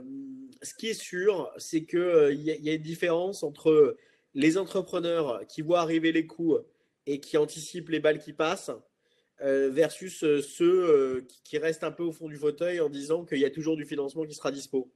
ce 0.61 0.73
qui 0.73 0.87
est 0.87 0.93
sûr, 0.93 1.51
c'est 1.57 1.85
qu'il 1.85 1.99
euh, 1.99 2.33
y, 2.33 2.51
y, 2.51 2.69
a 2.69 2.73
une 2.73 2.81
différence 2.81 3.43
entre 3.43 3.95
les 4.33 4.57
entrepreneurs 4.57 5.45
qui 5.47 5.61
voient 5.61 5.79
arriver 5.79 6.11
les 6.11 6.27
coups 6.27 6.61
et 7.05 7.19
qui 7.19 7.37
anticipent 7.37 7.89
les 7.89 7.99
balles 7.99 8.19
qui 8.19 8.33
passent 8.33 8.71
euh, 9.41 9.69
versus 9.71 10.23
euh, 10.23 10.41
ceux 10.41 11.25
qui, 11.43 11.57
restent 11.57 11.83
un 11.83 11.91
peu 11.91 12.03
au 12.03 12.11
fond 12.11 12.27
du 12.27 12.35
fauteuil 12.35 12.81
en 12.81 12.89
disant 12.89 13.25
qu'il 13.25 13.39
y 13.39 13.45
a 13.45 13.49
toujours 13.49 13.77
du 13.77 13.85
financement 13.85 14.25
qui 14.25 14.33
sera 14.33 14.51
dispo. 14.51 14.91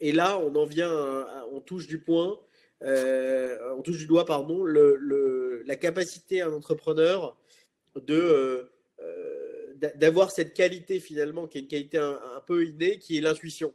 Et 0.00 0.12
là, 0.12 0.38
on 0.38 0.54
en 0.54 0.64
vient, 0.64 1.26
on 1.52 1.60
touche 1.60 1.86
du 1.86 2.00
point, 2.00 2.40
on 2.80 3.82
touche 3.84 3.98
du 3.98 4.06
doigt, 4.06 4.24
pardon, 4.24 4.64
le, 4.64 5.62
la 5.66 5.76
capacité 5.76 6.40
à 6.40 6.46
un 6.46 6.54
entrepreneur 6.54 7.36
de 7.96 8.70
d'avoir 9.96 10.30
cette 10.30 10.54
qualité 10.54 11.00
finalement, 11.00 11.46
qui 11.46 11.58
est 11.58 11.60
une 11.62 11.68
qualité 11.68 11.98
un, 11.98 12.42
peu 12.46 12.66
innée, 12.66 12.98
qui 12.98 13.18
est 13.18 13.20
l'intuition. 13.20 13.72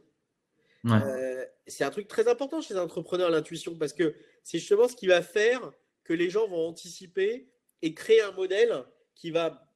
Euh, 0.86 1.44
c'est 1.66 1.84
un 1.84 1.90
truc 1.90 2.08
très 2.08 2.28
important 2.28 2.60
chez 2.60 2.74
les 2.74 2.80
entrepreneurs, 2.80 3.30
l'intuition, 3.30 3.74
parce 3.76 3.92
que 3.92 4.14
c'est 4.42 4.58
justement 4.58 4.88
ce 4.88 4.96
qui 4.96 5.06
va 5.06 5.22
faire 5.22 5.72
que 6.04 6.12
les 6.12 6.30
gens 6.30 6.48
vont 6.48 6.66
anticiper 6.66 7.48
et 7.82 7.94
créer 7.94 8.22
un 8.22 8.32
modèle 8.32 8.84
qui 9.14 9.30
va 9.30 9.66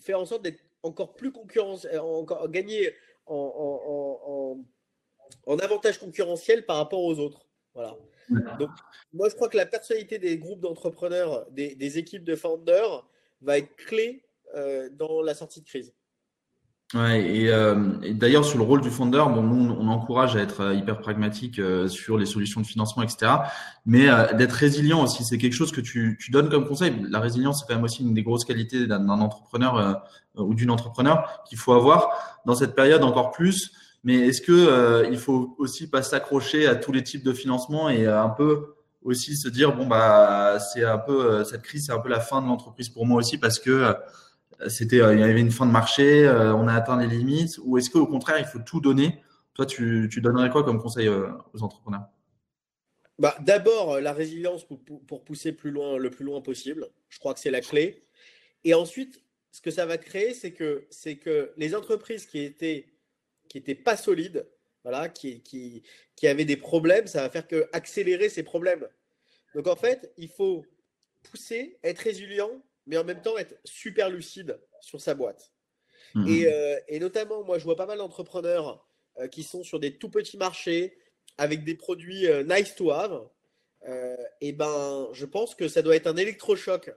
faire 0.00 0.20
en 0.20 0.26
sorte 0.26 0.42
d'être 0.42 0.62
encore 0.82 1.14
plus 1.14 1.32
concurrentiel, 1.32 1.94
euh, 1.94 2.00
encore 2.00 2.48
gagner 2.48 2.94
en, 3.26 4.64
en, 5.46 5.58
avantage 5.58 5.98
concurrentiel 5.98 6.64
par 6.66 6.76
rapport 6.76 7.02
aux 7.02 7.18
autres. 7.18 7.46
Voilà. 7.74 7.96
Donc, 8.58 8.70
moi, 9.12 9.28
je 9.28 9.34
crois 9.34 9.48
que 9.48 9.56
la 9.56 9.66
personnalité 9.66 10.18
des 10.18 10.38
groupes 10.38 10.60
d'entrepreneurs, 10.60 11.48
des, 11.50 11.74
des, 11.74 11.98
équipes 11.98 12.24
de 12.24 12.34
founders, 12.34 13.06
va 13.40 13.58
être 13.58 13.74
clé 13.76 14.25
dans 14.92 15.22
la 15.22 15.34
sortie 15.34 15.60
de 15.60 15.66
crise. 15.66 15.92
Ouais, 16.94 17.20
et, 17.20 17.48
euh, 17.50 18.00
et 18.04 18.14
d'ailleurs 18.14 18.44
sur 18.44 18.58
le 18.58 18.64
rôle 18.64 18.80
du 18.80 18.90
fondeur, 18.90 19.28
bon, 19.30 19.42
nous 19.42 19.74
on 19.74 19.88
encourage 19.88 20.36
à 20.36 20.40
être 20.40 20.60
euh, 20.60 20.74
hyper 20.74 21.00
pragmatique 21.00 21.60
sur 21.88 22.16
les 22.16 22.26
solutions 22.26 22.60
de 22.60 22.66
financement, 22.66 23.02
etc. 23.02 23.32
Mais 23.86 24.06
d'être 24.34 24.52
résilient 24.52 25.02
aussi, 25.02 25.24
c'est 25.24 25.36
quelque 25.36 25.52
chose 25.52 25.72
que 25.72 25.80
tu, 25.80 26.16
tu, 26.20 26.30
donnes 26.30 26.48
comme 26.48 26.64
conseil. 26.64 26.94
La 27.10 27.18
résilience, 27.18 27.60
c'est 27.60 27.66
quand 27.66 27.74
même 27.74 27.84
aussi 27.84 28.02
une 28.02 28.14
des 28.14 28.22
grosses 28.22 28.44
qualités 28.44 28.86
d'un 28.86 29.08
entrepreneur 29.08 30.04
ou 30.36 30.54
d'une 30.54 30.70
entrepreneur 30.70 31.42
qu'il 31.48 31.58
faut 31.58 31.72
avoir 31.72 32.40
dans 32.46 32.54
cette 32.54 32.76
période 32.76 33.02
encore 33.02 33.32
plus. 33.32 33.72
Mais 34.04 34.28
est-ce 34.28 34.40
que 34.40 35.08
il 35.10 35.18
faut 35.18 35.56
aussi 35.58 35.90
pas 35.90 36.02
s'accrocher 36.02 36.68
à 36.68 36.76
tous 36.76 36.92
les 36.92 37.02
types 37.02 37.24
de 37.24 37.32
financement 37.32 37.88
et 37.88 38.06
un 38.06 38.28
peu 38.28 38.76
aussi 39.02 39.36
se 39.36 39.48
dire 39.48 39.74
bon 39.74 39.86
bah 39.86 40.58
c'est 40.60 40.84
un 40.84 40.98
peu 40.98 41.42
cette 41.44 41.62
crise, 41.62 41.86
c'est 41.86 41.92
un 41.92 41.98
peu 41.98 42.08
la 42.08 42.20
fin 42.20 42.42
de 42.42 42.46
l'entreprise 42.46 42.88
pour 42.88 43.06
moi 43.06 43.18
aussi 43.18 43.38
parce 43.38 43.58
que 43.58 43.94
c'était 44.68 45.00
euh, 45.00 45.14
il 45.14 45.20
y 45.20 45.22
avait 45.22 45.40
une 45.40 45.50
fin 45.50 45.66
de 45.66 45.70
marché, 45.70 46.26
euh, 46.26 46.54
on 46.54 46.68
a 46.68 46.74
atteint 46.74 46.98
les 47.00 47.06
limites, 47.06 47.58
ou 47.62 47.78
est-ce 47.78 47.90
qu'au 47.90 48.06
contraire 48.06 48.38
il 48.38 48.44
faut 48.44 48.58
tout 48.58 48.80
donner? 48.80 49.22
Toi, 49.54 49.66
tu, 49.66 50.08
tu 50.12 50.20
donnerais 50.20 50.50
quoi 50.50 50.64
comme 50.64 50.80
conseil 50.80 51.08
euh, 51.08 51.28
aux 51.54 51.62
entrepreneurs? 51.62 52.06
Bah, 53.18 53.36
D'abord, 53.40 54.00
la 54.00 54.12
résilience 54.12 54.64
pour, 54.64 54.78
pour, 55.06 55.24
pousser 55.24 55.52
plus 55.52 55.70
loin, 55.70 55.96
le 55.96 56.10
plus 56.10 56.24
loin 56.24 56.42
possible. 56.42 56.88
Je 57.08 57.18
crois 57.18 57.32
que 57.32 57.40
c'est 57.40 57.50
la 57.50 57.62
clé. 57.62 58.02
Et 58.64 58.74
ensuite, 58.74 59.22
ce 59.52 59.62
que 59.62 59.70
ça 59.70 59.86
va 59.86 59.96
créer, 59.96 60.34
c'est 60.34 60.52
que, 60.52 60.86
que 61.22 61.52
les 61.56 61.74
entreprises 61.74 62.26
qui 62.26 62.40
étaient, 62.40 62.92
qui 63.48 63.56
étaient 63.56 63.74
pas 63.74 63.96
solides, 63.96 64.46
voilà, 64.82 65.08
qui, 65.08 65.40
qui, 65.40 65.82
qui 66.14 66.28
avaient 66.28 66.44
des 66.44 66.58
problèmes, 66.58 67.06
ça 67.06 67.22
va 67.22 67.30
faire 67.30 67.48
que 67.48 67.66
accélérer 67.72 68.28
ces 68.28 68.42
problèmes. 68.42 68.86
Donc 69.54 69.66
en 69.66 69.76
fait, 69.76 70.12
il 70.18 70.28
faut 70.28 70.66
pousser, 71.22 71.78
être 71.82 72.00
résilient 72.00 72.62
mais 72.86 72.96
en 72.96 73.04
même 73.04 73.22
temps 73.22 73.36
être 73.36 73.54
super 73.64 74.10
lucide 74.10 74.58
sur 74.80 75.00
sa 75.00 75.14
boîte. 75.14 75.52
Mhm. 76.14 76.46
Euh, 76.46 76.78
et, 76.88 76.98
notamment, 76.98 77.42
moi, 77.44 77.58
je 77.58 77.64
vois 77.64 77.76
pas 77.76 77.86
mal 77.86 77.98
d'entrepreneurs 77.98 78.86
euh, 79.18 79.28
qui 79.28 79.42
sont 79.42 79.62
sur 79.62 79.80
des 79.80 79.96
tout 79.96 80.08
petits 80.08 80.36
marchés 80.36 80.96
avec 81.38 81.64
des 81.64 81.74
produits 81.74 82.26
euh, 82.26 82.42
nice 82.42 82.74
to 82.74 82.90
have. 82.90 83.28
et 84.40 84.52
ben, 84.52 85.08
je 85.12 85.26
pense 85.26 85.54
que 85.54 85.68
ça 85.68 85.82
doit 85.82 85.94
être 85.96 86.06
un 86.06 86.16
électrochoc 86.16 86.90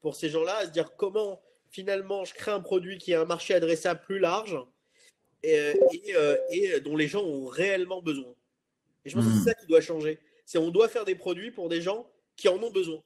pour 0.00 0.16
ces 0.16 0.28
gens-là 0.28 0.56
à 0.56 0.66
se 0.66 0.70
dire 0.70 0.94
comment 0.96 1.40
finalement 1.70 2.24
je 2.24 2.34
crée 2.34 2.50
un 2.50 2.60
produit 2.60 2.98
qui 2.98 3.14
a 3.14 3.20
un 3.22 3.24
marché 3.24 3.54
adressable 3.54 4.00
plus 4.02 4.18
large 4.18 4.58
et, 5.42 5.72
et, 6.50 6.80
dont 6.80 6.96
les 6.96 7.08
gens 7.08 7.22
ont 7.22 7.46
réellement 7.46 8.02
besoin. 8.02 8.34
Et 9.04 9.10
je 9.10 9.14
pense 9.14 9.24
que 9.24 9.30
c'est 9.30 9.38
mhm. 9.38 9.44
ça 9.44 9.54
qui 9.54 9.66
doit 9.66 9.80
changer. 9.80 10.18
C'est 10.44 10.58
on 10.58 10.70
doit 10.70 10.88
faire 10.88 11.04
des 11.04 11.14
produits 11.14 11.50
pour 11.50 11.68
des 11.68 11.80
gens 11.80 12.10
qui 12.36 12.48
en 12.48 12.62
ont 12.62 12.70
besoin. 12.70 13.02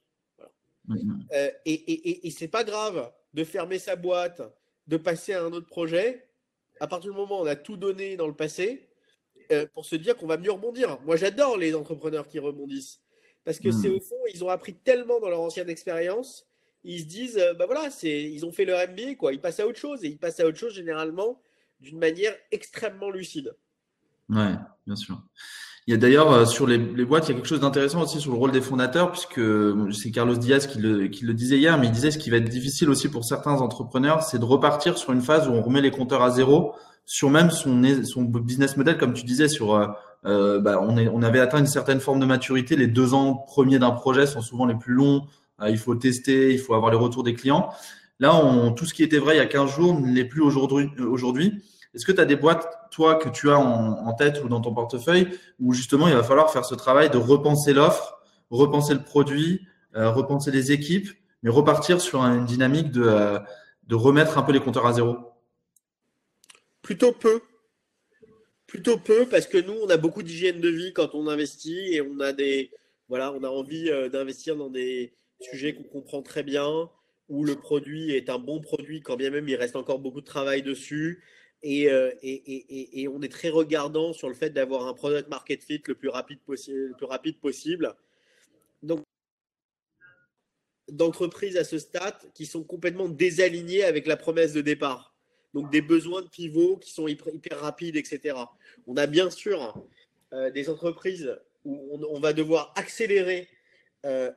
Euh, 0.90 1.50
et, 1.64 1.72
et, 1.72 2.26
et, 2.26 2.30
c'est 2.30 2.48
pas 2.48 2.64
grave 2.64 3.10
de 3.34 3.44
fermer 3.44 3.78
sa 3.78 3.96
boîte, 3.96 4.42
de 4.86 4.96
passer 4.96 5.34
à 5.34 5.42
un 5.42 5.52
autre 5.52 5.66
projet. 5.66 6.26
À 6.80 6.86
partir 6.86 7.10
du 7.10 7.16
moment 7.16 7.40
où 7.40 7.42
on 7.44 7.46
a 7.46 7.56
tout 7.56 7.76
donné 7.76 8.16
dans 8.16 8.26
le 8.26 8.34
passé, 8.34 8.88
euh, 9.50 9.66
pour 9.72 9.86
se 9.86 9.96
dire 9.96 10.16
qu'on 10.16 10.26
va 10.26 10.36
mieux 10.36 10.52
rebondir. 10.52 11.00
Moi, 11.02 11.16
j'adore 11.16 11.56
les 11.56 11.74
entrepreneurs 11.74 12.28
qui 12.28 12.38
rebondissent. 12.38 13.00
Parce 13.44 13.58
que 13.58 13.70
c'est 13.70 13.88
mm. 13.88 13.94
au 13.94 14.00
fond, 14.00 14.16
ils 14.32 14.44
ont 14.44 14.50
appris 14.50 14.74
tellement 14.74 15.20
dans 15.20 15.30
leur 15.30 15.40
ancienne 15.40 15.70
expérience, 15.70 16.46
ils 16.84 17.00
se 17.00 17.06
disent, 17.06 17.38
euh, 17.38 17.54
bah 17.54 17.66
voilà, 17.66 17.90
c'est, 17.90 18.30
ils 18.30 18.44
ont 18.44 18.52
fait 18.52 18.66
leur 18.66 18.86
MBA, 18.88 19.14
quoi. 19.14 19.32
Ils 19.32 19.40
passent 19.40 19.60
à 19.60 19.66
autre 19.66 19.78
chose 19.78 20.04
et 20.04 20.08
ils 20.08 20.18
passent 20.18 20.40
à 20.40 20.46
autre 20.46 20.58
chose 20.58 20.74
généralement 20.74 21.40
d'une 21.80 21.98
manière 21.98 22.34
extrêmement 22.50 23.10
lucide. 23.10 23.54
Ouais, 24.28 24.54
bien 24.86 24.96
sûr. 24.96 25.18
Il 25.88 25.92
y 25.92 25.94
a 25.94 25.96
d'ailleurs 25.96 26.30
euh, 26.30 26.44
sur 26.44 26.66
les, 26.66 26.76
les, 26.76 27.04
boîtes, 27.06 27.28
il 27.28 27.30
y 27.30 27.32
a 27.32 27.36
quelque 27.36 27.48
chose 27.48 27.60
d'intéressant 27.60 28.02
aussi 28.02 28.20
sur 28.20 28.30
le 28.30 28.36
rôle 28.36 28.52
des 28.52 28.60
fondateurs, 28.60 29.10
puisque 29.10 29.38
euh, 29.38 29.90
c'est 29.90 30.10
Carlos 30.10 30.36
Diaz 30.36 30.66
qui 30.66 30.78
le, 30.78 31.08
qui 31.08 31.24
le 31.24 31.32
disait 31.32 31.56
hier, 31.56 31.78
mais 31.78 31.86
il 31.86 31.92
disait 31.92 32.10
ce 32.10 32.18
qui 32.18 32.28
va 32.28 32.36
être 32.36 32.48
difficile 32.50 32.90
aussi 32.90 33.08
pour 33.08 33.24
certains 33.24 33.54
entrepreneurs, 33.54 34.22
c'est 34.22 34.38
de 34.38 34.44
repartir 34.44 34.98
sur 34.98 35.14
une 35.14 35.22
phase 35.22 35.48
où 35.48 35.52
on 35.52 35.62
remet 35.62 35.80
les 35.80 35.90
compteurs 35.90 36.22
à 36.22 36.28
zéro 36.28 36.74
sur 37.06 37.30
même 37.30 37.50
son, 37.50 37.82
son 38.04 38.22
business 38.24 38.76
model, 38.76 38.98
comme 38.98 39.14
tu 39.14 39.24
disais, 39.24 39.48
sur 39.48 39.76
euh, 39.76 39.86
euh 40.26 40.60
bah, 40.60 40.78
on, 40.86 40.98
est, 40.98 41.08
on 41.08 41.22
avait 41.22 41.40
atteint 41.40 41.58
une 41.58 41.66
certaine 41.66 42.00
forme 42.00 42.20
de 42.20 42.26
maturité. 42.26 42.76
Les 42.76 42.86
deux 42.86 43.14
ans 43.14 43.32
premiers 43.46 43.78
d'un 43.78 43.92
projet 43.92 44.26
sont 44.26 44.42
souvent 44.42 44.66
les 44.66 44.74
plus 44.74 44.92
longs. 44.92 45.22
il 45.66 45.78
faut 45.78 45.94
tester, 45.94 46.52
il 46.52 46.58
faut 46.58 46.74
avoir 46.74 46.90
les 46.90 46.98
retours 46.98 47.22
des 47.22 47.32
clients. 47.32 47.70
Là, 48.20 48.36
on, 48.36 48.72
tout 48.72 48.84
ce 48.84 48.92
qui 48.92 49.02
était 49.02 49.16
vrai 49.16 49.36
il 49.36 49.38
y 49.38 49.40
a 49.40 49.46
15 49.46 49.74
jours 49.74 49.98
ne 49.98 50.12
l'est 50.12 50.26
plus 50.26 50.42
aujourd'hui. 50.42 50.90
Aujourd'hui. 50.98 51.62
Est-ce 51.94 52.04
que 52.04 52.12
tu 52.12 52.20
as 52.20 52.24
des 52.24 52.36
boîtes, 52.36 52.68
toi, 52.90 53.16
que 53.16 53.28
tu 53.28 53.50
as 53.50 53.58
en, 53.58 54.12
tête 54.14 54.42
ou 54.44 54.48
dans 54.48 54.60
ton 54.60 54.74
portefeuille, 54.74 55.28
où 55.58 55.72
justement 55.72 56.08
il 56.08 56.14
va 56.14 56.22
falloir 56.22 56.52
faire 56.52 56.64
ce 56.64 56.74
travail 56.74 57.10
de 57.10 57.16
repenser 57.16 57.72
l'offre, 57.72 58.20
repenser 58.50 58.94
le 58.94 59.02
produit, 59.02 59.66
euh, 59.96 60.10
repenser 60.10 60.50
les 60.50 60.72
équipes, 60.72 61.08
mais 61.42 61.50
repartir 61.50 62.00
sur 62.00 62.20
une 62.22 62.44
dynamique 62.44 62.90
de, 62.90 63.02
euh, 63.02 63.38
de 63.86 63.94
remettre 63.94 64.38
un 64.38 64.42
peu 64.42 64.52
les 64.52 64.60
compteurs 64.60 64.86
à 64.86 64.92
zéro? 64.92 65.16
Plutôt 66.82 67.12
peu. 67.12 67.40
Plutôt 68.66 68.98
peu, 68.98 69.26
parce 69.26 69.46
que 69.46 69.56
nous, 69.58 69.74
on 69.82 69.88
a 69.88 69.96
beaucoup 69.96 70.22
d'hygiène 70.22 70.60
de 70.60 70.68
vie 70.68 70.92
quand 70.92 71.14
on 71.14 71.26
investit 71.26 71.94
et 71.94 72.02
on 72.02 72.20
a 72.20 72.32
des, 72.32 72.70
voilà, 73.08 73.32
on 73.32 73.42
a 73.42 73.48
envie 73.48 73.88
euh, 73.88 74.10
d'investir 74.10 74.56
dans 74.56 74.68
des 74.68 75.14
sujets 75.40 75.74
qu'on 75.74 75.84
comprend 75.84 76.22
très 76.22 76.42
bien, 76.42 76.90
où 77.28 77.44
le 77.44 77.56
produit 77.56 78.12
est 78.12 78.30
un 78.30 78.38
bon 78.38 78.60
produit, 78.60 79.00
quand 79.00 79.16
bien 79.16 79.30
même 79.30 79.48
il 79.48 79.56
reste 79.56 79.76
encore 79.76 79.98
beaucoup 79.98 80.20
de 80.20 80.26
travail 80.26 80.62
dessus, 80.62 81.22
euh, 81.64 82.12
et, 82.22 83.08
on 83.08 83.20
est 83.22 83.32
très 83.32 83.48
regardant 83.48 84.12
sur 84.12 84.28
le 84.28 84.34
fait 84.34 84.50
d'avoir 84.50 84.86
un 84.86 84.94
product 84.94 85.28
market 85.28 85.62
fit 85.62 85.82
le 85.86 85.94
plus 85.94 86.08
rapide, 86.08 86.40
possible, 86.40 86.78
le 86.78 86.94
plus 86.94 87.06
rapide 87.06 87.38
possible. 87.40 87.94
Donc, 88.82 89.02
d'entreprises 90.88 91.56
à 91.56 91.64
ce 91.64 91.78
stade 91.78 92.16
qui 92.32 92.46
sont 92.46 92.62
complètement 92.62 93.08
désalignées 93.08 93.84
avec 93.84 94.06
la 94.06 94.16
promesse 94.16 94.52
de 94.52 94.60
départ. 94.60 95.14
Donc, 95.52 95.70
des 95.70 95.82
besoins 95.82 96.22
de 96.22 96.28
pivot 96.28 96.76
qui 96.76 96.92
sont 96.92 97.08
hyper, 97.08 97.58
rapides, 97.60 97.96
etc. 97.96 98.36
On 98.86 98.96
a 98.96 99.06
bien 99.06 99.30
sûr 99.30 99.82
euh, 100.32 100.50
des 100.50 100.70
entreprises 100.70 101.36
où 101.64 101.98
on, 102.08 102.20
va 102.20 102.32
devoir 102.32 102.72
accélérer 102.76 103.48
euh, 104.06 104.30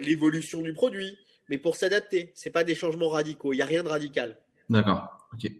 l'évolution 0.00 0.62
du 0.62 0.72
produit, 0.72 1.16
mais 1.48 1.58
pour 1.58 1.76
s'adapter. 1.76 2.32
Ce 2.34 2.48
pas 2.48 2.64
des 2.64 2.74
changements 2.74 3.10
radicaux. 3.10 3.52
Il 3.52 3.56
n'y 3.56 3.62
a 3.62 3.66
rien 3.66 3.84
de 3.84 3.88
radical. 3.88 4.38
D'accord. 4.68 5.28
OK. 5.34 5.50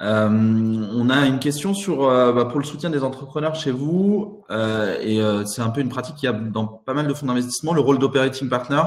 Euh, 0.00 0.28
on 0.28 1.08
a 1.08 1.26
une 1.26 1.38
question 1.38 1.72
sur 1.72 2.04
euh, 2.04 2.30
bah, 2.32 2.44
pour 2.44 2.58
le 2.58 2.66
soutien 2.66 2.90
des 2.90 3.02
entrepreneurs 3.02 3.54
chez 3.54 3.70
vous 3.70 4.44
euh, 4.50 4.98
et 5.00 5.20
c'est 5.46 5.62
un 5.62 5.70
peu 5.70 5.80
une 5.80 5.88
pratique 5.88 6.16
qui 6.16 6.26
a 6.26 6.32
dans 6.32 6.66
pas 6.66 6.92
mal 6.92 7.06
de 7.06 7.14
fonds 7.14 7.26
d'investissement 7.26 7.72
le 7.72 7.80
rôle 7.80 7.98
d'operating 7.98 8.48
partner. 8.48 8.82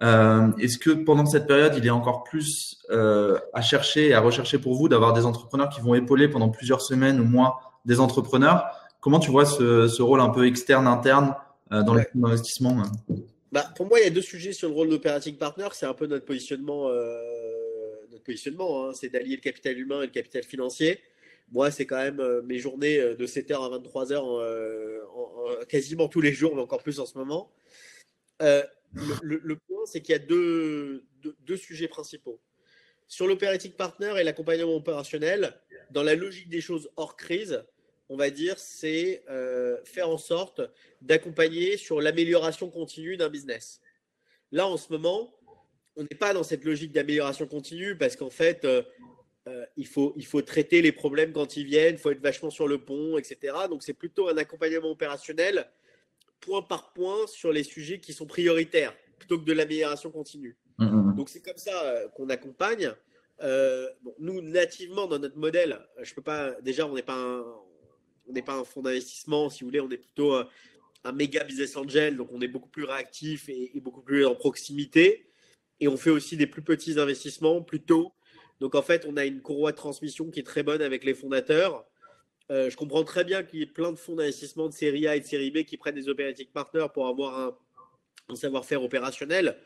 Est-ce 0.00 0.78
que 0.78 0.90
pendant 0.90 1.26
cette 1.26 1.46
période, 1.46 1.74
il 1.76 1.86
est 1.86 1.90
encore 1.90 2.24
plus 2.24 2.78
à 2.90 3.60
chercher 3.60 4.08
et 4.08 4.14
à 4.14 4.20
rechercher 4.20 4.58
pour 4.58 4.74
vous 4.74 4.88
d'avoir 4.88 5.12
des 5.12 5.26
entrepreneurs 5.26 5.68
qui 5.68 5.80
vont 5.80 5.94
épauler 5.94 6.28
pendant 6.28 6.48
plusieurs 6.48 6.80
semaines 6.80 7.20
ou 7.20 7.24
mois 7.24 7.60
des 7.84 8.00
entrepreneurs? 8.00 8.64
Comment 9.00 9.18
tu 9.18 9.30
vois 9.30 9.44
ce, 9.44 10.00
rôle 10.00 10.20
un 10.20 10.30
peu 10.30 10.46
externe, 10.46 10.86
interne 10.86 11.34
dans 11.70 11.94
les 11.94 12.04
fonds 12.04 12.20
d'investissement 12.20 12.82
bah, 13.52 13.64
Pour 13.76 13.86
moi, 13.86 14.00
il 14.00 14.04
y 14.04 14.06
a 14.06 14.10
deux 14.10 14.22
sujets 14.22 14.54
sur 14.54 14.70
le 14.70 14.74
rôle 14.74 14.88
d'operating 14.88 15.36
partner. 15.36 15.68
C'est 15.72 15.86
un 15.86 15.94
peu 15.94 16.06
notre 16.06 16.24
positionnement, 16.24 16.88
notre 18.10 18.24
positionnement 18.24 18.88
hein. 18.88 18.94
c'est 18.94 19.08
d'allier 19.08 19.36
le 19.36 19.40
capital 19.40 19.78
humain 19.78 20.02
et 20.02 20.06
le 20.06 20.12
capital 20.12 20.42
financier. 20.42 21.00
Moi, 21.52 21.70
c'est 21.72 21.84
quand 21.84 21.96
même 21.96 22.42
mes 22.42 22.58
journées 22.58 22.98
de 22.98 23.26
7h 23.26 23.54
à 23.54 23.78
23h 23.78 25.66
quasiment 25.66 26.06
tous 26.06 26.20
les 26.20 26.32
jours, 26.32 26.54
mais 26.54 26.62
encore 26.62 26.80
plus 26.80 27.00
en 27.00 27.06
ce 27.06 27.18
moment. 27.18 27.50
le, 28.38 29.54
point, 29.56 29.84
c'est 29.84 30.00
qu'il 30.00 30.12
y 30.12 30.16
a 30.16 30.20
deux, 30.20 31.04
deux 31.40 31.56
sujets 31.56 31.88
principaux. 31.88 32.40
Sur 33.08 33.26
l'operating 33.26 33.72
partner 33.72 34.14
et 34.20 34.22
l'accompagnement 34.22 34.76
opérationnel, 34.76 35.60
dans 35.90 36.04
la 36.04 36.14
logique 36.14 36.48
des 36.48 36.60
choses 36.60 36.88
hors 36.94 37.16
crise, 37.16 37.64
on 38.08 38.16
va 38.16 38.30
dire, 38.30 38.58
c'est 38.58 39.24
euh, 39.30 39.78
faire 39.84 40.08
en 40.08 40.18
sorte 40.18 40.60
d'accompagner 41.02 41.76
sur 41.76 42.00
l'amélioration 42.00 42.70
continue 42.70 43.16
d'un 43.16 43.28
business. 43.28 43.80
Là, 44.52 44.66
en 44.66 44.76
ce 44.76 44.92
moment, 44.92 45.32
on 45.96 46.02
n'est 46.02 46.18
pas 46.18 46.32
dans 46.32 46.42
cette 46.42 46.64
logique 46.64 46.92
d'amélioration 46.92 47.46
continue 47.46 47.96
parce 47.96 48.16
qu'en 48.16 48.30
fait, 48.30 48.64
euh, 48.64 48.82
euh, 49.48 49.64
il, 49.76 49.86
faut, 49.86 50.14
il 50.16 50.26
faut 50.26 50.42
traiter 50.42 50.82
les 50.82 50.92
problèmes 50.92 51.32
quand 51.32 51.56
ils 51.56 51.64
viennent, 51.64 51.94
il 51.94 51.98
faut 51.98 52.10
être 52.10 52.22
vachement 52.22 52.50
sur 52.50 52.68
le 52.68 52.78
pont, 52.78 53.18
etc. 53.18 53.54
Donc, 53.68 53.82
c'est 53.82 53.94
plutôt 53.94 54.28
un 54.28 54.36
accompagnement 54.36 54.90
opérationnel 54.90 55.66
point 56.40 56.62
par 56.62 56.92
point 56.92 57.26
sur 57.26 57.52
les 57.52 57.62
sujets 57.62 58.00
qui 58.00 58.12
sont 58.12 58.26
prioritaires 58.26 58.94
plutôt 59.18 59.38
que 59.38 59.44
de 59.44 59.52
l'amélioration 59.52 60.10
continue. 60.10 60.56
Mmh, 60.78 60.86
mmh, 60.86 61.10
mmh. 61.10 61.16
Donc 61.16 61.28
c'est 61.28 61.42
comme 61.42 61.58
ça 61.58 61.84
euh, 61.84 62.08
qu'on 62.08 62.30
accompagne. 62.30 62.92
Euh, 63.42 63.88
nous, 64.18 64.40
nativement, 64.40 65.06
dans 65.06 65.18
notre 65.18 65.36
modèle, 65.36 65.78
je 66.02 66.14
peux 66.14 66.22
pas. 66.22 66.52
Déjà, 66.62 66.86
on 66.86 66.94
n'est 66.94 67.02
pas 67.02 67.16
un, 67.16 67.44
on 68.26 68.32
n'est 68.32 68.42
pas 68.42 68.54
un 68.54 68.64
fonds 68.64 68.82
d'investissement, 68.82 69.50
si 69.50 69.62
vous 69.62 69.68
voulez, 69.68 69.80
on 69.80 69.90
est 69.90 69.98
plutôt 69.98 70.34
un 71.04 71.12
méga 71.12 71.44
business 71.44 71.76
angel, 71.76 72.16
donc 72.16 72.28
on 72.32 72.40
est 72.40 72.48
beaucoup 72.48 72.68
plus 72.68 72.84
réactif 72.84 73.48
et, 73.48 73.72
beaucoup 73.80 74.02
plus 74.02 74.26
en 74.26 74.34
proximité. 74.34 75.29
Et 75.80 75.88
on 75.88 75.96
fait 75.96 76.10
aussi 76.10 76.36
des 76.36 76.46
plus 76.46 76.62
petits 76.62 76.98
investissements 76.98 77.62
plus 77.62 77.80
tôt. 77.80 78.12
Donc 78.60 78.74
en 78.74 78.82
fait, 78.82 79.06
on 79.08 79.16
a 79.16 79.24
une 79.24 79.40
courroie 79.40 79.72
de 79.72 79.76
transmission 79.76 80.30
qui 80.30 80.40
est 80.40 80.44
très 80.44 80.62
bonne 80.62 80.82
avec 80.82 81.04
les 81.04 81.14
fondateurs. 81.14 81.86
je 82.50 82.76
comprends 82.76 83.04
très 83.04 83.24
bien 83.24 83.42
qu'il 83.42 83.60
y 83.60 83.62
ait 83.62 83.66
plein 83.66 83.92
de 83.92 83.96
fonds 83.98 84.16
d'investissement 84.16 84.68
de 84.68 84.74
série 84.74 85.06
A 85.06 85.16
et 85.16 85.20
de 85.20 85.24
série 85.24 85.50
B 85.50 85.64
qui 85.64 85.78
prennent 85.78 85.94
des 85.94 86.08
operating 86.08 86.48
partners 86.48 86.88
pour 86.92 87.06
avoir 87.06 87.38
un, 87.38 87.56
savoir-faire 88.36 88.82
opérationnel. 88.82 89.56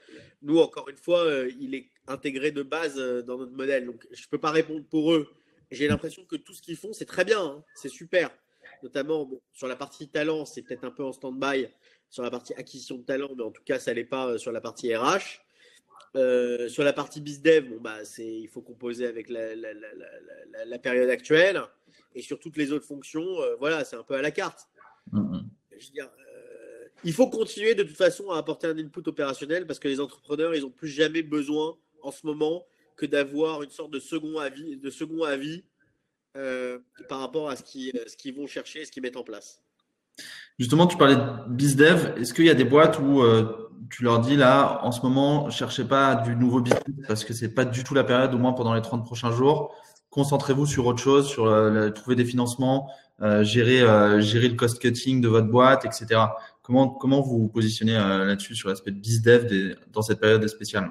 Nous, 0.43 0.59
encore 0.59 0.89
une 0.89 0.97
fois, 0.97 1.25
euh, 1.25 1.51
il 1.61 1.75
est 1.75 1.91
intégré 2.07 2.51
de 2.51 2.63
base 2.63 2.99
euh, 2.99 3.23
dans 3.23 3.39
notre 3.39 3.53
modèle. 3.53 3.87
Donc, 3.87 4.07
je 4.11 4.23
ne 4.23 4.27
peux 4.31 4.39
pas 4.39 4.51
répondre 4.51 4.85
pour 4.85 5.13
eux. 5.13 5.29
J'ai 5.71 5.89
l'impression 5.89 6.25
que 6.25 6.37
tout 6.37 6.53
ce 6.53 6.63
qu'ils 6.63 6.77
font, 6.77 6.93
c'est 6.93 7.05
très 7.05 7.25
bien, 7.25 7.43
hein. 7.43 7.65
c'est 7.75 7.89
super. 7.89 8.31
Notamment 8.83 9.31
sur 9.53 9.67
la 9.67 9.77
partie 9.77 10.09
talent, 10.09 10.45
c'est 10.45 10.63
peut-être 10.63 10.85
un 10.85 10.91
peu 10.91 11.03
en 11.03 11.13
stand-by 11.13 11.69
sur 12.11 12.23
la 12.23 12.31
partie 12.31 12.55
acquisition 12.55 12.99
de 12.99 13.03
talent, 13.03 13.31
mais 13.37 13.43
en 13.43 13.51
tout 13.51 13.63
cas, 13.65 13.79
ça 13.79 13.93
n'est 13.95 14.05
pas 14.05 14.29
euh, 14.29 14.39
sur 14.39 14.53
la 14.53 14.61
partie 14.61 14.95
RH. 14.95 15.41
Sur 16.15 16.85
la 16.85 16.93
partie 16.93 17.21
BizDev, 17.21 17.69
bon, 17.69 17.81
bah, 17.81 17.99
il 18.19 18.49
faut 18.49 18.63
composer 18.63 19.07
avec 19.07 19.29
la, 19.29 19.55
la, 19.55 20.79
période 20.79 21.11
actuelle. 21.11 21.61
Et 22.15 22.23
sur 22.23 22.39
toutes 22.39 22.57
les 22.57 22.73
autres 22.73 22.87
fonctions, 22.87 23.27
voilà, 23.59 23.85
c'est 23.85 23.97
un 23.97 24.03
peu 24.03 24.15
à 24.15 24.23
la 24.23 24.31
carte. 24.31 24.69
Mm-hmm. 25.13 25.43
Je 25.79 25.87
veux 25.87 25.93
dire, 25.93 26.11
il 27.05 27.13
faut 27.13 27.29
continuer 27.29 27.75
de 27.75 27.83
toute 27.83 27.97
façon 27.97 28.31
à 28.31 28.39
apporter 28.39 28.67
un 28.67 28.79
input 28.79 29.03
opérationnel 29.07 29.67
parce 29.67 29.79
que 29.79 29.89
les 29.89 30.01
entrepreneurs, 30.01 30.55
ils 30.55 30.63
n'ont 30.63 30.71
plus 30.71 30.89
jamais 30.89 31.23
besoin 31.23 31.77
en 32.03 32.11
ce 32.11 32.27
moment 32.27 32.65
que 32.97 33.07
d'avoir 33.07 33.63
une 33.63 33.71
sorte 33.71 33.91
de 33.91 34.01
second 34.01 34.39
avis, 34.39 34.77
de 34.77 34.91
second 34.91 35.25
avis 35.25 35.65
euh, 36.37 36.79
par 37.09 37.21
rapport 37.21 37.51
à 37.51 37.57
ce 37.57 37.63
qu'ils 37.63 38.35
vont 38.35 38.47
chercher, 38.47 38.85
ce 38.85 38.91
qu'ils 38.91 39.03
mettent 39.03 39.17
en 39.17 39.23
place. 39.23 39.61
Justement, 40.59 40.87
tu 40.87 40.97
parlais 40.97 41.17
de 41.17 41.49
BizDev. 41.49 42.19
Est-ce 42.19 42.33
qu'il 42.33 42.47
y 42.47 42.51
a 42.51 42.55
des 42.55 42.65
boîtes 42.65 42.99
où 42.99 43.23
euh, 43.23 43.64
tu 43.91 44.05
leur 44.05 44.21
dis 44.21 44.37
là, 44.37 44.81
en 44.83 44.93
ce 44.93 45.03
moment, 45.03 45.51
cherchez 45.51 45.85
pas 45.85 46.17
du 46.17 46.37
nouveau 46.37 46.61
business 46.61 46.83
parce 47.07 47.25
que 47.25 47.33
c'est 47.33 47.55
pas 47.55 47.65
du 47.65 47.85
tout 47.85 47.95
la 47.95 48.05
période, 48.05 48.35
au 48.35 48.39
moins 48.39 48.53
pendant 48.53 48.75
les 48.75 48.83
30 48.83 49.05
prochains 49.05 49.33
jours. 49.33 49.75
Concentrez-vous 50.11 50.67
sur 50.67 50.87
autre 50.87 51.03
chose, 51.03 51.29
sur 51.29 51.47
euh, 51.47 51.91
trouver 51.91 52.17
des 52.17 52.25
financements, 52.25 52.89
gérer, 53.43 53.81
gérer 54.23 54.49
le 54.49 54.55
cost 54.55 54.81
cutting 54.81 55.21
de 55.21 55.29
votre 55.29 55.49
boîte, 55.49 55.85
etc. 55.85 56.21
Comment, 56.65 56.89
comment 56.89 57.21
vous 57.21 57.41
vous 57.41 57.49
positionnez 57.51 57.95
euh, 57.95 58.25
là-dessus 58.25 58.55
sur 58.55 58.71
l'aspect 58.71 58.91
de 58.91 58.99
BizDev 58.99 59.77
dans 59.93 60.01
cette 60.01 60.19
période 60.19 60.47
spéciale? 60.49 60.91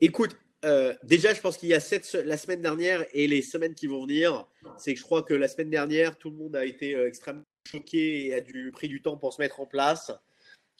Écoute, 0.00 0.38
euh, 0.64 0.94
déjà, 1.02 1.34
je 1.34 1.40
pense 1.42 1.58
qu'il 1.58 1.68
y 1.68 1.74
a 1.74 1.80
cette, 1.80 2.10
la 2.24 2.38
semaine 2.38 2.62
dernière 2.62 3.04
et 3.12 3.26
les 3.26 3.42
semaines 3.42 3.74
qui 3.74 3.88
vont 3.88 4.06
venir, 4.06 4.46
c'est 4.78 4.94
que 4.94 5.00
je 5.00 5.04
crois 5.04 5.22
que 5.22 5.34
la 5.34 5.48
semaine 5.48 5.68
dernière, 5.68 6.16
tout 6.16 6.30
le 6.30 6.36
monde 6.36 6.56
a 6.56 6.64
été 6.64 6.94
euh, 6.94 7.06
extrêmement 7.06 7.44
choqué 7.66 8.26
et 8.26 8.34
a 8.34 8.40
dû 8.40 8.70
pris 8.72 8.88
du 8.88 9.02
temps 9.02 9.16
pour 9.16 9.32
se 9.32 9.40
mettre 9.40 9.60
en 9.60 9.66
place. 9.66 10.12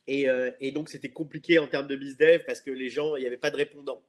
Et, 0.06 0.26
et 0.60 0.70
donc, 0.70 0.90
c'était 0.90 1.08
compliqué 1.08 1.58
en 1.58 1.66
termes 1.66 1.86
de 1.86 1.96
BizDev 1.96 2.44
parce 2.44 2.60
que 2.60 2.70
les 2.70 2.90
gens, 2.90 3.16
il 3.16 3.20
n'y 3.20 3.26
avait 3.26 3.38
pas 3.38 3.50
de 3.50 3.56
répondants. 3.56 4.02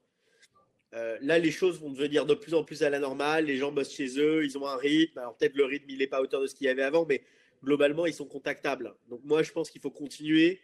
là, 0.91 1.39
les 1.39 1.51
choses 1.51 1.79
vont 1.79 1.89
devenir 1.89 2.25
de 2.25 2.33
plus 2.33 2.53
en 2.53 2.65
plus 2.65 2.83
à 2.83 2.89
la 2.89 2.99
normale. 2.99 3.45
Les 3.45 3.55
gens 3.55 3.71
bossent 3.71 3.93
chez 3.93 4.19
eux, 4.19 4.43
ils 4.43 4.57
ont 4.57 4.67
un 4.67 4.75
rythme. 4.75 5.19
Alors, 5.19 5.37
peut-être 5.37 5.55
le 5.55 5.63
rythme, 5.63 5.89
il 5.89 5.99
n'est 5.99 6.07
pas 6.07 6.17
à 6.17 6.21
hauteur 6.21 6.41
de 6.41 6.47
ce 6.47 6.55
qu'il 6.55 6.67
y 6.67 6.69
avait 6.69 6.83
avant, 6.83 7.05
mais 7.05 7.23
globalement, 7.65 8.05
ils 8.05 8.13
sont 8.13 8.25
contactables. 8.25 8.95
Donc 9.09 9.21
moi, 9.23 9.43
je 9.43 9.51
pense 9.51 9.69
qu'il 9.69 9.81
faut 9.81 9.91
continuer 9.91 10.61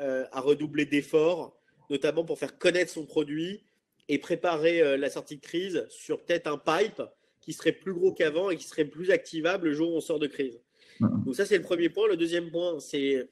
euh, 0.00 0.24
à 0.32 0.40
redoubler 0.40 0.86
d'efforts, 0.86 1.56
notamment 1.90 2.24
pour 2.24 2.38
faire 2.38 2.58
connaître 2.58 2.90
son 2.90 3.04
produit 3.04 3.62
et 4.08 4.18
préparer 4.18 4.80
euh, 4.80 4.96
la 4.96 5.10
sortie 5.10 5.36
de 5.36 5.42
crise 5.42 5.86
sur 5.88 6.24
peut-être 6.24 6.46
un 6.46 6.58
pipe 6.58 7.02
qui 7.40 7.52
serait 7.52 7.72
plus 7.72 7.92
gros 7.92 8.12
qu'avant 8.12 8.50
et 8.50 8.56
qui 8.56 8.64
serait 8.64 8.86
plus 8.86 9.10
activable 9.10 9.68
le 9.68 9.74
jour 9.74 9.92
où 9.92 9.96
on 9.96 10.00
sort 10.00 10.18
de 10.18 10.26
crise. 10.26 10.60
Donc 11.00 11.34
ça, 11.34 11.44
c'est 11.44 11.56
le 11.56 11.62
premier 11.62 11.88
point. 11.88 12.08
Le 12.08 12.16
deuxième 12.16 12.50
point, 12.50 12.78
c'est, 12.80 13.28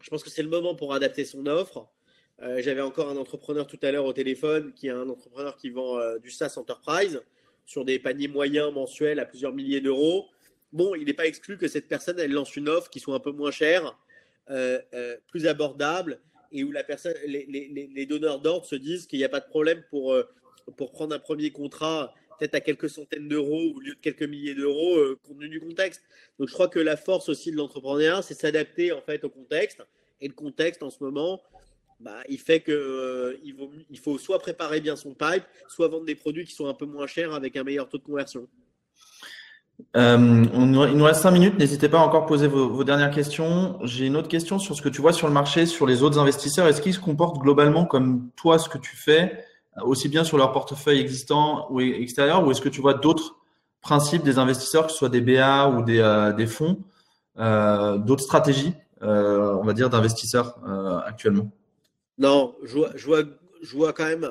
je 0.00 0.10
pense 0.10 0.22
que 0.22 0.30
c'est 0.30 0.42
le 0.42 0.48
moment 0.48 0.74
pour 0.74 0.94
adapter 0.94 1.24
son 1.24 1.46
offre. 1.46 1.88
Euh, 2.42 2.60
j'avais 2.62 2.80
encore 2.80 3.08
un 3.08 3.16
entrepreneur 3.16 3.66
tout 3.66 3.78
à 3.82 3.92
l'heure 3.92 4.04
au 4.04 4.12
téléphone 4.12 4.72
qui 4.74 4.88
est 4.88 4.90
un 4.90 5.08
entrepreneur 5.08 5.56
qui 5.56 5.70
vend 5.70 5.98
du 6.18 6.30
SaaS 6.30 6.54
Enterprise 6.56 7.22
sur 7.64 7.84
des 7.84 7.98
paniers 7.98 8.28
moyens 8.28 8.72
mensuels 8.72 9.20
à 9.20 9.24
plusieurs 9.24 9.52
milliers 9.52 9.80
d'euros 9.80 10.28
bon, 10.72 10.94
il 10.94 11.04
n'est 11.04 11.12
pas 11.12 11.26
exclu 11.26 11.58
que 11.58 11.68
cette 11.68 11.88
personne, 11.88 12.18
elle 12.18 12.32
lance 12.32 12.56
une 12.56 12.68
offre 12.68 12.90
qui 12.90 13.00
soit 13.00 13.14
un 13.14 13.20
peu 13.20 13.32
moins 13.32 13.50
chère, 13.50 13.96
euh, 14.50 14.80
euh, 14.94 15.16
plus 15.28 15.46
abordable, 15.46 16.20
et 16.50 16.64
où 16.64 16.72
la 16.72 16.84
personne, 16.84 17.14
les, 17.26 18.06
donneurs 18.06 18.40
d'ordre 18.40 18.66
se 18.66 18.76
disent 18.76 19.06
qu'il 19.06 19.18
n'y 19.18 19.24
a 19.24 19.28
pas 19.28 19.40
de 19.40 19.46
problème 19.46 19.82
pour, 19.90 20.12
euh, 20.12 20.24
pour 20.76 20.92
prendre 20.92 21.14
un 21.14 21.18
premier 21.18 21.50
contrat, 21.50 22.14
peut-être 22.42 22.54
à 22.56 22.60
quelques 22.60 22.90
centaines 22.90 23.28
d'euros 23.28 23.72
au 23.76 23.78
lieu 23.78 23.94
de 23.94 24.00
quelques 24.00 24.24
milliers 24.24 24.54
d'euros, 24.54 24.98
compte 25.22 25.38
tenu 25.38 25.48
du 25.48 25.60
contexte. 25.60 26.02
Donc, 26.38 26.48
je 26.48 26.54
crois 26.54 26.66
que 26.66 26.80
la 26.80 26.96
force 26.96 27.28
aussi 27.28 27.52
de 27.52 27.56
l'entrepreneuriat, 27.56 28.20
c'est 28.22 28.34
s'adapter 28.34 28.90
en 28.90 29.00
fait 29.00 29.22
au 29.22 29.30
contexte. 29.30 29.80
Et 30.20 30.26
le 30.26 30.34
contexte 30.34 30.82
en 30.82 30.90
ce 30.90 31.02
moment, 31.04 31.40
bah, 32.00 32.18
il 32.28 32.38
fait 32.38 32.60
qu'il 32.60 33.54
il 33.90 33.98
faut 33.98 34.18
soit 34.18 34.40
préparer 34.40 34.80
bien 34.80 34.96
son 34.96 35.14
pipe, 35.14 35.44
soit 35.68 35.86
vendre 35.86 36.04
des 36.04 36.16
produits 36.16 36.44
qui 36.44 36.54
sont 36.54 36.66
un 36.66 36.74
peu 36.74 36.86
moins 36.86 37.06
chers 37.06 37.32
avec 37.32 37.56
un 37.56 37.62
meilleur 37.62 37.88
taux 37.88 37.98
de 37.98 38.02
conversion. 38.02 38.48
Euh, 39.96 40.44
il 40.52 40.70
nous 40.70 41.04
reste 41.04 41.22
cinq 41.22 41.30
minutes. 41.30 41.58
N'hésitez 41.58 41.88
pas 41.88 42.00
à 42.00 42.02
encore 42.02 42.26
poser 42.26 42.48
vos, 42.48 42.82
dernières 42.82 43.10
questions. 43.12 43.78
J'ai 43.84 44.06
une 44.06 44.16
autre 44.16 44.28
question 44.28 44.58
sur 44.58 44.74
ce 44.74 44.82
que 44.82 44.88
tu 44.88 45.00
vois 45.00 45.12
sur 45.12 45.28
le 45.28 45.32
marché, 45.32 45.66
sur 45.66 45.86
les 45.86 46.02
autres 46.02 46.18
investisseurs. 46.18 46.66
Est-ce 46.66 46.82
qu'ils 46.82 46.94
se 46.94 47.00
comportent 47.00 47.40
globalement 47.40 47.84
comme 47.84 48.30
toi, 48.34 48.58
ce 48.58 48.68
que 48.68 48.78
tu 48.78 48.96
fais, 48.96 49.44
aussi 49.80 50.08
bien 50.08 50.24
sur 50.24 50.36
leur 50.36 50.52
portefeuille 50.52 51.00
existant 51.00 51.66
ou 51.70 51.80
extérieur, 51.80 52.46
ou 52.46 52.50
est-ce 52.50 52.60
que 52.60 52.68
tu 52.68 52.80
vois 52.80 52.94
d'autres 52.94 53.36
principes 53.80 54.22
des 54.22 54.38
investisseurs, 54.38 54.86
que 54.86 54.92
ce 54.92 54.98
soit 54.98 55.08
des 55.08 55.20
BA 55.20 55.68
ou 55.68 55.82
des, 55.82 55.98
euh, 55.98 56.46
fonds, 56.46 56.78
euh, 57.38 57.98
d'autres 57.98 58.24
stratégies, 58.24 58.74
on 59.00 59.64
va 59.64 59.72
dire, 59.72 59.90
d'investisseurs 59.90 60.58
actuellement? 61.06 61.50
Non, 62.18 62.54
je 62.62 63.74
vois, 63.74 63.92
quand 63.92 64.06
même 64.06 64.30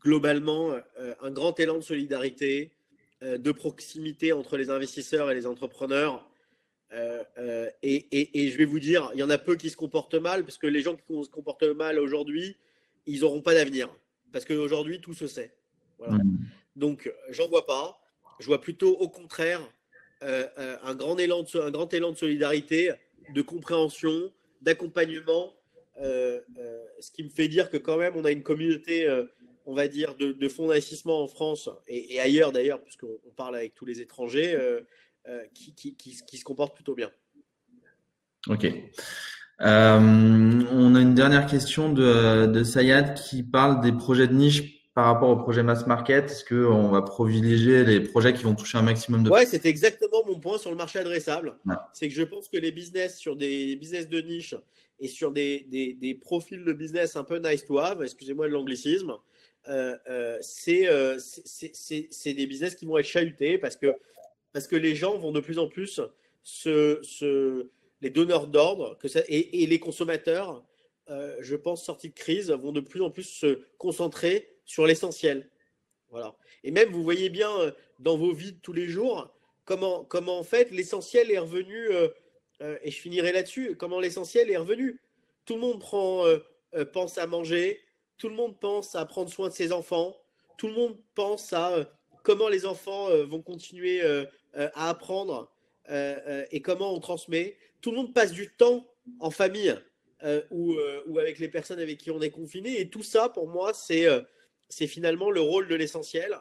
globalement 0.00 0.70
un 1.22 1.30
grand 1.30 1.58
élan 1.58 1.76
de 1.76 1.80
solidarité 1.82 2.70
euh, 3.22 3.38
de 3.38 3.50
proximité 3.50 4.34
entre 4.34 4.58
les 4.58 4.68
investisseurs 4.68 5.30
et 5.30 5.34
les 5.34 5.46
entrepreneurs. 5.46 6.28
Euh, 6.92 7.24
euh, 7.38 7.70
et, 7.82 8.50
je 8.50 8.58
vais 8.58 8.66
vous 8.66 8.78
dire, 8.78 9.10
il 9.14 9.20
y 9.20 9.22
en 9.22 9.30
a 9.30 9.38
peu 9.38 9.56
qui 9.56 9.70
se 9.70 9.76
comportent 9.76 10.16
mal, 10.16 10.44
parce 10.44 10.58
que 10.58 10.66
les 10.66 10.82
gens 10.82 10.94
qui 10.94 11.24
se 11.24 11.30
comportent 11.30 11.62
mal 11.62 11.98
aujourd'hui, 11.98 12.58
ils 13.06 13.20
n'auront 13.20 13.40
pas 13.40 13.54
d'avenir. 13.54 13.88
Parce 14.36 14.44
qu'aujourd'hui, 14.44 15.00
tout 15.00 15.14
se 15.14 15.26
sait. 15.26 15.54
Mmh. 15.98 16.18
Donc, 16.76 17.10
j'en 17.30 17.48
vois 17.48 17.64
pas. 17.64 17.98
Je 18.38 18.46
vois 18.46 18.60
plutôt, 18.60 18.94
au 18.96 19.08
contraire, 19.08 19.62
un, 20.20 20.94
grand 20.94 21.16
élan 21.18 21.42
de, 21.42 21.58
un 21.58 21.70
grand 21.70 21.92
élan 21.94 22.12
de 22.12 22.18
solidarité, 22.18 22.92
de 23.32 23.40
compréhension, 23.40 24.30
d'accompagnement. 24.60 25.54
ce 25.96 27.10
qui 27.14 27.24
me 27.24 27.30
fait 27.30 27.48
dire 27.48 27.70
que 27.70 27.78
quand 27.78 27.96
même, 27.96 28.12
on 28.14 28.26
a 28.26 28.30
une 28.30 28.42
communauté 28.42 29.08
on 29.66 29.74
va 29.74 29.88
dire, 29.88 30.14
de, 30.14 30.48
fonds 30.48 30.68
d'investissement 30.68 31.22
en 31.22 31.26
France 31.26 31.68
et, 31.88 32.20
ailleurs 32.20 32.52
d'ailleurs, 32.52 32.80
puisqu'on 32.82 33.18
parle 33.36 33.56
avec 33.56 33.74
tous 33.74 33.84
les 33.84 34.00
étrangers, 34.00 34.54
euh, 34.54 34.80
euh, 35.28 35.44
qui, 35.52 36.14
se 36.14 36.44
comportent 36.44 36.74
plutôt 36.74 36.94
bien. 36.94 37.10
Ok. 38.46 38.66
Euh, 39.62 39.98
on 39.98 40.94
a 40.94 41.00
une 41.00 41.14
dernière 41.14 41.46
question 41.46 41.92
de, 41.92 42.62
Sayad 42.62 43.14
qui 43.14 43.42
parle 43.42 43.80
des 43.80 43.92
projets 43.92 44.28
de 44.28 44.34
niche 44.34 44.92
par 44.94 45.06
rapport 45.06 45.28
au 45.30 45.36
projet 45.36 45.62
mass 45.62 45.86
market 45.86 46.30
Est-ce 46.30 46.44
qu'on 46.44 46.88
va 46.88 47.02
privilégier 47.02 47.84
les 47.84 48.00
projets 48.00 48.32
qui 48.32 48.44
vont 48.44 48.54
toucher 48.54 48.78
un 48.78 48.82
maximum 48.82 49.22
de 49.22 49.30
Ouais, 49.30 49.46
c'est 49.46 49.66
exactement 49.66 50.24
mon 50.26 50.38
point 50.38 50.58
sur 50.58 50.70
le 50.70 50.76
marché 50.76 50.98
adressable. 50.98 51.56
C'est 51.92 52.08
que 52.08 52.14
je 52.14 52.22
pense 52.22 52.48
que 52.48 52.56
les 52.56 52.72
business 52.72 53.18
sur 53.18 53.36
des 53.36 53.76
business 53.76 54.08
de 54.08 54.20
niche 54.20 54.54
et 54.98 55.08
sur 55.08 55.32
des, 55.32 55.66
des, 55.68 55.92
des 55.94 56.14
profils 56.14 56.64
de 56.64 56.72
business 56.72 57.16
un 57.16 57.24
peu 57.24 57.38
nice 57.38 57.64
to 57.66 57.78
have, 57.78 58.02
excusez-moi 58.02 58.46
de 58.46 58.52
l'anglicisme, 58.52 59.12
euh, 59.68 59.96
euh, 60.08 60.38
euh 60.68 61.18
c'est 61.18 62.34
des 62.34 62.46
business 62.46 62.74
qui 62.74 62.86
vont 62.86 62.96
être 62.98 63.06
chahutés 63.06 63.58
parce 63.58 63.76
que, 63.76 63.94
parce 64.52 64.66
que 64.66 64.76
les 64.76 64.94
gens 64.94 65.18
vont 65.18 65.32
de 65.32 65.40
plus 65.40 65.58
en 65.58 65.66
plus 65.66 66.00
se, 66.42 66.98
se 67.02 67.68
les 68.06 68.10
donneurs 68.10 68.46
d'ordre 68.46 68.96
et, 69.28 69.66
les 69.66 69.80
consommateurs 69.80 70.62
euh, 71.10 71.36
je 71.40 71.56
pense, 71.56 71.84
sortis 71.84 72.08
de 72.08 72.14
crise, 72.14 72.50
vont 72.50 72.72
de 72.72 72.80
plus 72.80 73.02
en 73.02 73.10
plus 73.10 73.24
se 73.24 73.60
concentrer 73.78 74.56
sur 74.64 74.86
l'essentiel. 74.86 75.50
Voilà. 76.10 76.36
Et 76.62 76.70
même, 76.70 76.90
vous 76.90 77.02
voyez 77.02 77.30
bien 77.30 77.50
euh, 77.58 77.72
dans 77.98 78.16
vos 78.16 78.32
vies 78.32 78.52
de 78.52 78.60
tous 78.60 78.72
les 78.72 78.88
jours, 78.88 79.32
comment, 79.64 80.04
comment 80.04 80.38
en 80.38 80.44
fait 80.44 80.70
l'essentiel 80.70 81.32
est 81.32 81.38
revenu, 81.38 81.88
euh, 81.90 82.08
et 82.82 82.90
je 82.90 83.00
finirai 83.00 83.32
là-dessus, 83.32 83.76
comment 83.76 83.98
l'essentiel 83.98 84.50
est 84.50 84.56
revenu. 84.56 85.00
Tout 85.44 85.54
le 85.54 85.60
monde 85.60 85.80
prend, 85.80 86.24
pense 86.92 87.18
à 87.18 87.26
manger, 87.26 87.80
tout 88.18 88.28
le 88.28 88.34
monde 88.34 88.58
pense 88.58 88.94
à 88.94 89.04
prendre 89.04 89.30
soin 89.30 89.48
de 89.48 89.54
ses 89.54 89.72
enfants, 89.72 90.16
tout 90.58 90.68
le 90.68 90.74
monde 90.74 90.96
pense 91.14 91.52
à 91.52 91.88
comment 92.24 92.48
les 92.48 92.66
enfants 92.66 93.10
vont 93.26 93.42
continuer 93.42 94.00
à 94.54 94.88
apprendre 94.88 95.52
et 95.88 96.62
comment 96.62 96.94
on 96.94 96.98
transmet. 96.98 97.56
Tout 97.80 97.90
le 97.90 97.96
monde 97.96 98.14
passe 98.14 98.32
du 98.32 98.50
temps 98.50 98.86
en 99.20 99.30
famille. 99.30 99.76
Euh, 100.24 100.40
euh, 100.50 101.00
ou, 101.06 101.18
avec 101.18 101.38
les 101.38 101.48
personnes 101.48 101.78
avec 101.78 101.98
qui 101.98 102.10
on 102.10 102.20
est 102.22 102.30
confiné. 102.30 102.80
Et 102.80 102.88
tout 102.88 103.02
ça, 103.02 103.28
pour 103.28 103.48
moi, 103.48 103.72
c'est 103.74 104.08
euh, 104.08 104.20
finalement 104.70 105.30
le 105.30 105.40
rôle 105.40 105.68
de 105.68 105.74
l'essentiel. 105.74 106.36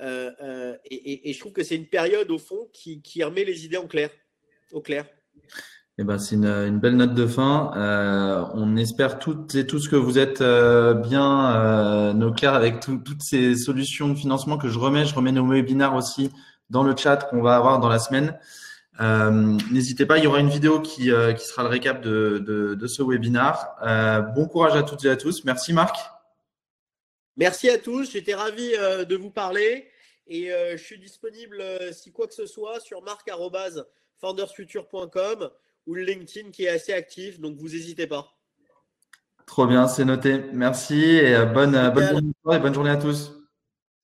Et, 0.00 1.32
je 1.32 1.38
trouve 1.38 1.52
que 1.52 1.62
c'est 1.62 1.76
une 1.76 1.86
période, 1.86 2.30
au 2.30 2.38
fond, 2.38 2.68
qui, 2.72 3.22
remet 3.22 3.44
les 3.44 3.64
idées 3.64 3.76
en 3.76 3.86
clair, 3.86 4.10
au 4.72 4.80
clair. 4.80 5.06
Eh 5.96 6.02
ben, 6.02 6.18
c'est 6.18 6.34
une, 6.34 6.80
belle 6.80 6.96
note 6.96 7.14
de 7.14 7.26
fin. 7.26 7.70
on 8.54 8.76
espère 8.76 9.20
toutes 9.20 9.54
et 9.54 9.64
tous 9.64 9.88
que 9.88 9.94
vous 9.94 10.18
êtes 10.18 10.42
bien 10.42 12.20
au 12.20 12.32
clair 12.32 12.54
avec 12.54 12.80
toutes 12.80 13.22
ces 13.22 13.54
solutions 13.54 14.08
de 14.08 14.16
financement 14.16 14.58
que 14.58 14.68
je 14.68 14.78
remets. 14.80 15.06
Je 15.06 15.14
remets 15.14 15.32
nos 15.32 15.46
webinaires 15.46 15.94
aussi 15.94 16.32
dans 16.68 16.82
le 16.82 16.96
chat 16.96 17.28
qu'on 17.30 17.42
va 17.42 17.56
avoir 17.56 17.78
dans 17.78 17.88
la 17.88 18.00
semaine. 18.00 18.36
Euh, 19.00 19.58
n'hésitez 19.70 20.06
pas, 20.06 20.18
il 20.18 20.24
y 20.24 20.26
aura 20.26 20.40
une 20.40 20.48
vidéo 20.48 20.80
qui, 20.80 21.10
euh, 21.10 21.32
qui 21.32 21.46
sera 21.46 21.62
le 21.62 21.68
récap 21.68 22.00
de, 22.00 22.38
de, 22.38 22.74
de 22.74 22.86
ce 22.86 23.02
webinar. 23.02 23.76
Euh, 23.82 24.20
bon 24.20 24.46
courage 24.46 24.76
à 24.76 24.82
toutes 24.82 25.04
et 25.04 25.10
à 25.10 25.16
tous. 25.16 25.44
Merci 25.44 25.72
Marc. 25.72 25.96
Merci 27.36 27.68
à 27.68 27.78
tous. 27.78 28.12
J'étais 28.12 28.34
ravi 28.34 28.70
de 28.70 29.16
vous 29.16 29.30
parler 29.30 29.88
et 30.28 30.50
je 30.50 30.76
suis 30.76 31.00
disponible 31.00 31.60
si 31.92 32.12
quoi 32.12 32.28
que 32.28 32.34
ce 32.34 32.46
soit 32.46 32.78
sur 32.78 33.02
marc.foundersfuture.com 33.02 35.50
ou 35.86 35.94
le 35.94 36.04
LinkedIn 36.04 36.52
qui 36.52 36.64
est 36.64 36.68
assez 36.68 36.92
actif, 36.92 37.40
donc 37.40 37.56
vous 37.56 37.70
n'hésitez 37.70 38.06
pas. 38.06 38.28
Trop 39.46 39.66
bien, 39.66 39.88
c'est 39.88 40.04
noté. 40.04 40.44
Merci 40.52 41.02
et 41.02 41.44
bonne, 41.44 41.92
bonne 42.44 42.72
journée 42.72 42.90
à 42.90 42.98
tous. 42.98 43.32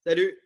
Salut. 0.04 0.39